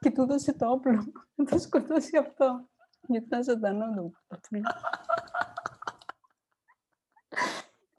και 0.00 0.10
του 0.10 0.26
δώσε 0.26 0.52
το 0.52 0.70
όπλο 0.70 1.12
να 1.34 1.44
το 1.44 1.58
σκοτώσει 1.58 2.16
αυτό. 2.16 2.66
Γιατί 3.08 3.26
ήταν 3.26 3.44
ζωντανό 3.44 3.84
το 3.94 4.10
παππούλι. 4.26 4.62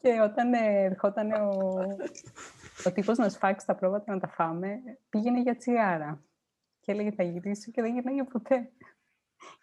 Και 0.04 0.22
όταν 0.22 0.54
ε, 0.54 0.84
ερχόταν 0.84 1.32
ο, 1.32 1.58
ο 2.86 2.92
τύπος 2.94 3.18
να 3.18 3.30
σφάξει 3.30 3.66
τα 3.66 3.76
πρόβατα 3.76 4.14
να 4.14 4.20
τα 4.20 4.28
φάμε, 4.28 4.82
πήγαινε 5.10 5.42
για 5.42 5.56
τσιγάρα. 5.56 6.24
Και 6.80 6.92
έλεγε 6.92 7.12
θα 7.12 7.24
γυρίσει 7.24 7.72
και 7.72 7.82
δεν 7.82 7.94
γυρνάγε 7.94 8.24
ποτέ. 8.24 8.72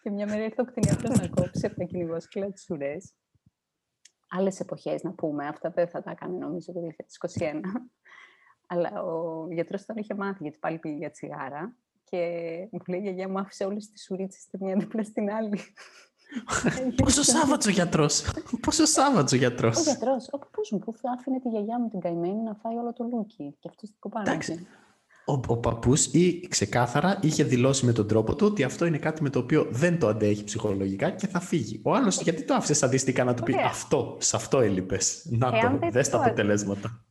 Και 0.03 0.11
μια 0.11 0.27
μέρα 0.27 0.45
ήρθε 0.45 0.63
ο 0.63 0.65
κτηνίατρος 0.65 1.19
να 1.19 1.29
κόψει 1.29 1.67
από 1.67 1.75
τα 1.75 1.85
κυνηγόσκυλα 1.85 2.51
τις 2.51 2.71
ουρές. 2.71 3.13
Άλλες 4.29 4.61
εποχές 4.61 5.03
να 5.03 5.13
πούμε, 5.13 5.47
αυτά 5.47 5.71
δεν 5.71 5.89
θα 5.89 6.03
τα 6.03 6.11
έκανε 6.11 6.37
νομίζω 6.37 6.73
το 6.73 6.81
2021. 7.39 7.61
Αλλά 8.67 9.03
ο 9.03 9.47
γιατρός 9.51 9.85
τον 9.85 9.97
είχε 9.97 10.15
μάθει, 10.15 10.43
γιατί 10.43 10.59
πάλι 10.59 10.79
πήγε 10.79 10.97
για 10.97 11.11
τσιγάρα. 11.11 11.77
Και 12.05 12.19
μου 12.71 12.81
λέει, 12.89 12.99
η 12.99 13.03
γιαγιά 13.03 13.29
μου 13.29 13.39
άφησε 13.39 13.65
όλες 13.65 13.91
τις 13.91 14.11
ουρίτσες 14.11 14.47
τη 14.47 14.65
μια 14.65 14.77
δίπλα 14.77 15.03
στην 15.03 15.31
άλλη. 15.31 15.59
Πόσο 17.03 17.23
Σάββατο 17.23 17.69
ο 17.69 17.73
γιατρός. 17.73 18.25
Πόσο 18.65 18.87
Σάββατο 18.87 19.37
ο 19.37 19.39
γιατρός. 19.39 19.79
Ο 19.79 19.83
γιατρός, 19.83 20.29
ο 20.31 20.39
παππούς 20.39 20.71
μου 20.71 20.79
που 20.79 20.95
άφηνε 21.19 21.41
τη 21.41 21.49
γιαγιά 21.49 21.81
μου 21.81 21.89
την 21.89 22.01
καημένη 22.01 22.43
να 22.43 22.55
φάει 22.63 22.77
όλο 22.77 22.93
το 22.93 23.09
λούκι. 23.13 23.57
Και 23.59 23.69
αυτό 23.69 23.87
την 23.87 23.95
κοπάνες. 23.99 24.29
Εντάξει. 24.29 24.67
Ο, 25.25 25.41
ο 25.47 25.57
παππούς 25.57 26.07
ή 26.07 26.47
ξεκάθαρα 26.49 27.19
είχε 27.23 27.45
δηλώσει 27.45 27.87
με 27.87 27.93
τον 27.93 28.09
τρόπο 28.09 28.35
του 28.35 28.47
ότι 28.47 28.63
αυτό 28.63 28.85
είναι 28.85 28.99
κάτι 28.99 29.23
με 29.23 29.31
το 29.31 29.39
οποίο 29.39 29.67
δεν 29.71 29.99
το 29.99 30.09
αντέχει 30.09 30.45
ψυχολογικά 30.45 31.11
και 31.11 31.27
θα 31.27 31.41
φύγει. 31.41 31.81
Ο 31.85 31.95
άλλος, 31.95 32.23
γιατί 32.23 32.45
το 32.45 32.55
άφησε 32.55 32.75
σαντιστικά 32.75 33.25
να 33.25 33.35
του 33.35 33.43
πει 33.43 33.55
Αυτό, 33.65 34.17
σε 34.21 34.37
αυτό 34.37 34.61
έλειπες. 34.61 35.27
Να 35.31 35.51
το, 35.51 35.79
δες 35.91 36.09
τα 36.09 36.19
αποτελέσματα. 36.19 37.05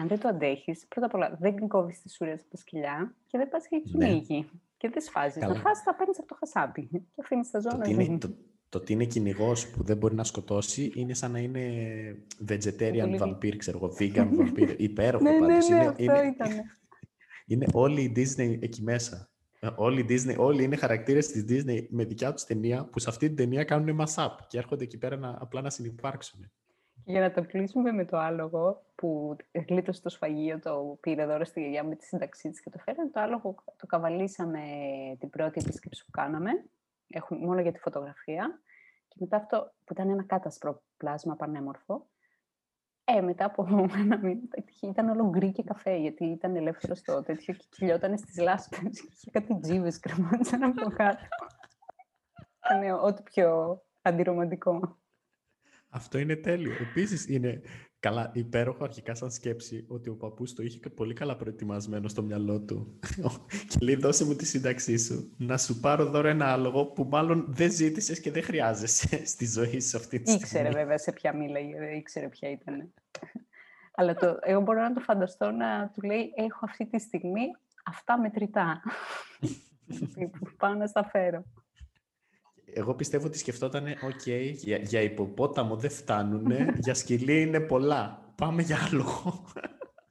Αν 0.00 0.08
δεν 0.08 0.20
το 0.20 0.28
αντέχεις, 0.28 0.86
πρώτα 0.88 1.06
απ' 1.06 1.14
όλα 1.14 1.36
δεν 1.40 1.68
κόβεις 1.68 2.02
τις 2.02 2.20
ουρέ 2.20 2.32
από 2.32 2.50
τα 2.50 2.56
σκυλιά 2.56 3.14
και 3.26 3.38
δεν 3.38 3.48
πας 3.48 3.66
για 3.68 3.80
ναι. 3.84 4.06
κυνήγι. 4.06 4.38
Ναι. 4.38 4.46
Και 4.76 4.88
δεν 4.88 5.02
σφάζεις. 5.02 5.42
Να 5.42 5.54
φας, 5.54 5.82
θα 5.82 5.94
παίρνεις 5.94 6.18
από 6.18 6.28
το 6.28 6.36
χασάπι 6.38 6.88
και 6.90 7.20
αφήνεις 7.22 7.50
τα 7.50 7.60
ζώα 7.60 7.76
να 7.76 8.18
το, 8.18 8.28
το 8.76 8.82
ότι 8.82 8.92
είναι 8.92 9.04
κυνηγός 9.04 9.68
που 9.68 9.82
δεν 9.82 9.96
μπορεί 9.96 10.14
να 10.14 10.24
σκοτώσει 10.24 10.92
είναι 10.94 11.14
σαν 11.14 11.30
να 11.30 11.38
είναι 11.38 11.62
vegetarian 12.48 13.20
vampire, 13.20 13.56
ξέρω 13.56 13.78
εγώ, 13.82 13.94
vegan 13.98 14.28
vampire. 14.38 14.74
Υπέροχο 14.76 15.24
ναι, 15.24 15.38
πάντως. 15.38 15.68
Ναι, 15.68 15.76
ναι, 15.76 15.82
είναι, 15.82 15.88
αυτό 15.88 16.02
είναι, 16.02 16.26
ήταν. 16.26 16.50
είναι 17.46 17.66
όλη 17.72 18.02
η 18.02 18.12
Disney 18.16 18.62
εκεί 18.62 18.82
μέσα. 18.82 19.30
Όλοι, 19.76 20.00
οι 20.00 20.06
Disney, 20.08 20.36
όλοι 20.36 20.64
είναι 20.64 20.76
χαρακτήρες 20.76 21.26
της 21.26 21.44
Disney 21.48 21.86
με 21.88 22.04
δικιά 22.04 22.32
τους 22.32 22.44
ταινία 22.44 22.84
που 22.84 22.98
σε 22.98 23.10
αυτή 23.10 23.26
την 23.26 23.36
ταινία 23.36 23.64
κάνουν 23.64 24.00
mass-up 24.00 24.36
και 24.48 24.58
έρχονται 24.58 24.84
εκεί 24.84 24.98
πέρα 24.98 25.16
να, 25.16 25.36
απλά 25.40 25.60
να 25.60 25.70
συνεπάρξουν. 25.70 26.50
Για 27.04 27.20
να 27.20 27.30
το 27.30 27.44
κλείσουμε 27.44 27.92
με 27.92 28.04
το 28.04 28.16
άλογο 28.18 28.82
που 28.94 29.36
γλίτωσε 29.68 30.02
το 30.02 30.08
σφαγείο, 30.08 30.58
το 30.58 30.98
πήρε 31.00 31.26
δώρο 31.26 31.44
στη 31.44 31.60
γιαγιά 31.60 31.84
με 31.84 31.94
τη 31.94 32.04
σύνταξή 32.04 32.50
της 32.50 32.60
και 32.60 32.70
το 32.70 32.78
φέρανε. 32.78 33.10
Το 33.10 33.20
άλογο 33.20 33.54
το 33.76 33.86
καβαλήσαμε 33.86 34.60
την 35.18 35.30
πρώτη 35.30 35.60
επίσκεψη 35.64 36.04
που 36.04 36.10
κάναμε. 36.10 36.50
Έχουμε, 37.08 37.46
μόνο 37.46 37.60
για 37.60 37.72
τη 37.72 37.78
φωτογραφία. 37.78 38.60
Και 39.16 39.22
μετά 39.22 39.36
αυτό 39.36 39.74
που 39.84 39.92
ήταν 39.92 40.08
ένα 40.10 40.24
κάτασπρο 40.24 40.82
πλάσμα 40.96 41.36
πανέμορφο, 41.36 42.08
ε, 43.04 43.20
μετά 43.20 43.44
από 43.44 43.66
ένα 44.04 44.18
μήνα 44.18 44.48
ήταν 44.80 45.08
όλο 45.08 45.28
γκρι 45.28 45.52
και 45.52 45.62
καφέ, 45.62 45.96
γιατί 45.96 46.24
ήταν 46.24 46.56
ελεύθερος 46.56 46.98
στο 46.98 47.22
τέτοιο 47.22 47.54
και 47.54 47.64
κυλιόταν 47.68 48.18
στις 48.18 48.38
λάσπες 48.38 49.00
και 49.00 49.08
είχε 49.16 49.30
κάτι 49.30 49.60
τζίβες 49.60 50.00
κρεμόντουσαν 50.00 50.62
από 50.62 50.90
κάτω. 50.90 51.26
ήταν 52.64 53.00
ό,τι 53.02 53.22
πιο 53.22 53.80
αντιρομαντικό. 54.02 54.98
Αυτό 55.88 56.18
είναι 56.18 56.36
τέλειο. 56.36 56.72
Επίσης 56.72 57.28
είναι 57.28 57.60
καλά 58.00 58.30
υπέροχο 58.34 58.84
αρχικά 58.84 59.14
σαν 59.14 59.30
σκέψη 59.30 59.84
ότι 59.88 60.08
ο 60.08 60.14
παππούς 60.14 60.54
το 60.54 60.62
είχε 60.62 60.88
πολύ 60.88 61.14
καλά 61.14 61.36
προετοιμασμένο 61.36 62.08
στο 62.08 62.22
μυαλό 62.22 62.60
του. 62.60 62.98
και 63.68 63.78
λέει 63.80 63.94
δώσε 63.94 64.24
μου 64.24 64.34
τη 64.34 64.46
σύνταξή 64.46 64.98
σου. 64.98 65.34
Να 65.36 65.58
σου 65.58 65.80
πάρω 65.80 66.04
δώρο 66.04 66.28
ένα 66.28 66.52
άλογο 66.52 66.86
που 66.86 67.04
μάλλον 67.04 67.46
δεν 67.48 67.70
ζήτησες 67.70 68.20
και 68.20 68.30
δεν 68.30 68.42
χρειάζεσαι 68.42 69.24
στη 69.32 69.46
ζωή 69.46 69.80
σου 69.80 69.96
αυτή 69.96 70.20
τη 70.20 70.30
στιγμή. 70.30 70.40
Ήξερε 70.40 70.70
βέβαια 70.70 70.98
σε 70.98 71.12
ποια 71.12 71.36
μίλαγε, 71.36 71.96
ήξερε 71.96 72.28
ποια 72.28 72.50
ήταν. 72.50 72.92
Αλλά 73.98 74.14
το, 74.14 74.38
εγώ 74.40 74.60
μπορώ 74.60 74.80
να 74.80 74.92
το 74.92 75.00
φανταστώ 75.00 75.50
να 75.50 75.90
του 75.94 76.02
λέει 76.02 76.32
έχω 76.34 76.58
αυτή 76.62 76.86
τη 76.86 76.98
στιγμή 76.98 77.46
αυτά 77.84 78.20
μετρητά. 78.20 78.82
που 80.16 80.50
πάω 80.56 80.74
να 80.74 80.86
στα 80.86 81.04
φέρω 81.04 81.44
εγώ 82.76 82.94
πιστεύω 82.94 83.26
ότι 83.26 83.38
σκεφτόταν, 83.38 83.86
οκ, 83.86 84.26
για, 84.52 84.76
για 84.76 85.00
υποπόταμο 85.00 85.76
δεν 85.76 85.90
φτάνουν, 85.90 86.46
για 86.78 86.94
σκυλί 86.94 87.40
είναι 87.40 87.60
πολλά. 87.60 88.32
Πάμε 88.34 88.62
για 88.62 88.76
άλλο. 88.88 89.06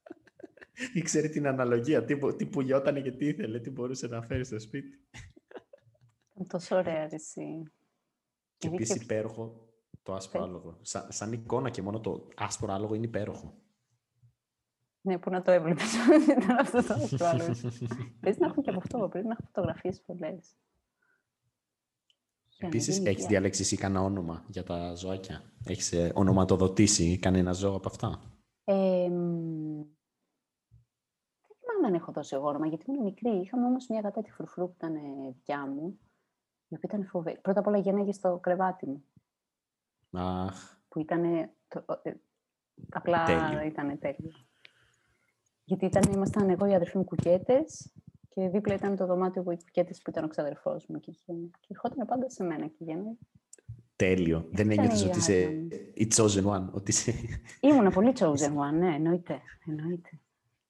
Ήξερε 0.93 1.27
την 1.27 1.47
αναλογία, 1.47 2.03
τι, 2.05 2.35
τι 2.35 2.45
πουλιότανε 2.45 3.01
και 3.01 3.11
τι 3.11 3.25
ήθελε, 3.25 3.59
τι 3.59 3.69
μπορούσε 3.69 4.07
να 4.07 4.21
φέρει 4.21 4.45
στο 4.45 4.59
σπίτι. 4.59 4.99
Τόσο 6.47 6.75
ωραία, 6.75 7.07
εσύ. 7.13 7.63
Και 8.57 8.67
επίσης 8.67 9.01
υπέροχο 9.01 9.69
το 10.03 10.13
άσπρο 10.13 10.43
άλογο. 10.43 10.77
Σαν, 10.81 11.07
σαν 11.09 11.31
εικόνα 11.31 11.69
και 11.69 11.81
μόνο 11.81 11.99
το 11.99 12.27
άσπρο 12.35 12.73
άλογο 12.73 12.93
είναι 12.93 13.05
υπέροχο. 13.05 13.53
Ναι, 15.01 15.17
που 15.17 15.29
να 15.29 15.41
το 15.41 15.51
έβλεπες. 15.51 15.93
Ήταν 16.41 16.57
αυτό 16.59 16.83
το 16.83 16.93
άσπρο 16.93 17.25
άλογο. 17.25 17.51
Πρέπει 18.21 18.39
να 18.39 18.45
έχουν 18.45 18.63
και 18.63 18.69
από 18.69 18.79
αυτό, 18.79 19.07
πρέπει 19.09 19.27
να 19.27 19.31
έχουν 19.31 19.45
φωτογραφίες 19.53 20.01
πολλές. 20.01 20.55
Επίσης, 22.57 23.05
έχεις 23.05 23.25
διαλέξεις 23.25 23.65
εσύ 23.65 23.77
κανένα 23.77 24.01
όνομα 24.01 24.43
για 24.47 24.63
τα 24.63 24.95
ζωάκια; 24.95 25.41
Έχεις 25.65 25.93
ε, 25.93 26.11
ονοματοδοτήσει 26.15 27.19
κανένα 27.19 27.51
ζώο 27.51 27.75
από 27.75 27.87
αυτά; 27.87 28.21
Ε, 28.63 29.09
δεν 31.47 31.57
θυμάμαι 31.59 31.87
αν 31.87 31.93
έχω 31.93 32.11
δώσει 32.11 32.35
εγώ 32.35 32.47
όνομα, 32.47 32.67
γιατί 32.67 32.85
ήμουν 32.87 33.03
μικρή. 33.03 33.29
Είχαμε 33.29 33.65
όμως 33.65 33.87
μια 33.89 33.99
γατά 33.99 34.21
τη 34.21 34.31
φρουφρού 34.31 34.67
που 34.67 34.73
ήταν 34.77 34.93
δικιά 35.33 35.67
μου, 35.67 35.99
η 36.67 36.75
οποία 36.75 36.89
ήταν 36.93 37.05
φοβερή. 37.05 37.39
Πρώτα 37.41 37.59
απ' 37.59 37.67
όλα 37.67 37.77
γένναγε 37.77 38.11
στο 38.11 38.39
κρεβάτι 38.41 38.87
μου. 38.87 39.03
Αχ. 40.11 40.77
Που 40.87 40.99
ήταν. 40.99 41.23
Ε, 41.23 41.53
απλά 42.89 43.25
ήταν 43.65 43.99
τέλειο. 43.99 44.31
Γιατί 45.63 45.85
ήταν, 45.85 46.13
ήμασταν 46.13 46.49
εγώ 46.49 46.65
οι 46.65 46.73
αδερφοί 46.73 46.97
μου 46.97 47.03
κουκέτες 47.03 47.93
και 48.35 48.49
δίπλα 48.49 48.73
ήταν 48.73 48.95
το 48.95 49.05
δωμάτιο 49.05 49.43
που 49.43 49.57
που 50.03 50.09
ήταν 50.09 50.23
ο 50.23 50.27
ξαδερφός 50.27 50.85
μου. 50.87 50.99
Και, 50.99 51.11
και 51.59 51.67
ερχόταν 51.67 52.05
πάντα 52.07 52.29
σε 52.29 52.43
μένα 52.43 52.67
και 52.67 52.75
γίνανε. 52.77 53.17
Τέλειο. 53.95 54.47
Δεν 54.51 54.71
ένιωθες 54.71 55.03
ότι 55.03 55.17
είσαι 55.17 55.41
η 55.93 56.07
chosen 56.15 56.43
one. 56.43 56.69
Ότι 56.71 56.91
είσαι... 56.91 57.13
Ήμουνα 57.59 57.91
πολύ 57.91 58.13
chosen 58.19 58.49
one, 58.49 58.77
ναι, 58.77 58.95
εννοείται. 58.95 59.39
εννοείται. 59.65 60.09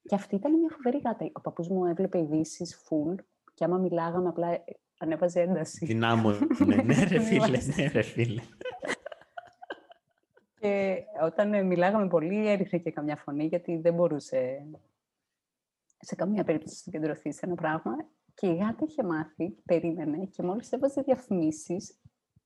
Και 0.01 0.15
αυτή 0.15 0.36
ήταν 0.36 0.60
μια 0.60 0.69
φοβερή 0.71 1.01
γάτα. 1.06 1.30
Ο 1.34 1.41
παππούς 1.41 1.67
μου 1.67 1.86
έβλεπε 1.86 2.19
ειδήσεις 2.19 2.82
full 2.84 3.15
και 3.54 3.63
άμα 3.63 3.78
μιλάγαμε 3.78 4.28
απλά 4.28 4.63
ανέβαζε 4.97 5.41
ένταση. 5.41 5.86
Δυνάμω. 5.86 6.32
ναι, 6.65 6.75
ναι, 6.75 7.04
ρε 7.04 7.19
φίλε, 7.30 7.60
ναι, 7.75 7.88
ρε 7.88 8.01
φίλε. 8.01 8.41
και 10.60 11.04
όταν 11.23 11.65
μιλάγαμε 11.65 12.08
πολύ 12.08 12.49
έριχνε 12.49 12.80
και 12.80 12.91
καμιά 12.91 13.15
φωνή 13.15 13.45
γιατί 13.45 13.78
δεν 13.78 13.93
μπορούσε 13.93 14.65
σε 16.06 16.15
καμία 16.15 16.44
περίπτωση 16.44 16.74
να 16.76 16.82
συγκεντρωθείς 16.82 17.36
σε 17.36 17.46
ένα 17.46 17.56
πράγμα. 17.56 17.96
Και 18.34 18.48
η 18.48 18.56
γάτα 18.56 18.86
είχε 18.88 19.04
μάθει, 19.04 19.50
περίμενε 19.65 20.26
και 20.26 20.44
μόλις 20.44 20.72
έβαζε 20.72 21.02
διαφημίσεις, 21.02 22.00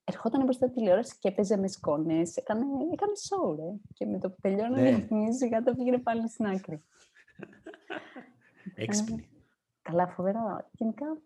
ερχόταν 0.04 0.44
μπροστά 0.44 0.68
τη 0.68 0.74
τηλεόραση 0.74 1.18
και 1.20 1.28
έπαιζε 1.28 1.58
με 1.58 1.68
σκόνες. 1.68 2.38
Έκανε, 2.38 2.66
έκανε 2.92 3.12
show, 3.30 3.56
ρε. 3.56 3.80
Και 3.94 4.06
με 4.06 4.20
το 4.20 4.30
που 4.30 4.38
τελειώνει 4.42 4.82
ναι. 4.82 4.90
διαφημίσει, 4.90 5.46
η 5.46 5.50
γάτα 5.50 5.76
πήγαινε 5.76 5.98
πάλι 5.98 6.30
στην 6.30 6.46
άκρη. 6.46 6.84
Έξυπνη. 8.76 9.30
Καλά, 9.82 10.08
φοβερά. 10.08 10.70
Γενικά, 10.72 11.22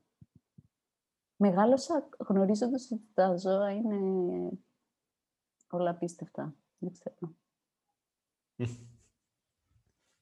μεγάλωσα 1.36 2.10
γνωρίζοντας 2.18 2.92
ότι 2.92 3.10
τα 3.14 3.38
ζώα 3.38 3.72
είναι 3.72 3.98
όλα 5.70 5.90
απίστευτα. 5.90 6.56
Δεν 6.78 6.92
ξέρω. 6.92 7.36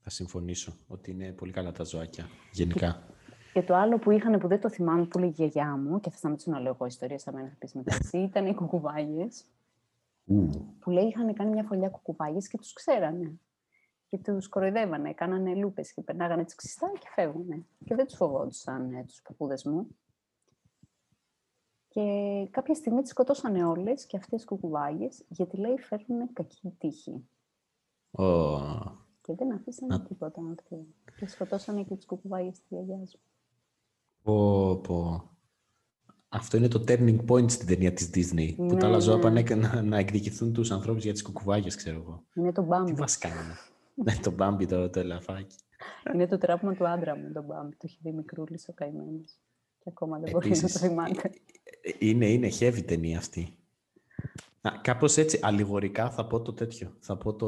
Θα 0.04 0.10
συμφωνήσω 0.10 0.74
ότι 0.88 1.12
είναι 1.12 1.32
πολύ 1.32 1.52
καλά 1.52 1.72
τα 1.72 1.84
ζωάκια, 1.84 2.28
γενικά. 2.52 3.04
Και 3.54 3.62
το 3.62 3.76
άλλο 3.76 3.98
που 3.98 4.12
είχαν 4.12 4.40
που 4.40 4.48
δεν 4.48 4.62
το 4.62 4.70
θυμάμαι, 4.70 5.06
που 5.06 5.20
λέει 5.20 5.30
η 5.30 5.32
γιαγιά 5.32 5.78
μου, 5.78 6.00
και 6.00 6.10
θα 6.10 6.18
σταματήσω 6.18 6.52
να 6.52 6.60
λέω 6.60 6.72
εγώ 6.72 6.86
ιστορία 6.86 7.20
σαν 7.20 7.34
μένα 7.34 7.48
θα 7.48 7.56
πεις 7.60 7.74
μετά 7.74 7.98
εσύ, 8.00 8.18
ήταν 8.30 8.46
οι 8.46 8.54
κουκουβάγιες. 8.54 9.46
Που 10.80 10.90
λέει 10.90 11.06
είχαν 11.06 11.34
κάνει 11.34 11.50
μια 11.50 11.64
φωλιά 11.64 11.90
κουκουβάγιες 11.90 12.48
και 12.48 12.58
τους 12.58 12.74
ξέρανε. 12.74 13.40
Και 14.08 14.18
τους 14.18 14.48
κοροϊδεύανε, 14.48 15.14
κάνανε 15.14 15.56
λούπες 15.56 15.94
και 15.94 16.02
περνάγανε 16.02 16.44
τις 16.46 16.56
ξυστά 16.56 16.92
και 17.00 17.08
φεύγανε. 17.14 17.66
Και 17.86 17.96
δεν 17.96 18.06
τους 18.06 18.16
φοβόντουσαν 18.16 18.94
ε, 18.94 19.04
τους 19.04 19.22
παππούδες 19.22 19.64
μου. 19.64 19.88
Και 21.88 22.02
κάποια 22.52 22.76
στιγμή 22.76 23.02
τις 23.02 23.10
σκοτώσανε 23.10 23.66
όλες 23.66 24.06
και 24.06 24.18
αυτές 24.18 24.38
τις 24.38 24.46
κουκουβάγιες, 24.46 25.24
γιατί 25.28 25.58
λέει 25.58 25.78
φέρνουν 25.80 26.34
κακή 26.34 26.76
τύχη. 26.78 27.28
Oh. 28.18 28.92
Και 29.32 29.38
δεν 29.38 29.54
αφήσανε 29.54 29.96
να... 29.96 30.02
τίποτα 30.02 30.42
αυτοί. 30.52 30.94
Και 31.20 31.28
σκοτώσανε 31.28 31.84
και 31.84 31.96
τις 31.96 32.06
κουκουβάγιες 32.06 32.54
της 32.54 32.66
γιαγιάς 32.70 33.16
μου. 33.16 33.22
Πω, 34.22 34.76
πω. 34.76 35.30
Αυτό 36.30 36.58
είναι 36.58 36.68
το 36.68 36.84
turning 36.88 37.26
point 37.28 37.52
στην 37.52 37.68
ταινία 37.68 37.94
της 37.94 38.10
Disney. 38.14 38.56
Ναι, 38.58 38.68
που 38.68 38.76
τα 38.76 38.88
άλλα 38.88 39.00
ζώα 39.00 39.16
ναι. 39.16 39.22
πάνε 39.22 39.44
να, 39.56 39.82
να 39.82 39.98
εκδικηθούν 39.98 40.54
τους 40.54 40.72
ανθρώπους 40.72 41.04
για 41.04 41.14
τις 41.14 41.22
κουκουβάγιες, 41.22 41.76
ξέρω 41.76 42.00
εγώ. 42.00 42.24
Είναι 42.34 42.52
το 42.52 42.68
Bambi. 42.72 42.86
Τι 42.86 42.94
μας 42.94 43.18
κάνουμε. 43.18 43.58
ναι, 43.94 44.16
το 44.22 44.36
Bambi, 44.40 44.68
το, 44.68 44.90
το 44.90 45.00
ελαφάκι. 45.00 45.56
είναι 46.14 46.28
το 46.28 46.38
τράπημα 46.38 46.76
του 46.76 46.88
άντρα 46.88 47.18
μου, 47.18 47.32
το 47.34 47.40
Bambi. 47.42 47.72
Το 47.72 47.84
έχει 47.84 48.00
δει 48.02 48.12
μικρούλης 48.12 48.68
ο 48.70 48.74
καημένος. 48.74 49.40
Και 49.80 49.90
ακόμα 49.90 50.20
δεν 50.20 50.32
μπορεί 50.32 50.50
να 50.50 50.60
το 50.62 50.68
θυμάται. 50.68 51.32
Είναι, 52.00 52.26
είναι 52.26 52.50
heavy 52.60 52.84
ταινία 52.86 53.18
αυτή. 53.18 53.56
Κάπως 54.82 55.18
έτσι, 55.18 55.40
αλληγορικά 55.42 56.10
θα 56.10 56.28
πω 56.28 56.42
το 56.42 56.54
τέτοιο. 56.54 56.96
Θα 57.00 57.18
πω 57.18 57.34
το, 57.34 57.48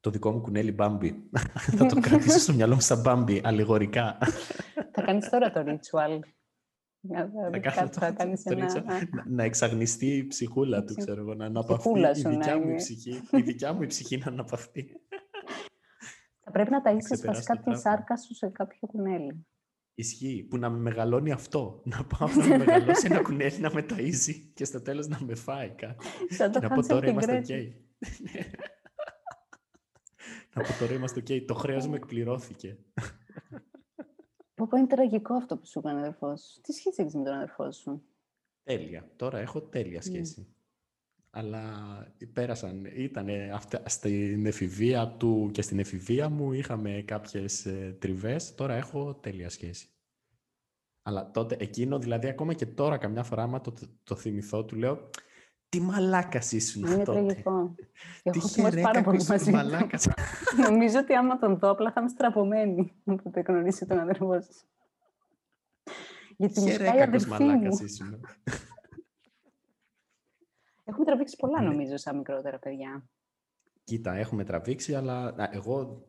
Το 0.00 0.10
δικό 0.10 0.30
μου 0.30 0.40
κουνέλι 0.40 0.72
Μπάμπι. 0.72 1.28
θα 1.76 1.86
το 1.86 2.00
κρατήσω 2.00 2.38
στο 2.38 2.52
μυαλό 2.52 2.74
μου 2.74 2.80
σαν 2.80 3.00
Μπάμπι, 3.00 3.40
αλληγορικά. 3.44 4.18
θα 4.94 5.02
κάνεις 5.02 5.28
τώρα 5.28 5.50
το 5.50 5.64
ritual. 5.66 6.18
Θα 7.90 8.10
κάνεις 8.10 8.44
ένα... 8.44 8.82
Να 9.26 9.42
εξαγνιστεί 9.42 10.06
η 10.06 10.26
ψυχούλα 10.26 10.84
του, 10.84 10.94
ξέρω 10.94 11.20
εγώ, 11.20 11.34
να 11.34 11.44
αναπαυθεί. 11.44 12.00
Η 12.00 12.28
δικιά, 12.28 12.58
μου 12.58 12.70
η, 12.70 12.74
ψυχή, 12.74 13.22
η 13.30 13.40
δικιά 13.42 13.72
μου 13.72 13.82
η 13.82 13.86
ψυχή 13.86 14.16
να 14.16 14.26
αναπαυθεί. 14.26 14.86
Θα 16.44 16.50
πρέπει 16.50 16.70
να 16.70 16.82
ταΐσεις 16.84 17.24
βασικά 17.24 17.58
τη 17.58 17.78
σάρκα 17.78 18.16
σου 18.16 18.34
σε 18.34 18.48
κάποιο 18.48 18.88
κουνέλι. 18.88 19.46
Ισχύει. 19.94 20.46
Που 20.50 20.56
να 20.58 20.70
με 20.70 20.78
μεγαλώνει 20.78 21.32
αυτό. 21.32 21.82
Να 21.84 22.04
πάω 22.04 22.28
να 22.36 22.46
με 22.46 22.58
μεγαλώσει 22.58 23.06
ένα 23.10 23.22
κουνέλι 23.22 23.58
να 23.58 23.70
με 23.74 23.86
ταΐζει 23.90 24.34
και 24.54 24.64
στο 24.64 24.82
τέλος 24.82 25.08
να 25.08 25.18
με 25.24 25.34
φάει 25.34 25.70
κάτι. 25.70 26.06
Σαν 26.28 26.52
το 26.52 26.60
να 26.60 26.68
πω 26.68 26.86
τώρα 26.86 27.08
είμαστε 27.08 27.42
ok. 27.46 27.50
να 27.50 28.79
πω 30.54 30.78
τώρα 30.78 30.92
είμαστε 30.92 31.20
ok. 31.20 31.44
Το 31.46 31.54
χρέος 31.54 31.86
μου 31.86 31.94
εκπληρώθηκε. 31.94 32.78
Πω 34.54 34.66
πω 34.66 34.76
είναι 34.76 34.86
τραγικό 34.86 35.34
αυτό 35.34 35.56
που 35.56 35.66
σου 35.66 35.78
έκανε 35.78 35.98
ο 35.98 36.02
αδερφός 36.02 36.40
σου. 36.40 36.60
Τι 36.60 36.72
σχέση 36.72 37.02
έχεις 37.02 37.14
με 37.14 37.24
τον 37.24 37.32
αδερφό 37.32 37.72
σου; 37.72 38.02
Τέλεια. 38.62 39.10
Τώρα 39.16 39.38
έχω 39.38 39.60
τέλεια 39.60 40.02
σχέση 40.02 40.54
αλλά 41.30 41.62
πέρασαν, 42.32 42.84
ήταν 42.84 43.28
στην 43.84 44.46
εφηβεία 44.46 45.08
του 45.08 45.50
και 45.52 45.62
στην 45.62 45.78
εφηβεία 45.78 46.28
μου 46.28 46.52
είχαμε 46.52 47.02
κάποιες 47.06 47.66
ε, 47.66 47.96
τριβές, 47.98 48.54
τώρα 48.54 48.74
έχω 48.74 49.14
τέλεια 49.14 49.48
σχέση. 49.48 49.88
Αλλά 51.02 51.30
τότε, 51.30 51.56
εκείνο, 51.58 51.98
δηλαδή 51.98 52.28
ακόμα 52.28 52.54
και 52.54 52.66
τώρα 52.66 52.98
καμιά 52.98 53.22
φορά 53.22 53.42
άμα 53.42 53.60
το, 53.60 53.74
το 54.04 54.14
θυμηθώ, 54.14 54.64
του 54.64 54.76
λέω 54.76 55.10
τι 55.70 55.80
μαλάκας 55.80 56.52
ήσουν 56.52 56.84
Είναι 56.84 57.04
τότε. 57.04 57.22
τραγικό. 57.22 57.74
Έχω 58.22 58.48
θυμώσει 58.48 58.80
πάρα 58.80 59.02
πολύ 59.02 59.24
μαζί 59.28 59.50
Νομίζω 60.68 60.98
ότι 60.98 61.14
άμα 61.14 61.38
τον 61.38 61.58
δω, 61.58 61.70
απλά 61.70 61.92
θα 61.92 62.00
είμαι 62.00 62.10
στραπωμένη 62.10 62.92
από 63.04 63.30
το 63.30 63.42
γνωρίσει 63.46 63.86
τον 63.86 63.98
αδερφό 63.98 64.40
σας. 64.40 64.64
Γιατί 66.36 66.60
Χαιρέκακος 66.60 67.26
μαλάκας 67.26 67.80
ήσουν. 67.80 68.20
Έχουμε 70.84 71.04
τραβήξει 71.04 71.36
πολλά, 71.36 71.60
ναι. 71.60 71.68
νομίζω, 71.68 71.96
σαν 71.96 72.16
μικρότερα 72.16 72.58
παιδιά. 72.58 73.04
Κοίτα, 73.84 74.12
έχουμε 74.14 74.44
τραβήξει, 74.44 74.94
αλλά 74.94 75.34
εγώ, 75.52 76.06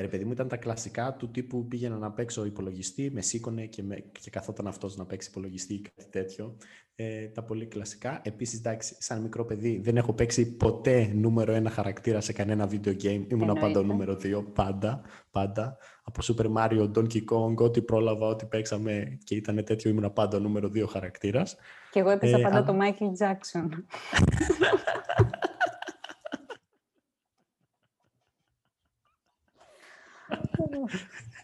ρε 0.00 0.08
παιδί 0.08 0.24
μου, 0.24 0.32
ήταν 0.32 0.48
τα 0.48 0.56
κλασικά 0.56 1.16
του 1.18 1.30
τύπου 1.30 1.66
πήγαινα 1.68 1.96
να 1.96 2.12
παίξω 2.12 2.44
υπολογιστή, 2.44 3.10
με 3.12 3.20
σήκωνε 3.20 3.66
και, 3.66 3.82
με, 3.82 4.04
και 4.20 4.30
καθόταν 4.30 4.66
αυτός 4.66 4.96
να 4.96 5.06
παίξει 5.06 5.28
υπολογιστή 5.30 5.74
ή 5.74 5.80
κάτι 5.80 6.10
τέτοιο. 6.10 6.56
Ε, 6.94 7.26
τα 7.26 7.42
πολύ 7.42 7.66
κλασικά. 7.66 8.20
Επίσης, 8.24 8.58
εντάξει, 8.58 8.96
σαν 8.98 9.22
μικρό 9.22 9.44
παιδί 9.44 9.80
δεν 9.82 9.96
έχω 9.96 10.12
παίξει 10.12 10.56
ποτέ 10.56 11.10
νούμερο 11.14 11.52
ένα 11.52 11.70
χαρακτήρα 11.70 12.20
σε 12.20 12.32
κανένα 12.32 12.68
video 12.70 12.96
game. 13.02 13.24
Ήμουν 13.28 13.58
πάντα 13.60 13.80
ο 13.80 13.82
νούμερο 13.82 14.16
δύο, 14.16 14.42
πάντα, 14.42 15.00
πάντα. 15.30 15.76
Από 16.04 16.20
Super 16.22 16.46
Mario, 16.56 16.90
Donkey 16.92 17.24
Kong, 17.32 17.54
ό,τι 17.56 17.82
πρόλαβα, 17.82 18.26
ό,τι 18.26 18.46
παίξαμε 18.46 19.18
και 19.24 19.34
ήταν 19.34 19.64
τέτοιο, 19.64 19.90
ήμουν 19.90 20.12
πάντα 20.12 20.36
ο 20.36 20.40
νούμερο 20.40 20.68
δύο 20.68 20.86
χαρακτήρας. 20.86 21.56
Και 21.90 22.00
εγώ 22.00 22.10
έπαιζα 22.10 22.38
ε, 22.38 22.42
πάντα 22.42 22.58
α... 22.58 22.64
το 22.64 22.76
Michael 22.80 23.24
Jackson. 23.24 23.68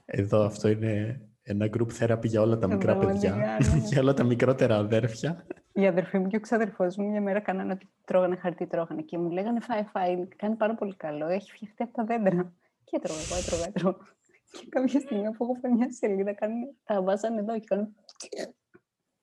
Εδώ 0.04 0.44
αυτό 0.44 0.68
είναι 0.68 1.20
ένα 1.42 1.68
group 1.76 1.88
therapy 1.98 2.24
για 2.24 2.40
όλα 2.40 2.58
τα 2.58 2.66
μικρά 2.66 2.96
παιδιά, 2.96 3.34
ναι. 3.34 3.56
για 3.90 4.00
όλα 4.00 4.14
τα 4.14 4.24
μικρότερα 4.24 4.76
αδέρφια. 4.76 5.46
Η 5.72 5.86
αδερφή 5.86 6.18
μου 6.18 6.26
και 6.26 6.36
ο 6.36 6.40
ξαδερφός 6.40 6.96
μου 6.96 7.10
μια 7.10 7.20
μέρα 7.20 7.40
κάνανε 7.40 7.72
ότι 7.72 7.88
τρώγανε 8.04 8.36
χαρτί, 8.36 8.66
τρώγανε 8.66 9.02
και 9.02 9.18
μου 9.18 9.30
λέγανε 9.30 9.60
φάει, 9.60 9.82
φάει, 9.82 10.26
κάνει 10.36 10.54
πάρα 10.54 10.74
πολύ 10.74 10.96
καλό, 10.96 11.26
έχει 11.26 11.50
φτιαχτεί 11.50 11.82
από 11.82 11.92
τα 11.92 12.04
δέντρα. 12.04 12.52
Και 12.84 12.98
τρώγα, 12.98 13.20
εγώ 13.20 13.36
έτρωγα, 13.36 13.66
έτρωγα. 13.66 13.96
Και 14.50 14.66
κάποια 14.68 15.00
στιγμή 15.00 15.26
αφού 15.26 15.44
έχω 15.44 15.74
μια 15.74 15.92
σελίδα, 15.92 16.34
τα 16.84 17.02
βάζανε 17.02 17.40
εδώ 17.40 17.58
και 17.58 17.66
κάνουν 17.68 17.94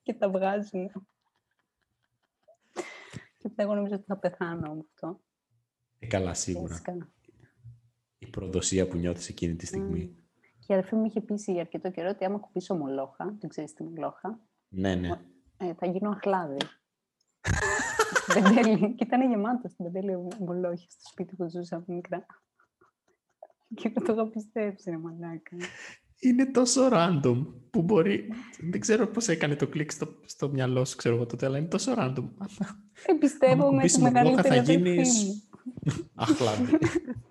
και 0.03 0.13
τα 0.13 0.29
βγάζουν. 0.29 0.91
Και 3.37 3.49
εγώ 3.55 3.75
νομίζω 3.75 3.95
ότι 3.95 4.03
θα 4.07 4.17
πεθάνω 4.17 4.73
με 4.73 4.83
αυτό. 4.93 5.19
Ε, 5.99 6.07
καλά, 6.07 6.33
σίγουρα. 6.33 6.81
Η 7.21 7.22
προδοσία 8.33 8.87
που 8.87 8.97
νιώθεις 8.97 9.29
εκείνη 9.29 9.55
τη 9.55 9.65
στιγμή. 9.65 10.15
Και 10.59 10.73
η 10.73 10.73
αδερφή 10.73 10.95
μου 10.95 11.05
είχε 11.05 11.21
πει 11.21 11.33
για 11.45 11.61
αρκετό 11.61 11.91
καιρό 11.91 12.09
ότι 12.09 12.25
άμα 12.25 12.37
κουμπίσω 12.37 12.75
μολόχα, 12.75 13.35
δεν 13.39 13.49
ξέρεις 13.49 13.73
τι 13.73 13.83
μολόχα, 13.83 14.39
ναι, 14.75 14.95
ναι. 14.95 15.09
Ε, 15.57 15.73
θα 15.73 15.85
γίνω 15.87 16.09
αχλάδι. 16.09 16.57
Πεντέλη. 18.33 18.79
Και 18.95 19.03
ήταν 19.03 19.29
γεμάτο 19.29 19.67
στην 19.67 19.85
πεντέλη 19.85 20.27
μολόχια 20.39 20.89
στο 20.89 21.09
σπίτι 21.09 21.35
που 21.35 21.49
ζούσα 21.49 21.75
από 21.75 21.93
μικρά. 21.93 22.25
Και 23.75 23.91
εγώ 23.95 24.05
το 24.05 24.13
είχα 24.13 24.27
πιστέψει, 24.27 24.89
ρε 24.89 24.97
μαλάκα. 24.97 25.57
Είναι 26.19 26.45
τόσο 26.45 26.89
random 26.91 27.45
που 27.69 27.81
μπορεί. 27.81 28.29
Δεν 28.71 28.79
ξέρω 28.79 29.07
πώς 29.07 29.27
έκανε 29.27 29.55
το 29.55 29.67
κλικ 29.67 29.91
στο, 29.91 30.07
στο 30.25 30.49
μυαλό 30.49 30.85
σου, 30.85 30.95
ξέρω 30.95 31.15
εγώ 31.15 31.25
τότε, 31.25 31.45
αλλά 31.45 31.57
είναι 31.57 31.67
τόσο 31.67 31.93
random. 31.97 32.27
Εμπιστεύομαι 33.05 33.81
με 33.81 33.87
τη 33.87 34.01
μεγαλύτερη 34.01 34.47
θα 34.47 34.55
γίνεις. 34.55 35.49
Αχλάδι. 36.15 36.63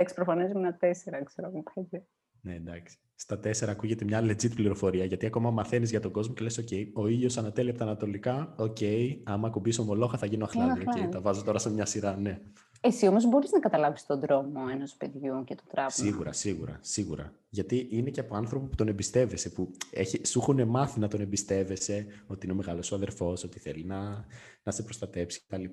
Εντάξει, 0.00 0.14
προφανώς 0.14 0.50
ήμουν 0.50 0.78
τέσσερα, 0.78 1.22
ξέρω 1.24 1.48
εγώ 1.48 1.62
πέντε. 1.74 2.06
Ναι, 2.40 2.54
εντάξει. 2.54 2.96
Στα 3.14 3.38
τέσσερα 3.38 3.72
ακούγεται 3.72 4.04
μια 4.04 4.22
legit 4.22 4.54
πληροφορία, 4.54 5.04
γιατί 5.04 5.26
ακόμα 5.26 5.50
μαθαίνεις 5.50 5.90
για 5.90 6.00
τον 6.00 6.10
κόσμο 6.10 6.34
και 6.34 6.42
λες: 6.42 6.60
OK, 6.60 6.86
ο 6.94 7.06
ήλιος 7.06 7.38
ανατέλει 7.38 7.68
από 7.68 7.78
τα 7.78 7.84
ανατολικά. 7.84 8.54
OK, 8.58 9.16
άμα 9.24 9.50
κουμπίσω 9.50 9.84
μολόχα 9.84 10.18
θα 10.18 10.26
γίνω 10.26 10.44
αχλάδι. 10.44 10.84
Okay, 10.86 11.08
τα 11.10 11.20
βάζω 11.20 11.42
τώρα 11.42 11.58
σε 11.58 11.70
μια 11.70 11.86
σειρά, 11.86 12.16
ναι. 12.16 12.40
Εσύ 12.80 13.06
όμως 13.06 13.26
μπορείς 13.26 13.50
να 13.50 13.58
καταλάβεις 13.58 14.06
τον 14.06 14.20
τρόμο 14.20 14.60
ενός 14.72 14.94
παιδιού 14.94 15.44
και 15.44 15.54
το 15.54 15.62
τράπεζα. 15.68 16.04
Σίγουρα, 16.04 16.32
σίγουρα, 16.32 16.78
σίγουρα. 16.82 17.32
Γιατί 17.48 17.88
είναι 17.90 18.10
και 18.10 18.20
από 18.20 18.36
άνθρωπο 18.36 18.66
που 18.66 18.74
τον 18.74 18.88
εμπιστεύεσαι, 18.88 19.50
που 19.50 19.70
έχει, 19.90 20.26
σου 20.26 20.38
έχουν 20.38 20.68
μάθει 20.68 21.00
να 21.00 21.08
τον 21.08 21.20
εμπιστεύεσαι, 21.20 22.06
ότι 22.26 22.46
είναι 22.46 22.54
ο 22.54 22.56
μεγάλος 22.56 22.86
σου 22.86 22.94
αδερφός, 22.94 23.44
ότι 23.44 23.58
θέλει 23.58 23.84
να, 23.84 24.26
να 24.62 24.72
σε 24.72 24.82
προστατέψει 24.82 25.44
κτλ. 25.46 25.62
Και, 25.62 25.70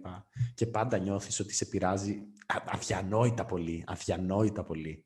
και 0.53 0.65
πάντα 0.65 0.97
νιώθεις 0.97 1.39
ότι 1.39 1.53
σε 1.53 1.65
πειράζει 1.65 2.21
αδιανόητα 2.65 3.45
πολύ. 3.45 3.83
Αδιανόητα 3.87 4.63
πολύ. 4.63 5.05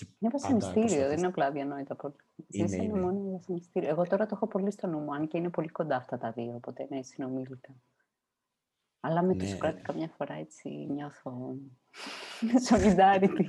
Είναι 0.00 0.30
βασανιστήριο, 0.32 1.08
δεν 1.08 1.18
είναι 1.18 1.26
απλά 1.26 1.46
αδιανόητα 1.46 1.96
πολύ. 1.96 2.14
Είναι, 2.48 2.76
είναι. 2.76 3.00
μόνο 3.00 3.30
βασανιστήριο. 3.30 3.88
Εγώ 3.88 4.02
τώρα 4.02 4.26
το 4.26 4.32
έχω 4.34 4.46
πολύ 4.46 4.70
στο 4.70 4.86
νου 4.86 4.98
μου, 4.98 5.14
αν 5.14 5.28
και 5.28 5.38
είναι 5.38 5.50
πολύ 5.50 5.68
κοντά 5.68 5.96
αυτά 5.96 6.18
τα 6.18 6.32
δύο, 6.32 6.54
οπότε 6.54 6.86
είναι 6.90 7.02
συνομήλικα. 7.02 7.74
Αλλά 9.00 9.22
με 9.22 9.34
ναι. 9.34 9.56
το 9.56 9.74
καμιά 9.82 10.08
φορά 10.16 10.34
έτσι 10.34 10.68
νιώθω 10.68 11.56
solidarity. 12.68 13.46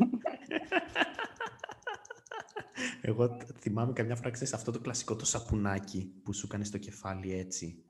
Εγώ 3.01 3.37
θυμάμαι 3.59 3.93
καμιά 3.93 4.15
φορά, 4.15 4.29
ξέρεις, 4.29 4.53
αυτό 4.53 4.71
το 4.71 4.79
κλασικό 4.79 5.15
το 5.15 5.25
σαπουνάκι 5.25 6.21
που 6.23 6.33
σου 6.33 6.47
κάνει 6.47 6.65
στο 6.65 6.77
κεφάλι 6.77 7.33
έτσι. 7.33 7.85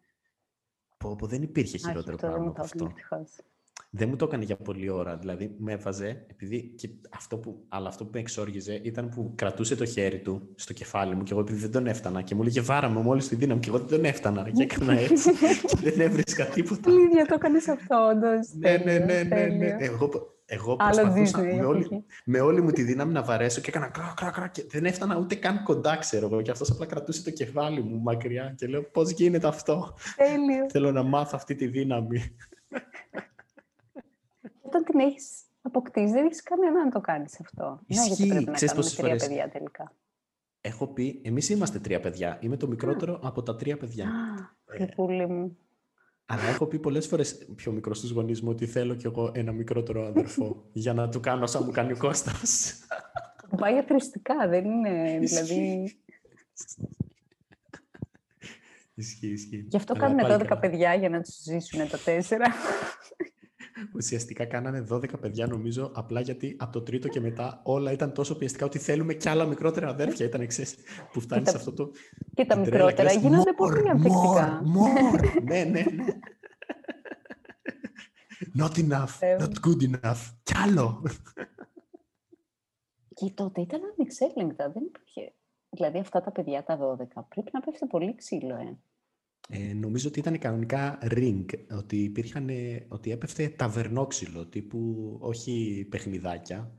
Πω, 0.97 1.15
πω 1.15 1.27
δεν 1.27 1.41
υπήρχε 1.41 1.77
χειρότερο 1.77 2.17
πράγμα 2.17 2.47
από 2.49 2.61
αυτό. 2.61 2.93
Δεν 3.97 4.09
μου 4.09 4.15
το 4.15 4.25
έκανε 4.25 4.43
για 4.43 4.55
πολλή 4.55 4.89
ώρα. 4.89 5.17
Δηλαδή, 5.17 5.55
με 5.57 5.71
έβαζε, 5.71 6.25
επειδή 6.27 6.73
και 6.75 6.89
αυτό 7.09 7.37
που, 7.37 7.65
αλλά 7.67 7.87
αυτό 7.87 8.03
που 8.03 8.09
με 8.13 8.19
εξόργιζε 8.19 8.79
ήταν 8.83 9.09
που 9.09 9.31
κρατούσε 9.35 9.75
το 9.75 9.85
χέρι 9.85 10.19
του 10.19 10.49
στο 10.55 10.73
κεφάλι 10.73 11.15
μου 11.15 11.23
και 11.23 11.31
εγώ 11.31 11.41
επειδή 11.41 11.59
δεν 11.59 11.71
τον 11.71 11.87
έφτανα 11.87 12.21
και 12.21 12.35
μου 12.35 12.43
λέγε 12.43 12.61
βάρα 12.61 12.89
με 12.89 13.01
μόλις 13.01 13.27
τη 13.27 13.35
δύναμη 13.35 13.59
και 13.59 13.69
εγώ 13.69 13.77
δεν 13.77 13.87
τον 13.87 14.05
έφτανα 14.05 14.49
και 14.49 14.63
έκανα 14.63 14.99
έτσι 14.99 15.31
και 15.69 15.77
δεν 15.89 15.99
έβρισκα 15.99 16.45
τίποτα. 16.45 16.91
Ίδια 16.91 17.25
το 17.25 17.33
έκανες 17.33 17.67
αυτό, 17.67 18.09
όντως. 18.11 18.53
ναι, 18.53 18.81
ναι, 18.83 18.97
ναι, 18.97 19.23
ναι, 19.23 19.45
ναι. 19.45 19.75
Εγώ, 19.79 20.09
εγώ 20.45 20.75
προσπαθούσα 20.75 21.41
με 21.41 21.65
όλη, 21.65 22.05
με 22.25 22.39
όλη 22.39 22.61
μου 22.61 22.71
τη 22.71 22.83
δύναμη 22.83 23.13
να 23.13 23.23
βαρέσω 23.23 23.61
και 23.61 23.69
έκανα 23.69 23.87
κρά, 23.87 24.13
κρά, 24.15 24.29
κρά 24.29 24.47
και 24.47 24.65
δεν 24.69 24.85
έφτανα 24.85 25.17
ούτε 25.17 25.35
καν 25.35 25.63
κοντά, 25.63 25.97
ξέρω 25.97 26.25
εγώ. 26.25 26.41
Και 26.41 26.51
αυτός 26.51 26.71
απλά 26.71 26.85
κρατούσε 26.85 27.23
το 27.23 27.31
κεφάλι 27.31 27.81
μου 27.81 28.01
μακριά 28.01 28.53
και 28.57 28.67
λέω 28.67 28.83
πώς 28.83 29.11
γίνεται 29.11 29.47
αυτό; 29.47 29.93
Τέλειο. 30.15 30.69
Θέλω 30.71 30.91
να 30.91 31.03
μάθω 31.03 31.31
αυτή 31.35 31.55
τη 31.55 31.67
δύναμη 31.67 32.35
όταν 34.75 34.83
την 34.83 34.99
έχεις 34.99 35.41
αποκτήσει, 35.61 36.11
δεν 36.11 36.25
έχεις 36.25 36.43
κανένα 36.43 36.83
να 36.85 36.91
το 36.91 36.99
κάνεις 36.99 37.39
αυτό. 37.39 37.79
Ισχύει. 37.85 38.01
Ναι, 38.01 38.07
γιατί 38.07 38.27
πρέπει 38.27 38.45
να 38.45 38.67
κάνουμε 38.67 38.89
τρία 38.89 39.05
φορές... 39.05 39.27
παιδιά 39.27 39.49
τελικά. 39.49 39.95
Έχω 40.61 40.87
πει, 40.87 41.21
εμείς 41.23 41.49
είμαστε 41.49 41.79
τρία 41.79 41.99
παιδιά. 41.99 42.37
Είμαι 42.41 42.57
το 42.57 42.67
μικρότερο 42.67 43.19
από 43.23 43.43
τα 43.43 43.55
τρία 43.55 43.77
παιδιά. 43.77 44.07
Α, 44.07 45.13
ε, 45.13 45.25
μου. 45.25 45.57
Αλλά 46.25 46.41
έχω 46.41 46.65
πει 46.65 46.79
πολλές 46.79 47.07
φορές 47.07 47.47
πιο 47.55 47.71
μικρό 47.71 47.93
στους 47.93 48.11
γονείς 48.11 48.41
μου 48.41 48.49
ότι 48.49 48.65
θέλω 48.65 48.95
κι 48.95 49.05
εγώ 49.05 49.31
ένα 49.33 49.51
μικρότερο 49.51 50.05
αδερφό 50.05 50.65
για 50.73 50.93
να 50.93 51.09
του 51.09 51.19
κάνω 51.19 51.43
όσα 51.43 51.63
μου 51.63 51.71
κάνει 51.71 51.91
ο 51.91 51.97
Κώστας. 51.97 52.79
Πάει 53.57 53.77
αθρηστικά, 53.77 54.47
δεν 54.47 54.65
είναι. 54.65 55.19
δηλαδή. 55.19 55.97
Ισχύει, 58.97 59.27
ισχύει. 59.27 59.65
Γι' 59.69 59.77
αυτό 59.77 59.93
κάνουν 59.93 60.19
12 60.23 60.57
παιδιά 60.59 60.93
για 60.93 61.09
να 61.09 61.21
τους 61.21 61.35
ζήσουν 61.41 61.89
τα 61.89 61.97
τέσσερα. 61.97 62.45
Ουσιαστικά 63.95 64.45
κάνανε 64.45 64.85
12 64.91 65.19
παιδιά, 65.19 65.47
νομίζω, 65.47 65.91
απλά 65.95 66.21
γιατί 66.21 66.55
από 66.59 66.71
το 66.71 66.81
τρίτο 66.81 67.07
και 67.07 67.19
μετά 67.19 67.61
όλα 67.63 67.91
ήταν 67.91 68.13
τόσο 68.13 68.37
πιεστικά 68.37 68.65
ότι 68.65 68.79
θέλουμε 68.79 69.13
κι 69.13 69.29
άλλα 69.29 69.45
μικρότερα 69.45 69.87
αδέρφια. 69.87 70.25
Ήταν 70.25 70.41
εξή 70.41 70.65
που 71.11 71.19
φτάνει 71.19 71.47
σε 71.47 71.55
αυτό 71.55 71.73
το. 71.73 71.91
Και 72.33 72.45
τα 72.45 72.57
μικρότερα 72.57 73.11
γίνονται 73.11 73.53
πολύ 73.53 73.89
ανθεκτικά. 73.89 74.61
Μόρ, 74.63 75.19
ναι, 75.43 75.63
ναι, 75.63 75.85
ναι. 75.93 76.05
Not 78.59 78.77
enough, 78.77 79.17
Ε, 79.19 79.35
not 79.39 79.53
good 79.67 79.89
enough. 79.89 80.31
Κι 80.43 80.53
άλλο. 80.63 81.03
Και 83.13 83.31
τότε 83.33 83.61
ήταν 83.61 83.81
ανεξέλεγκτα, 83.93 84.71
δεν 84.71 84.83
υπήρχε. 84.83 85.33
Δηλαδή 85.69 85.99
αυτά 85.99 86.21
τα 86.21 86.31
παιδιά 86.31 86.63
τα 86.63 86.77
12 86.77 87.23
πρέπει 87.29 87.49
να 87.53 87.59
πέφτει 87.59 87.85
πολύ 87.85 88.15
ξύλο, 88.15 88.55
ε. 88.55 88.77
Ε, 89.49 89.73
νομίζω 89.73 90.07
ότι 90.07 90.19
ήταν 90.19 90.39
κανονικά 90.39 90.97
ring, 91.01 91.45
ότι, 91.77 92.03
υπήρχαν, 92.03 92.49
ε, 92.49 92.85
ότι 92.89 93.11
έπεφτε 93.11 93.49
ταβερνόξυλο, 93.49 94.45
τύπου 94.47 95.15
όχι 95.21 95.87
παιχνιδάκια, 95.89 96.71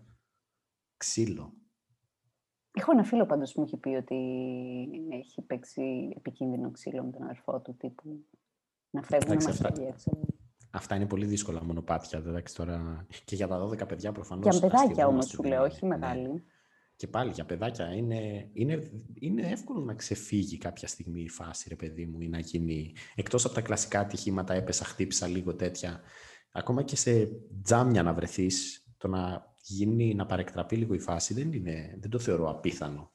ξύλο. 0.96 1.52
Έχω 2.72 2.92
ένα 2.92 3.04
φίλο 3.04 3.26
πάντως 3.26 3.52
που 3.52 3.60
μου 3.60 3.66
έχει 3.66 3.76
πει 3.76 3.88
ότι 3.88 4.16
έχει 5.10 5.42
παίξει 5.42 6.12
επικίνδυνο 6.16 6.70
ξύλο 6.70 7.04
με 7.04 7.10
τον 7.10 7.22
αδερφό 7.22 7.60
του, 7.60 7.76
τύπου 7.76 8.24
να 8.90 9.02
φεύγουν 9.02 9.30
Εντάξει, 9.30 9.50
αυτά- 9.50 9.68
μαχαίρια 9.70 9.88
έξω. 9.88 10.18
Αυτά 10.70 10.94
είναι 10.94 11.06
πολύ 11.06 11.26
δύσκολα 11.26 11.64
μονοπάτια, 11.64 12.18
εντάξει 12.18 12.54
τώρα. 12.54 13.06
Και 13.24 13.34
για 13.34 13.48
τα 13.48 13.58
12 13.58 13.86
παιδιά 13.86 14.12
προφανώς. 14.12 14.44
Για 14.44 14.60
παιδάκια 14.60 14.78
αστειευόμαστε, 14.88 15.12
όμως 15.12 15.26
σου 15.26 15.42
δεν 15.42 15.50
λέω, 15.50 15.64
είναι. 15.64 15.72
όχι 15.74 15.86
Ναι. 15.86 16.42
Μεγάλη. 16.96 17.04
Και 17.04 17.06
πάλι 17.06 17.30
για 17.30 17.44
παιδάκια 17.44 17.94
είναι, 17.94 18.50
είναι, 18.52 18.90
είναι 19.20 19.42
εύκολο 19.42 19.80
να 19.80 19.94
ξεφύγει 19.94 20.58
κάποια 20.58 20.88
στιγμή 20.88 21.22
η 21.22 21.28
φάση, 21.28 21.68
ρε 21.68 21.76
παιδί 21.76 22.06
μου, 22.06 22.20
ή 22.20 22.28
να 22.28 22.38
γίνει. 22.38 22.94
Εκτός 23.14 23.44
από 23.44 23.54
τα 23.54 23.60
κλασικά 23.60 24.00
ατυχήματα, 24.00 24.54
έπεσα, 24.54 24.84
χτύπησα 24.84 25.26
λίγο 25.26 25.54
τέτοια. 25.54 26.00
Ακόμα 26.52 26.82
και 26.82 26.96
σε 26.96 27.28
τζάμια 27.62 28.02
να 28.02 28.12
βρεθείς, 28.12 28.86
το 28.98 29.08
να 29.08 29.54
γίνει, 29.62 30.14
να 30.14 30.26
παρεκτραπεί 30.26 30.76
λίγο 30.76 30.94
η 30.94 30.98
φάση, 30.98 31.34
δεν, 31.34 31.52
είναι, 31.52 31.96
δεν 32.00 32.10
το 32.10 32.18
θεωρώ 32.18 32.50
απίθανο. 32.50 33.10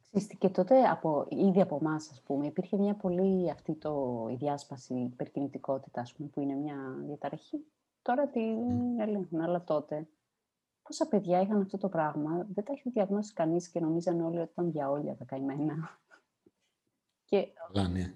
Ξέρεις 0.00 0.28
τι, 0.28 0.36
Και 0.36 0.48
τότε, 0.48 0.82
από, 0.82 1.26
ήδη 1.28 1.60
από 1.60 1.78
εμάς, 1.80 2.10
ας 2.10 2.22
πούμε, 2.22 2.46
υπήρχε 2.46 2.76
μια 2.76 2.96
πολύ 2.96 3.50
αυτή 3.50 3.74
το, 3.74 4.26
η 4.30 4.34
διάσπαση 4.34 4.94
υπερκινητικότητας, 4.94 6.02
ας 6.02 6.12
πούμε, 6.12 6.28
που 6.28 6.40
είναι 6.40 6.54
μια 6.54 6.76
διαταραχή. 7.06 7.64
Τώρα 8.02 8.28
την 8.28 9.00
ελέγχουν, 9.00 9.40
αλλά 9.40 9.64
τότε 9.64 10.08
πόσα 10.90 11.06
παιδιά 11.08 11.40
είχαν 11.40 11.60
αυτό 11.60 11.76
το 11.78 11.88
πράγμα, 11.88 12.46
δεν 12.54 12.64
τα 12.64 12.72
είχε 12.76 12.90
διαγνώσει 12.90 13.32
κανείς 13.32 13.68
και 13.68 13.80
νομίζαν 13.80 14.20
όλοι 14.20 14.38
ότι 14.38 14.50
ήταν 14.52 14.70
διαόλια 14.72 15.14
τα 15.16 15.24
καημένα. 15.24 15.98
Και 17.24 17.48
Αλλά 17.68 17.88
ναι. 17.88 18.14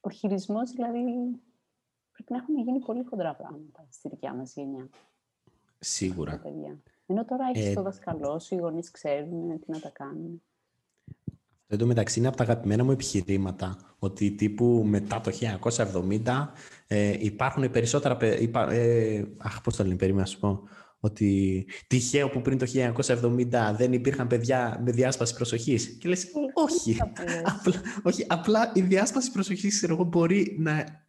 ο 0.00 0.10
χειρισμός, 0.10 0.70
δηλαδή, 0.70 1.02
πρέπει 2.12 2.32
να 2.32 2.36
έχουν 2.36 2.58
γίνει 2.58 2.78
πολύ 2.78 3.04
χοντρά 3.04 3.34
πράγματα 3.34 3.86
στη 3.90 4.08
δικιά 4.08 4.34
μας 4.34 4.54
γενιά, 4.54 4.88
τα 4.90 4.98
Σίγουρα. 5.78 6.38
παιδιά. 6.38 6.78
Ενώ 7.06 7.24
τώρα 7.24 7.44
έχεις 7.54 7.66
Ε, 7.66 7.72
το 7.74 7.82
δασκαλό 7.82 8.38
σου, 8.38 8.54
οι 8.54 8.58
γονείς 8.58 8.90
ξέρουν 8.90 9.60
τι 9.60 9.70
να 9.70 9.80
τα 9.80 9.88
κάνουν. 9.88 10.42
Εν 11.68 11.78
τω 11.78 11.86
μεταξύ 11.86 12.18
είναι 12.18 12.28
από 12.28 12.36
τα 12.36 12.42
αγαπημένα 12.42 12.84
μου 12.84 12.90
επιχειρήματα 12.90 13.76
ότι 13.98 14.30
τύπου 14.30 14.82
μετά 14.86 15.20
το 15.20 15.30
1970 16.24 16.52
ε, 16.86 17.16
υπάρχουν 17.24 17.70
περισσότερα... 17.70 18.16
παι- 18.16 18.40
Υπά, 18.40 18.70
ε, 18.72 19.26
αχ, 19.38 19.60
πώς 19.60 19.76
το 19.76 19.82
λένε, 19.82 19.96
περίμενα 19.96 20.22
να 20.22 20.30
σου 20.30 20.38
πω. 20.40 20.62
Ότι 21.06 21.66
τυχαίο 21.86 22.28
που 22.28 22.42
πριν 22.42 22.58
το 22.58 22.66
1970 23.06 23.74
δεν 23.76 23.92
υπήρχαν 23.92 24.26
παιδιά 24.26 24.80
με 24.84 24.90
διάσπαση 24.90 25.34
προσοχής. 25.34 25.96
Και 26.00 26.08
λες, 26.08 26.26
όχι. 26.52 26.92
θα 26.92 27.12
λες. 27.22 27.42
απλά, 27.44 27.80
όχι, 28.02 28.24
απλά 28.28 28.72
η 28.74 28.80
διάσπαση 28.80 29.32
προσοχής, 29.32 29.76
ξέρω 29.76 29.94
εγώ, 29.94 30.04
μπορεί 30.04 30.56
να... 30.58 31.04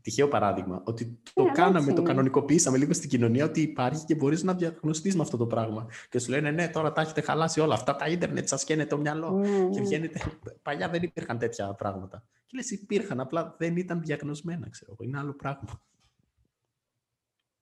Τυχαίο 0.00 0.28
παράδειγμα, 0.28 0.82
ότι 0.84 1.18
το 1.32 1.42
Ναι, 1.42 1.48
αλλά 1.48 1.52
κάναμε, 1.52 1.78
έτσι 1.78 1.92
το 1.92 2.00
είναι. 2.00 2.10
κανονικοποιήσαμε 2.10 2.78
λίγο 2.78 2.92
στην 2.92 3.08
κοινωνία 3.08 3.44
ότι 3.44 3.60
υπάρχει 3.60 4.04
και 4.04 4.14
μπορείς 4.14 4.42
να 4.42 4.54
διαγνωστείς 4.54 5.16
με 5.16 5.22
αυτό 5.22 5.36
το 5.36 5.46
πράγμα. 5.46 5.86
Και 6.10 6.18
σου 6.18 6.30
λένε, 6.30 6.50
ναι, 6.50 6.68
τώρα 6.68 6.92
τα 6.92 7.00
έχετε 7.00 7.20
χαλάσει 7.20 7.60
όλα 7.60 7.74
αυτά, 7.74 7.96
τα 7.96 8.08
ίντερνετ 8.08 8.48
σας 8.48 8.64
καίνε 8.64 8.86
το 8.86 8.98
μυαλό. 8.98 9.30
Ναι, 9.30 9.46
Και 9.48 9.80
ναι. 9.80 9.86
βγαίνετε. 9.86 10.20
Παλιά 10.62 10.88
δεν 10.88 11.02
υπήρχαν 11.02 11.38
τέτοια 11.38 11.74
πράγματα. 11.74 12.24
Και 12.46 12.52
λες 12.56 12.70
υπήρχαν, 12.70 13.20
απλά 13.20 13.54
δεν 13.58 13.76
ήταν 13.76 14.00
διαγνωσμένα, 14.00 14.68
ξέρω 14.70 14.92
εγώ. 14.92 15.08
Είναι 15.08 15.18
άλλο 15.18 15.32
πράγμα. 15.32 15.80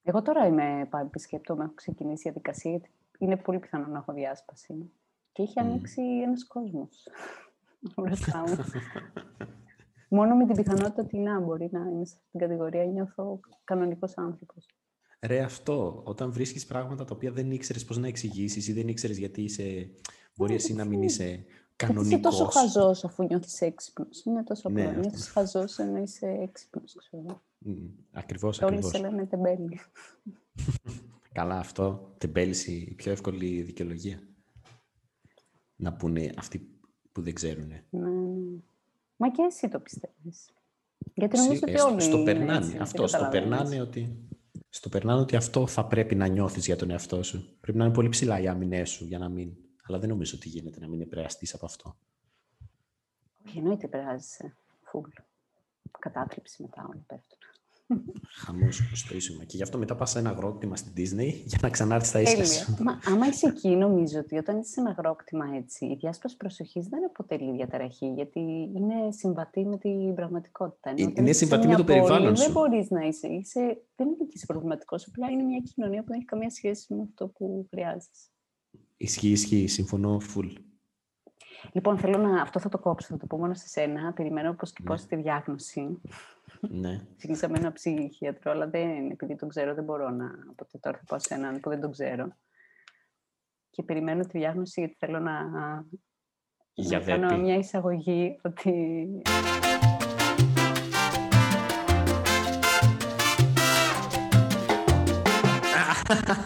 Εγώ 0.07 0.23
τώρα 0.23 0.47
είμαι 0.47 0.87
πάλι 0.91 1.07
επισκέπτομαι, 1.07 1.65
έχω 1.65 1.75
ξεκινήσει 1.75 2.29
η 2.29 2.31
διαδικασία, 2.31 2.71
γιατί 2.71 2.91
είναι 3.19 3.37
πολύ 3.37 3.59
πιθανό 3.59 3.87
να 3.87 3.99
έχω 3.99 4.13
διάσπαση. 4.13 4.91
Και 5.33 5.43
έχει 5.43 5.61
Μμμ. 5.61 5.69
ανοίξει 5.69 6.03
ένας 6.03 6.47
κόσμος 6.47 7.09
μπροστά 7.97 8.39
μου. 8.39 8.57
Μόνο 10.09 10.37
με 10.37 10.47
την 10.47 10.57
πιθανότητα 10.57 11.03
ότι 11.03 11.19
να 11.19 11.41
μπορεί 11.41 11.69
να 11.73 11.81
είμαι 11.81 12.05
σε 12.05 12.15
αυτήν 12.17 12.31
την 12.31 12.41
κατηγορία 12.41 12.85
νιώθω 12.85 13.41
κανονικός 13.65 14.17
άνθρωπος. 14.17 14.67
Ρε 15.21 15.43
αυτό, 15.43 16.03
όταν 16.05 16.33
βρίσκεις 16.33 16.67
πράγματα 16.67 17.05
τα 17.05 17.15
οποία 17.15 17.33
δεν 17.33 17.51
ήξερες 17.51 17.85
πώς 17.85 17.99
να 17.99 18.07
εξηγήσεις 18.07 18.69
ή 18.69 18.73
δεν 18.73 18.89
ήξερες 18.89 19.19
γιατί 19.19 19.43
είσαι... 19.43 19.91
Μπορεί 20.37 20.55
εσύ 20.55 20.75
να 20.75 20.85
μην 20.85 21.03
είσαι 21.03 21.45
Γιατί 21.79 21.93
είσαι 22.01 22.09
κανονικός. 22.19 22.37
τόσο 22.39 22.45
χαζός 22.59 23.05
αφού 23.05 23.23
νιώθεις 23.25 23.61
έξυπνος. 23.61 24.25
Είναι 24.25 24.43
τόσο 24.43 24.69
Ναι, 24.69 24.81
απλό. 24.81 24.91
αυτό. 24.91 25.01
Νιώθεις 25.09 25.29
χαζός 25.29 25.79
ενώ 25.79 25.99
είσαι 25.99 26.27
έξυπνος. 26.43 26.95
Ξέρω. 26.99 27.43
Μμ, 27.59 27.73
Ακριβώς, 28.13 28.59
Και 28.59 28.65
όλοι 28.65 28.77
ακριβώς. 28.77 28.97
σε 29.01 29.09
λένε 29.09 29.27
τεμπέλη. 29.27 29.81
Καλά 31.33 31.59
αυτό, 31.59 32.15
τεμπέληση, 32.19 32.73
η 32.91 32.95
πιο 32.95 33.13
εύκολη 33.13 33.63
δικαιολογία. 33.63 34.23
Να 35.77 35.93
πούνε 35.93 36.31
αυτοί 36.37 36.69
που 37.13 37.23
δεν 37.23 37.35
ξέρουν. 37.35 37.67
Ναι, 37.69 37.83
ναι. 37.91 38.59
Μα 39.17 39.31
και 39.31 39.43
εσύ 39.43 39.69
το 39.69 39.79
πιστεύεις. 39.81 40.49
Γιατί 41.15 41.37
νομίζω 41.37 41.61
ότι 41.63 41.77
στο, 41.79 41.87
όλοι 41.89 42.01
στο 42.01 42.17
είναι 42.17 42.25
περνάνε. 42.25 42.65
έτσι, 42.67 42.77
αυτό, 42.81 42.99
δεν 42.99 43.09
στο 43.09 43.19
καταλαβαίνεις. 43.19 43.49
περνάνε 43.59 43.81
ότι... 43.81 44.19
Στο 44.69 44.89
περνάνε 44.89 45.21
ότι 45.21 45.37
αυτό 45.37 45.67
θα 45.67 45.87
πρέπει 45.87 46.15
να 46.15 46.27
νιώθεις 46.27 46.67
για 46.67 46.77
τον 46.77 46.91
εαυτό 46.91 47.23
σου. 47.23 47.57
Πρέπει 47.61 47.79
να 47.79 47.85
είναι 47.85 47.95
πολύ 47.95 48.09
ψηλά 48.09 48.41
οι 48.41 48.49
άμυνές 48.49 48.91
σου 48.91 49.05
για 49.05 49.19
να 49.19 49.29
μην... 49.29 49.53
Αλλά 49.89 49.99
δεν 49.99 50.09
νομίζω 50.09 50.37
ότι 50.37 50.49
γίνεται 50.49 50.81
να 50.81 50.89
μην 50.89 51.01
επηρεαστείς 51.01 51.55
από 51.55 51.65
αυτό. 51.67 51.97
Όχι, 53.47 53.59
εννοείται 53.59 53.89
περάζεσαι. 53.89 54.57
Φουλ. 54.83 55.09
Κατάθλιψη 55.99 56.63
μετά 56.63 56.83
όλα 56.91 57.05
πέφτουν. 57.07 57.39
Χαμός 58.29 58.83
στο 58.95 59.15
ίσωμα. 59.15 59.45
Και 59.45 59.57
γι' 59.57 59.63
αυτό 59.63 59.79
μετά 59.79 59.95
πας 59.97 60.11
σε 60.11 60.19
ένα 60.19 60.31
αγρόκτημα 60.31 60.77
στην 60.77 60.93
Disney 60.97 61.33
για 61.45 61.59
να 61.63 61.71
ξανάρθεις 61.71 62.09
στα 62.09 62.21
ίσια 62.21 62.37
Τέλεια. 62.37 62.53
σου. 62.53 62.77
Μα 62.83 63.01
άμα 63.07 63.27
είσαι 63.27 63.47
εκεί, 63.49 63.69
νομίζω 63.77 64.19
ότι 64.19 64.37
όταν 64.39 64.59
είσαι 64.59 64.71
σε 64.73 64.81
ένα 64.81 64.91
αγρόκτημα 64.91 65.45
έτσι, 65.57 65.87
η 65.87 65.95
διάσπαση 65.95 66.37
προσοχής 66.37 66.87
δεν 66.89 67.05
αποτελεί 67.05 67.53
διαταραχή, 67.53 68.07
γιατί 68.07 68.41
είναι 68.75 69.13
συμβατή 69.13 69.65
με 69.67 69.77
την 69.79 70.15
πραγματικότητα. 70.15 70.91
Ενώ 70.91 70.99
Ε, 71.01 71.03
όταν 71.03 71.17
είναι 71.17 71.31
είσαι 71.31 71.39
σε 71.39 71.45
συμβατή 71.45 71.67
μια 71.67 71.77
με 71.79 71.83
το 71.85 71.89
πόλη, 71.93 71.99
περιβάλλον 72.01 72.35
Δεν 72.35 72.45
σου. 72.45 72.53
μπορείς 72.53 72.91
να 72.91 73.01
είσαι. 73.07 73.27
είσαι. 73.29 73.83
Δεν 73.97 74.07
είναι 74.07 74.17
και 74.25 74.33
είσαι 74.35 74.47
προβληματικός. 74.47 75.07
Απλά 75.07 75.31
είναι 75.31 75.43
μια 75.43 75.61
κοινωνία 75.61 76.01
που 76.01 76.07
δεν 76.09 76.17
έχει 76.17 76.27
καμία 76.27 76.51
σχέση 76.51 76.95
με 76.95 77.03
αυτό 77.03 77.27
που 77.29 77.67
χρειάζεσαι. 77.71 78.29
Ισχύει, 79.05 79.29
ισχύει. 79.31 79.67
Συμφωνώ 79.67 80.21
full. 80.35 80.51
Λοιπόν, 81.73 81.99
θέλω 81.99 82.17
να. 82.19 82.43
Αυτό 82.43 82.61
θα 82.61 82.69
το 82.69 82.79
κόψω, 82.79 83.07
θα 83.11 83.17
το 83.17 83.27
πω 83.27 83.39
μόνος 83.39 83.59
σε 83.59 83.69
σένα. 83.69 84.13
Περιμένω 84.13 84.53
πώ 84.55 84.67
και 84.67 84.73
Ναι. 84.81 84.87
πώς 84.87 85.05
τη 85.07 85.17
διάγνωση. 85.17 86.01
Ναι. 86.61 87.01
Ξεκίνησα 87.17 87.49
με 87.49 87.59
ένα 87.59 87.73
ψυχίατρο, 87.73 88.51
αλλά 88.51 88.69
δεν, 88.69 89.11
επειδή 89.11 89.37
τον 89.37 89.49
ξέρω, 89.49 89.75
δεν 89.75 89.85
μπορώ 89.85 90.11
να. 90.11 90.25
Οπότε 90.51 90.79
τώρα 90.79 90.97
θα 90.99 91.05
πάω 91.07 91.19
σε 91.19 91.35
έναν 91.35 91.61
που 91.61 91.69
δεν 91.69 91.81
τον 91.81 91.91
ξέρω. 91.91 92.29
Και 93.71 93.83
περιμένω 93.83 94.23
τη 94.23 94.39
διάγνωση 94.39 94.81
γιατί 94.81 94.97
θέλω 94.99 95.19
να, 95.19 95.33
Για 96.75 96.99
να 96.99 97.05
κάνω 97.05 97.29
δέπη. 97.29 97.41
μια 97.41 97.57
εισαγωγή 97.57 98.39
ότι. 98.43 99.07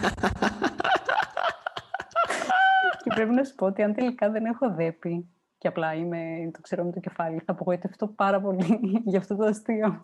και 3.09 3.15
πρέπει 3.15 3.33
να 3.33 3.43
σου 3.43 3.55
πω 3.55 3.65
ότι 3.65 3.81
αν 3.81 3.93
τελικά 3.93 4.29
δεν 4.31 4.45
έχω 4.45 4.73
δέπη 4.73 5.27
και 5.57 5.67
απλά 5.67 5.93
είμαι, 5.95 6.49
το 6.53 6.59
ξέρω 6.61 6.83
με 6.83 6.91
το 6.91 6.99
κεφάλι, 6.99 7.37
θα 7.45 7.51
απογοητευτώ 7.51 8.07
πάρα 8.07 8.41
πολύ 8.41 8.79
για 9.09 9.19
αυτό 9.19 9.35
το 9.35 9.45
αστείο. 9.45 10.01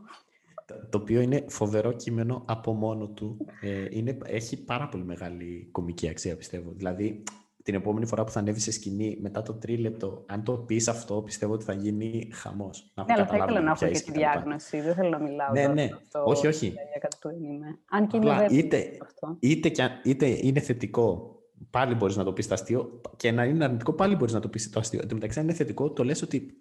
Το- 0.66 0.88
Το 0.89 0.97
οποίο 0.97 1.22
είναι 1.22 1.45
φοβερό 1.47 1.91
κείμενο 1.91 2.43
από 2.47 2.74
μόνο 2.74 3.08
του. 3.08 3.38
Ε, 3.62 3.86
είναι, 3.89 4.18
έχει 4.26 4.64
πάρα 4.64 4.88
πολύ 4.88 5.03
μεγάλη 5.03 5.68
κομική 5.72 6.10
αξία, 6.10 6.36
πιστεύω. 6.36 6.72
Δηλαδή, 6.76 7.24
την 7.64 7.76
επόμενη 7.76 8.06
φορά 8.06 8.24
που 8.24 8.32
θα 8.32 8.39
ανέβει 8.39 8.60
σε 8.60 8.72
σκηνή, 8.72 9.18
μετά 9.22 9.41
το 9.41 9.53
τρίλεπτο, 9.53 10.24
αν 10.28 10.43
το 10.43 10.51
πεις 10.58 10.88
αυτό, 10.88 11.22
πιστεύω 11.22 11.53
ότι 11.53 11.64
θα 11.64 11.74
γίνει 11.74 12.30
χαμός. 12.34 12.91
Να 12.95 13.03
Ναι, 13.03 13.14
αλλά 13.14 13.26
θα 13.26 13.32
καταλάβουν 13.38 13.53
ήθελα 13.56 13.70
να 13.70 13.74
ποια 13.76 13.88
έχω 13.88 13.95
και 13.95 14.01
είσαι 14.01 14.03
τη 14.06 14.12
κτλ. 14.12 14.20
διάγνωση. 14.20 14.82
Δεν 14.82 14.93
θέλω 14.95 15.10
να 15.10 15.20
μιλάω 15.20 15.51
Ναι, 15.51 15.62
τώρα 15.62 15.74
ναι. 15.74 15.84
για 15.86 15.95
αυτό. 15.95 16.24
Όχι, 16.26 16.47
όχι. 16.47 16.68
Για 16.68 16.99
κάτι 16.99 17.18
που 17.22 17.30
δεν 17.30 17.43
είμαι. 17.43 17.78
Αν 17.89 18.08
και 18.08 18.18
είναι 18.18 18.30
Απλά 18.32 18.41
βέβαιο 18.47 18.58
είτε- 18.66 18.97
αυτό. 19.01 19.38
Είτε, 19.39 19.70
και, 19.70 19.82
αν- 19.84 20.01
είτε 20.03 20.26
είναι 20.41 20.60
θετικό, 20.60 21.35
πάλι 21.76 21.95
μπορείς 21.95 22.15
να 22.15 22.23
το 22.23 22.34
πεις 22.34 22.47
το 22.47 22.53
αστείο, 22.53 23.01
και 23.17 23.32
να 23.32 23.43
είναι 23.45 23.63
αρνητικό, 23.63 23.93
πάλι 23.93 24.15
μπορείς 24.15 24.34
να 24.34 24.39
το 24.39 24.47
πεις 24.47 24.69
το 24.69 24.80
αστείο. 24.80 24.99
Εν 25.03 25.07
τω 25.07 25.13
μεταξύ, 25.13 25.39
αν 25.39 25.45
είναι 25.45 25.53
θετικό, 25.53 25.89
το 25.91 26.03
λες 26.03 26.21
ότι 26.21 26.55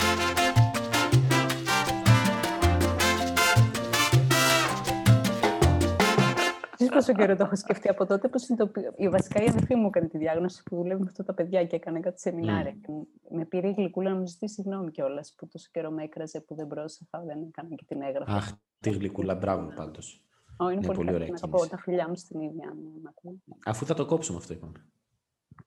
Ξέρεις 6.74 6.92
πόσο 6.92 7.12
καιρό 7.12 7.36
το 7.36 7.44
έχω 7.44 7.56
σκεφτεί 7.56 7.88
από 7.88 8.06
τότε 8.06 8.28
που 8.28 8.38
συνειδητοποιώ. 8.38 8.92
Η 8.96 9.08
βασικά 9.08 9.42
η 9.42 9.48
αδερφή 9.48 9.74
μου 9.74 9.86
έκανε 9.86 10.06
τη 10.08 10.18
διάγνωση 10.18 10.62
που 10.62 10.76
δουλεύει 10.76 11.00
με 11.00 11.06
αυτά 11.08 11.24
τα 11.24 11.34
παιδιά 11.34 11.64
και 11.64 11.76
έκανε 11.76 12.00
κάτι 12.00 12.20
σεμινάρια. 12.20 12.70
Και 12.72 12.86
μου- 12.92 13.06
Με 13.30 13.44
πήρε 13.44 13.68
η 13.68 13.74
γλυκούλα 13.76 14.10
να 14.10 14.16
μου 14.16 14.26
ζητήσει 14.26 14.54
συγγνώμη 14.54 14.90
κιόλας 14.90 15.34
που 15.36 15.48
τόσο 15.48 15.68
καιρό 15.72 15.90
με 15.90 16.02
έκραζε 16.02 16.40
που 16.40 16.54
δεν 16.54 16.66
πρόσεχα, 16.66 17.22
δεν 17.26 17.38
έκανα 17.48 17.74
και 17.74 17.84
την 17.86 18.02
έγραφα. 18.02 18.32
Αχ, 18.36 18.52
τη 18.80 18.90
γλυκούλα, 18.90 19.34
μπράβο 19.34 19.72
πάντως. 19.76 20.22
Ω, 20.56 20.68
είναι 20.68 20.80
ναι, 20.80 20.86
πολύ, 20.86 20.96
πολύ 20.96 20.96
πολύ 20.96 21.14
ωραία 21.14 21.28
Να 21.28 21.38
τα 21.38 21.46
κίνηση. 21.46 21.64
πω 21.68 21.76
τα 21.76 21.82
φιλιά 21.82 22.08
μου 22.08 22.16
στην 22.16 22.40
ίδια. 22.40 22.68
αν 22.68 22.76
μ' 23.02 23.06
ακούει. 23.08 23.42
Αφού 23.64 23.86
θα 23.86 23.94
το 23.94 24.06
κόψουμε 24.06 24.38
αυτό, 24.38 24.52
είπαμε. 24.52 24.72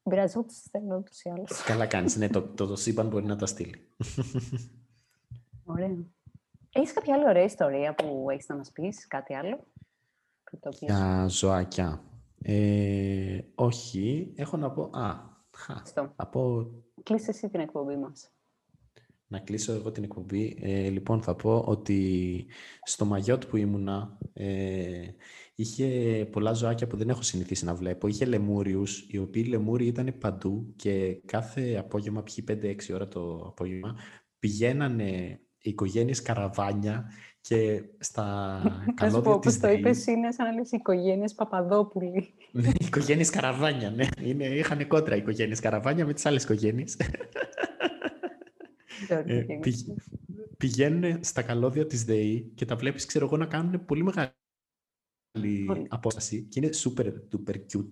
Δεν 0.07 0.15
πειράζει, 0.15 0.33
εγώ 0.37 0.45
τις 0.45 0.67
θέλω 0.71 0.97
ούτως 0.97 1.21
ή 1.21 1.29
άλλως. 1.29 1.63
Καλά 1.63 1.85
κάνεις. 1.85 2.15
ναι, 2.15 2.29
το, 2.29 2.41
το, 2.41 2.67
το 2.67 2.75
σύμπαν 2.75 3.07
μπορεί 3.07 3.25
να 3.25 3.35
τα 3.35 3.45
στείλει. 3.45 3.87
Ωραία. 5.63 6.05
Έχεις 6.71 6.93
κάποια 6.93 7.13
άλλη 7.13 7.25
ωραία 7.25 7.43
ιστορία 7.43 7.95
που 7.95 8.29
έχεις 8.29 8.47
να 8.47 8.55
μας 8.55 8.71
πεις, 8.71 9.07
κάτι 9.07 9.33
άλλο; 9.33 9.67
πρωτόπλια. 10.43 10.95
Για 10.95 11.27
ζωάκια. 11.27 12.01
Ε, 12.41 13.39
όχι, 13.55 14.33
έχω 14.35 14.57
να 14.57 14.71
πω... 14.71 14.81
Α, 14.81 15.15
χα, 15.51 15.85
Στο. 15.85 16.13
από 16.15 16.71
Κλείσε 17.03 17.29
εσύ 17.29 17.49
την 17.49 17.59
εκπομπή 17.59 17.95
μας. 17.95 18.31
Να 19.29 19.39
κλείσω 19.39 19.73
εγώ 19.73 19.91
την 19.91 20.03
εκπομπή. 20.03 20.57
Ε, 20.61 20.89
λοιπόν, 20.89 21.21
θα 21.21 21.35
πω 21.35 21.63
ότι 21.67 22.45
στο 22.83 23.05
Μαγιότ 23.05 23.45
που 23.45 23.57
ήμουνα 23.57 24.17
ε, 24.33 25.07
είχε 25.55 25.85
πολλά 26.31 26.53
ζωάκια 26.53 26.87
που 26.87 26.97
δεν 26.97 27.09
έχω 27.09 27.21
συνηθίσει 27.21 27.65
να 27.65 27.75
βλέπω. 27.75 28.07
Είχε 28.07 28.25
λεμούριους, 28.25 29.05
οι 29.09 29.17
οποίοι 29.17 29.45
λεμούριοι 29.49 29.87
ήταν 29.87 30.17
παντού 30.17 30.73
και 30.75 31.21
κάθε 31.25 31.75
απόγευμα, 31.75 32.23
ποιοι 32.23 32.43
5-6 32.61 32.93
ώρα 32.93 33.07
το 33.07 33.45
απόγευμα, 33.47 33.95
πηγαίνανε 34.39 35.39
οι 35.57 35.69
οικογένειες 35.69 36.21
καραβάνια 36.21 37.11
και 37.41 37.83
στα 37.99 38.23
Να 39.01 39.09
σου 39.09 39.21
πω, 39.21 39.31
καλώδια 39.31 39.31
όπως 39.31 39.45
της 39.45 39.59
το 39.59 39.67
ΔΕΗ. 39.67 39.77
είπες, 39.77 40.05
είναι 40.05 40.31
σαν 40.31 40.45
να 40.45 40.51
λες 40.51 40.71
οικογένειες 40.71 41.33
Παπαδόπουλοι. 41.33 42.33
Ναι, 42.51 42.67
οι 42.67 42.85
οικογένειες 42.85 43.29
καραβάνια, 43.29 43.89
ναι. 43.89 44.07
Είναι, 44.23 44.45
είχαν 44.45 44.87
κόντρα 44.87 45.15
οι 45.15 45.19
οικογένειες 45.19 45.59
καραβάνια 45.59 46.05
με 46.05 46.13
τις 46.13 46.25
άλλες 46.25 46.43
οικογένειες. 46.43 46.97
Ωραία, 49.03 49.23
Ε, 49.35 49.37
οικογένειες. 49.39 49.59
πηγ- 49.61 49.97
πηγαίνουν 50.57 51.23
στα 51.23 51.41
καλώδια 51.41 51.85
της 51.85 52.03
ΔΕΗ 52.03 52.51
και 52.55 52.65
τα 52.65 52.75
βλέπεις, 52.75 53.05
ξέρω 53.05 53.25
εγώ, 53.25 53.37
να 53.37 53.45
κάνουν 53.45 53.85
πολύ 53.85 54.03
μεγάλη 54.03 54.31
Πολύ. 55.65 55.85
απόσταση 55.89 56.41
και 56.43 56.59
είναι 56.59 56.69
super 56.73 57.05
duper 57.05 57.55
cute 57.55 57.89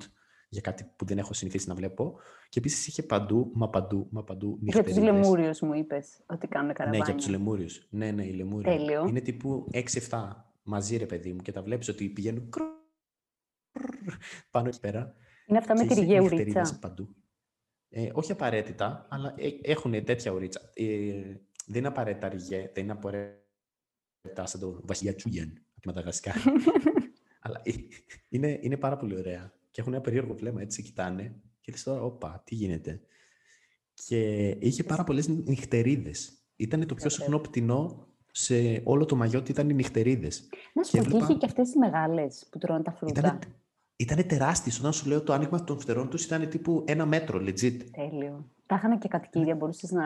για 0.49 0.61
κάτι 0.61 0.91
που 0.95 1.05
δεν 1.05 1.17
έχω 1.17 1.33
συνηθίσει 1.33 1.67
να 1.67 1.75
βλέπω. 1.75 2.19
Και 2.49 2.59
επίσης 2.59 2.87
είχε 2.87 3.03
παντού, 3.03 3.51
μα 3.55 3.69
παντού, 3.69 4.07
μα 4.11 4.23
παντού 4.23 4.57
Για 4.61 4.71
τους 4.83 4.85
νυχτερίδες. 4.93 5.03
λεμούριους 5.21 5.59
μου 5.61 5.73
είπες 5.73 6.23
ότι 6.25 6.47
κάνουν 6.47 6.67
Ναι, 6.67 6.73
καραβάνια. 6.73 7.05
για 7.05 7.15
τους 7.15 7.27
λεμούριους. 7.27 7.87
Ναι, 7.89 8.11
ναι, 8.11 8.25
οι 8.25 8.33
λεμούριοι. 8.33 8.77
Τέλειο. 8.77 9.05
Είναι 9.07 9.21
τύπου 9.21 9.67
6-7 9.71 10.45
μαζί, 10.63 10.97
ρε 10.97 11.05
παιδί 11.05 11.33
μου, 11.33 11.41
και 11.41 11.51
τα 11.51 11.61
βλέπεις 11.63 11.87
ότι 11.87 12.09
πηγαίνουν 12.09 12.49
κρρρρ 12.49 12.67
πάνω 14.51 14.67
εκεί 14.67 14.79
πέρα. 14.79 15.13
Είναι 15.45 15.57
αυτά 15.57 15.73
με 15.73 15.81
και 15.81 15.87
τη 15.87 15.93
είχε 15.93 16.01
ριγέ 16.01 16.19
νυχτερίδες 16.19 16.53
ουρίτσα. 16.55 16.79
παντού. 16.79 17.15
Ε, 17.97 18.09
όχι 18.13 18.31
απαραίτητα, 18.31 19.07
αλλά 19.09 19.35
έχουν 19.61 20.03
τέτοια 20.03 20.31
ουρίτσα. 20.31 20.61
Ε, 20.73 20.85
δεν 21.65 21.77
είναι 21.77 21.87
απαραίτητα 21.87 22.29
ριγέ, 22.29 22.69
δεν 22.73 22.83
είναι 22.83 22.91
απαραίτητα 22.91 24.45
σαν 24.45 24.59
το 24.59 24.79
βασιλιά 24.83 25.15
Τσούγιαν 25.15 25.47
από 25.71 25.81
τη 25.81 25.87
Μαδαγασκάρη. 25.87 26.39
αλλά 27.45 27.61
ε, 27.63 27.71
είναι, 28.29 28.59
είναι 28.61 28.77
πάρα 28.77 28.97
πολύ 28.97 29.17
ωραία. 29.17 29.53
Και 29.71 29.81
έχουν 29.81 29.93
ένα 29.93 30.01
περίεργο 30.01 30.33
βλέμμα, 30.33 30.61
έτσι 30.61 30.81
κοιτάνε. 30.83 31.35
Και 31.61 31.71
λες 31.71 31.83
τώρα, 31.83 32.01
όπα, 32.01 32.41
τι 32.45 32.55
γίνεται. 32.55 33.01
Και 33.93 34.49
είχε 34.49 34.83
πάρα 34.83 35.03
πολλές 35.03 35.27
νυχτερίδες. 35.27 36.37
Ήταν 36.55 36.79
το 36.79 36.95
πιο 36.95 37.05
Ωραίο. 37.05 37.09
συχνό 37.17 37.39
πτηνό 37.39 38.07
σε 38.31 38.81
όλο 38.83 39.05
το 39.05 39.15
Μαγιότι 39.15 39.51
ήταν 39.51 39.69
οι 39.69 39.73
νυχτερίδες. 39.73 40.49
Να 40.73 40.83
σου 40.83 40.91
Και 40.91 40.97
πω, 40.97 41.03
και 41.03 41.07
έβλεπα- 41.09 41.29
είχε 41.29 41.37
και 41.39 41.45
αυτές 41.45 41.65
τις 41.67 41.75
μεγάλες 41.75 42.47
που 42.51 42.57
τρώνε 42.57 42.83
τα 42.83 42.91
φρούτα. 42.91 43.19
Ήτανε, 43.19 43.39
ήτανε 43.95 44.23
τεράστιες. 44.23 44.79
Όταν 44.79 44.93
σου 44.93 45.07
λέω 45.07 45.21
το 45.21 45.33
άνοιγμα 45.33 45.63
των 45.63 45.79
φτερών 45.79 46.09
τους 46.09 46.23
ήταν 46.25 46.49
τύπου 46.49 46.83
ένα 46.87 47.05
μέτρο, 47.05 47.39
legit. 47.39 47.77
Τέλειο. 47.91 48.49
Τα 48.65 48.75
είχαν 48.75 48.99
και 48.99 49.07
κατοικίδια, 49.07 49.55
μπορούσες 49.55 49.91
να... 49.91 50.03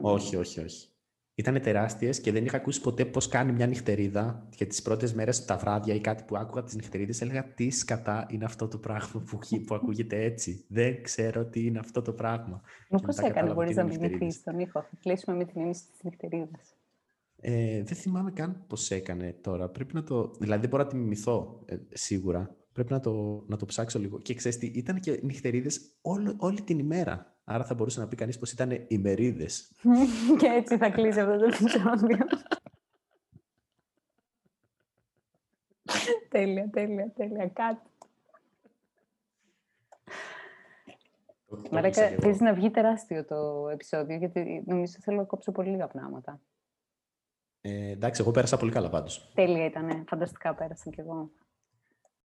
Όχι, 0.00 0.36
όχι, 0.36 0.60
όχι. 0.60 0.88
Ήταν 1.34 1.60
τεράστιες 1.60 2.20
και 2.20 2.32
δεν 2.32 2.44
είχα 2.44 2.56
ακούσει 2.56 2.80
ποτέ 2.80 3.04
πώς 3.04 3.28
κάνει 3.28 3.52
μια 3.52 3.66
νυχτερίδα. 3.66 4.48
Και 4.56 4.66
τις 4.66 4.82
πρώτες 4.82 5.14
μέρες, 5.14 5.44
τα 5.44 5.56
βράδια 5.56 5.94
ή 5.94 6.00
κάτι 6.00 6.22
που 6.22 6.36
άκουγα 6.36 6.62
τις 6.62 6.74
νυχτερίδες, 6.74 7.20
έλεγα 7.20 7.44
τι 7.44 7.70
σκατά 7.70 8.26
είναι 8.30 8.44
αυτό 8.44 8.68
το 8.68 8.78
πράγμα 8.78 9.22
που, 9.30 9.38
που 9.66 9.74
ακούγεται 9.74 10.22
έτσι. 10.22 10.64
Δεν 10.68 11.02
ξέρω 11.02 11.44
τι 11.44 11.66
είναι 11.66 11.78
αυτό 11.78 12.02
το 12.02 12.12
πράγμα. 12.12 12.60
Μα 12.88 12.98
και 12.98 13.06
πώς 13.06 13.16
μετά 13.16 13.20
έκανε, 13.20 13.28
κατάλαβα 13.28 13.54
μπορείς 13.54 13.70
τι 13.70 13.76
να 13.76 13.82
είναι 13.82 13.90
νυχτερίδες. 13.90 14.18
μιμηθείς 14.20 14.42
τον 14.42 14.58
ήχο. 14.58 14.80
Θα 14.80 14.96
κλείσουμε 15.00 15.36
με 15.36 15.44
την 15.44 15.54
έννοια 15.56 15.72
της 15.72 16.02
νυχτερίδας. 16.02 16.74
Ε, 17.40 17.82
δεν 17.82 17.96
θυμάμαι 17.96 18.30
καν 18.30 18.64
πώς 18.66 18.90
έκανε 18.90 19.36
τώρα. 19.40 19.68
Πρέπει 19.68 19.94
να 19.94 20.02
το. 20.02 20.30
Δηλαδή 20.38 20.60
δεν 20.60 20.70
μπορώ 20.70 20.82
να 20.82 20.88
τη 20.88 20.96
μιμηθώ 20.96 21.62
ε, 21.64 21.76
σίγουρα. 21.92 22.56
Πρέπει 22.78 22.92
να 22.92 23.00
το, 23.00 23.44
να 23.46 23.56
το 23.56 23.66
ψάξω 23.66 23.98
λίγο. 23.98 24.18
Και 24.18 24.34
ξέρεις 24.34 24.58
τι, 24.58 24.66
ήταν 24.66 25.00
και 25.00 25.20
νυχτερίδες 25.22 25.80
όλη 26.36 26.62
την 26.62 26.78
ημέρα. 26.78 27.36
Άρα 27.44 27.64
θα 27.64 27.74
μπορούσε 27.74 28.00
να 28.00 28.08
πει 28.08 28.16
κανείς 28.16 28.38
πως 28.38 28.52
ήταν 28.52 28.84
ημερίδες. 28.88 29.72
και 30.40 30.46
έτσι 30.46 30.76
θα 30.76 30.90
κλείσει 30.90 31.20
αυτό 31.20 31.38
το 31.38 31.44
επεισόδιο. 31.44 32.18
τέλεια, 36.28 36.70
τέλεια, 36.70 37.12
τέλεια. 37.16 37.48
Κάτι. 37.48 37.88
Μαράκα, 41.70 42.08
θες 42.08 42.40
να 42.40 42.54
βγει 42.54 42.70
τεράστιο 42.70 43.24
το 43.24 43.68
επεισόδιο, 43.72 44.16
γιατί 44.16 44.62
νομίζω 44.66 44.96
θέλω 45.00 45.16
να 45.16 45.24
κόψω 45.24 45.52
πολύ 45.52 45.70
λίγα 45.70 45.86
πράγματα. 45.86 46.40
Ε, 47.60 47.90
εντάξει, 47.90 48.20
εγώ 48.20 48.30
πέρασα 48.30 48.56
πολύ 48.56 48.72
καλά 48.72 48.88
πάντως. 48.88 49.32
Τέλεια 49.34 49.64
ήτανε. 49.64 50.04
Φανταστικά 50.08 50.54
πέρασα 50.54 50.90
κι 50.90 51.00
εγώ. 51.00 51.30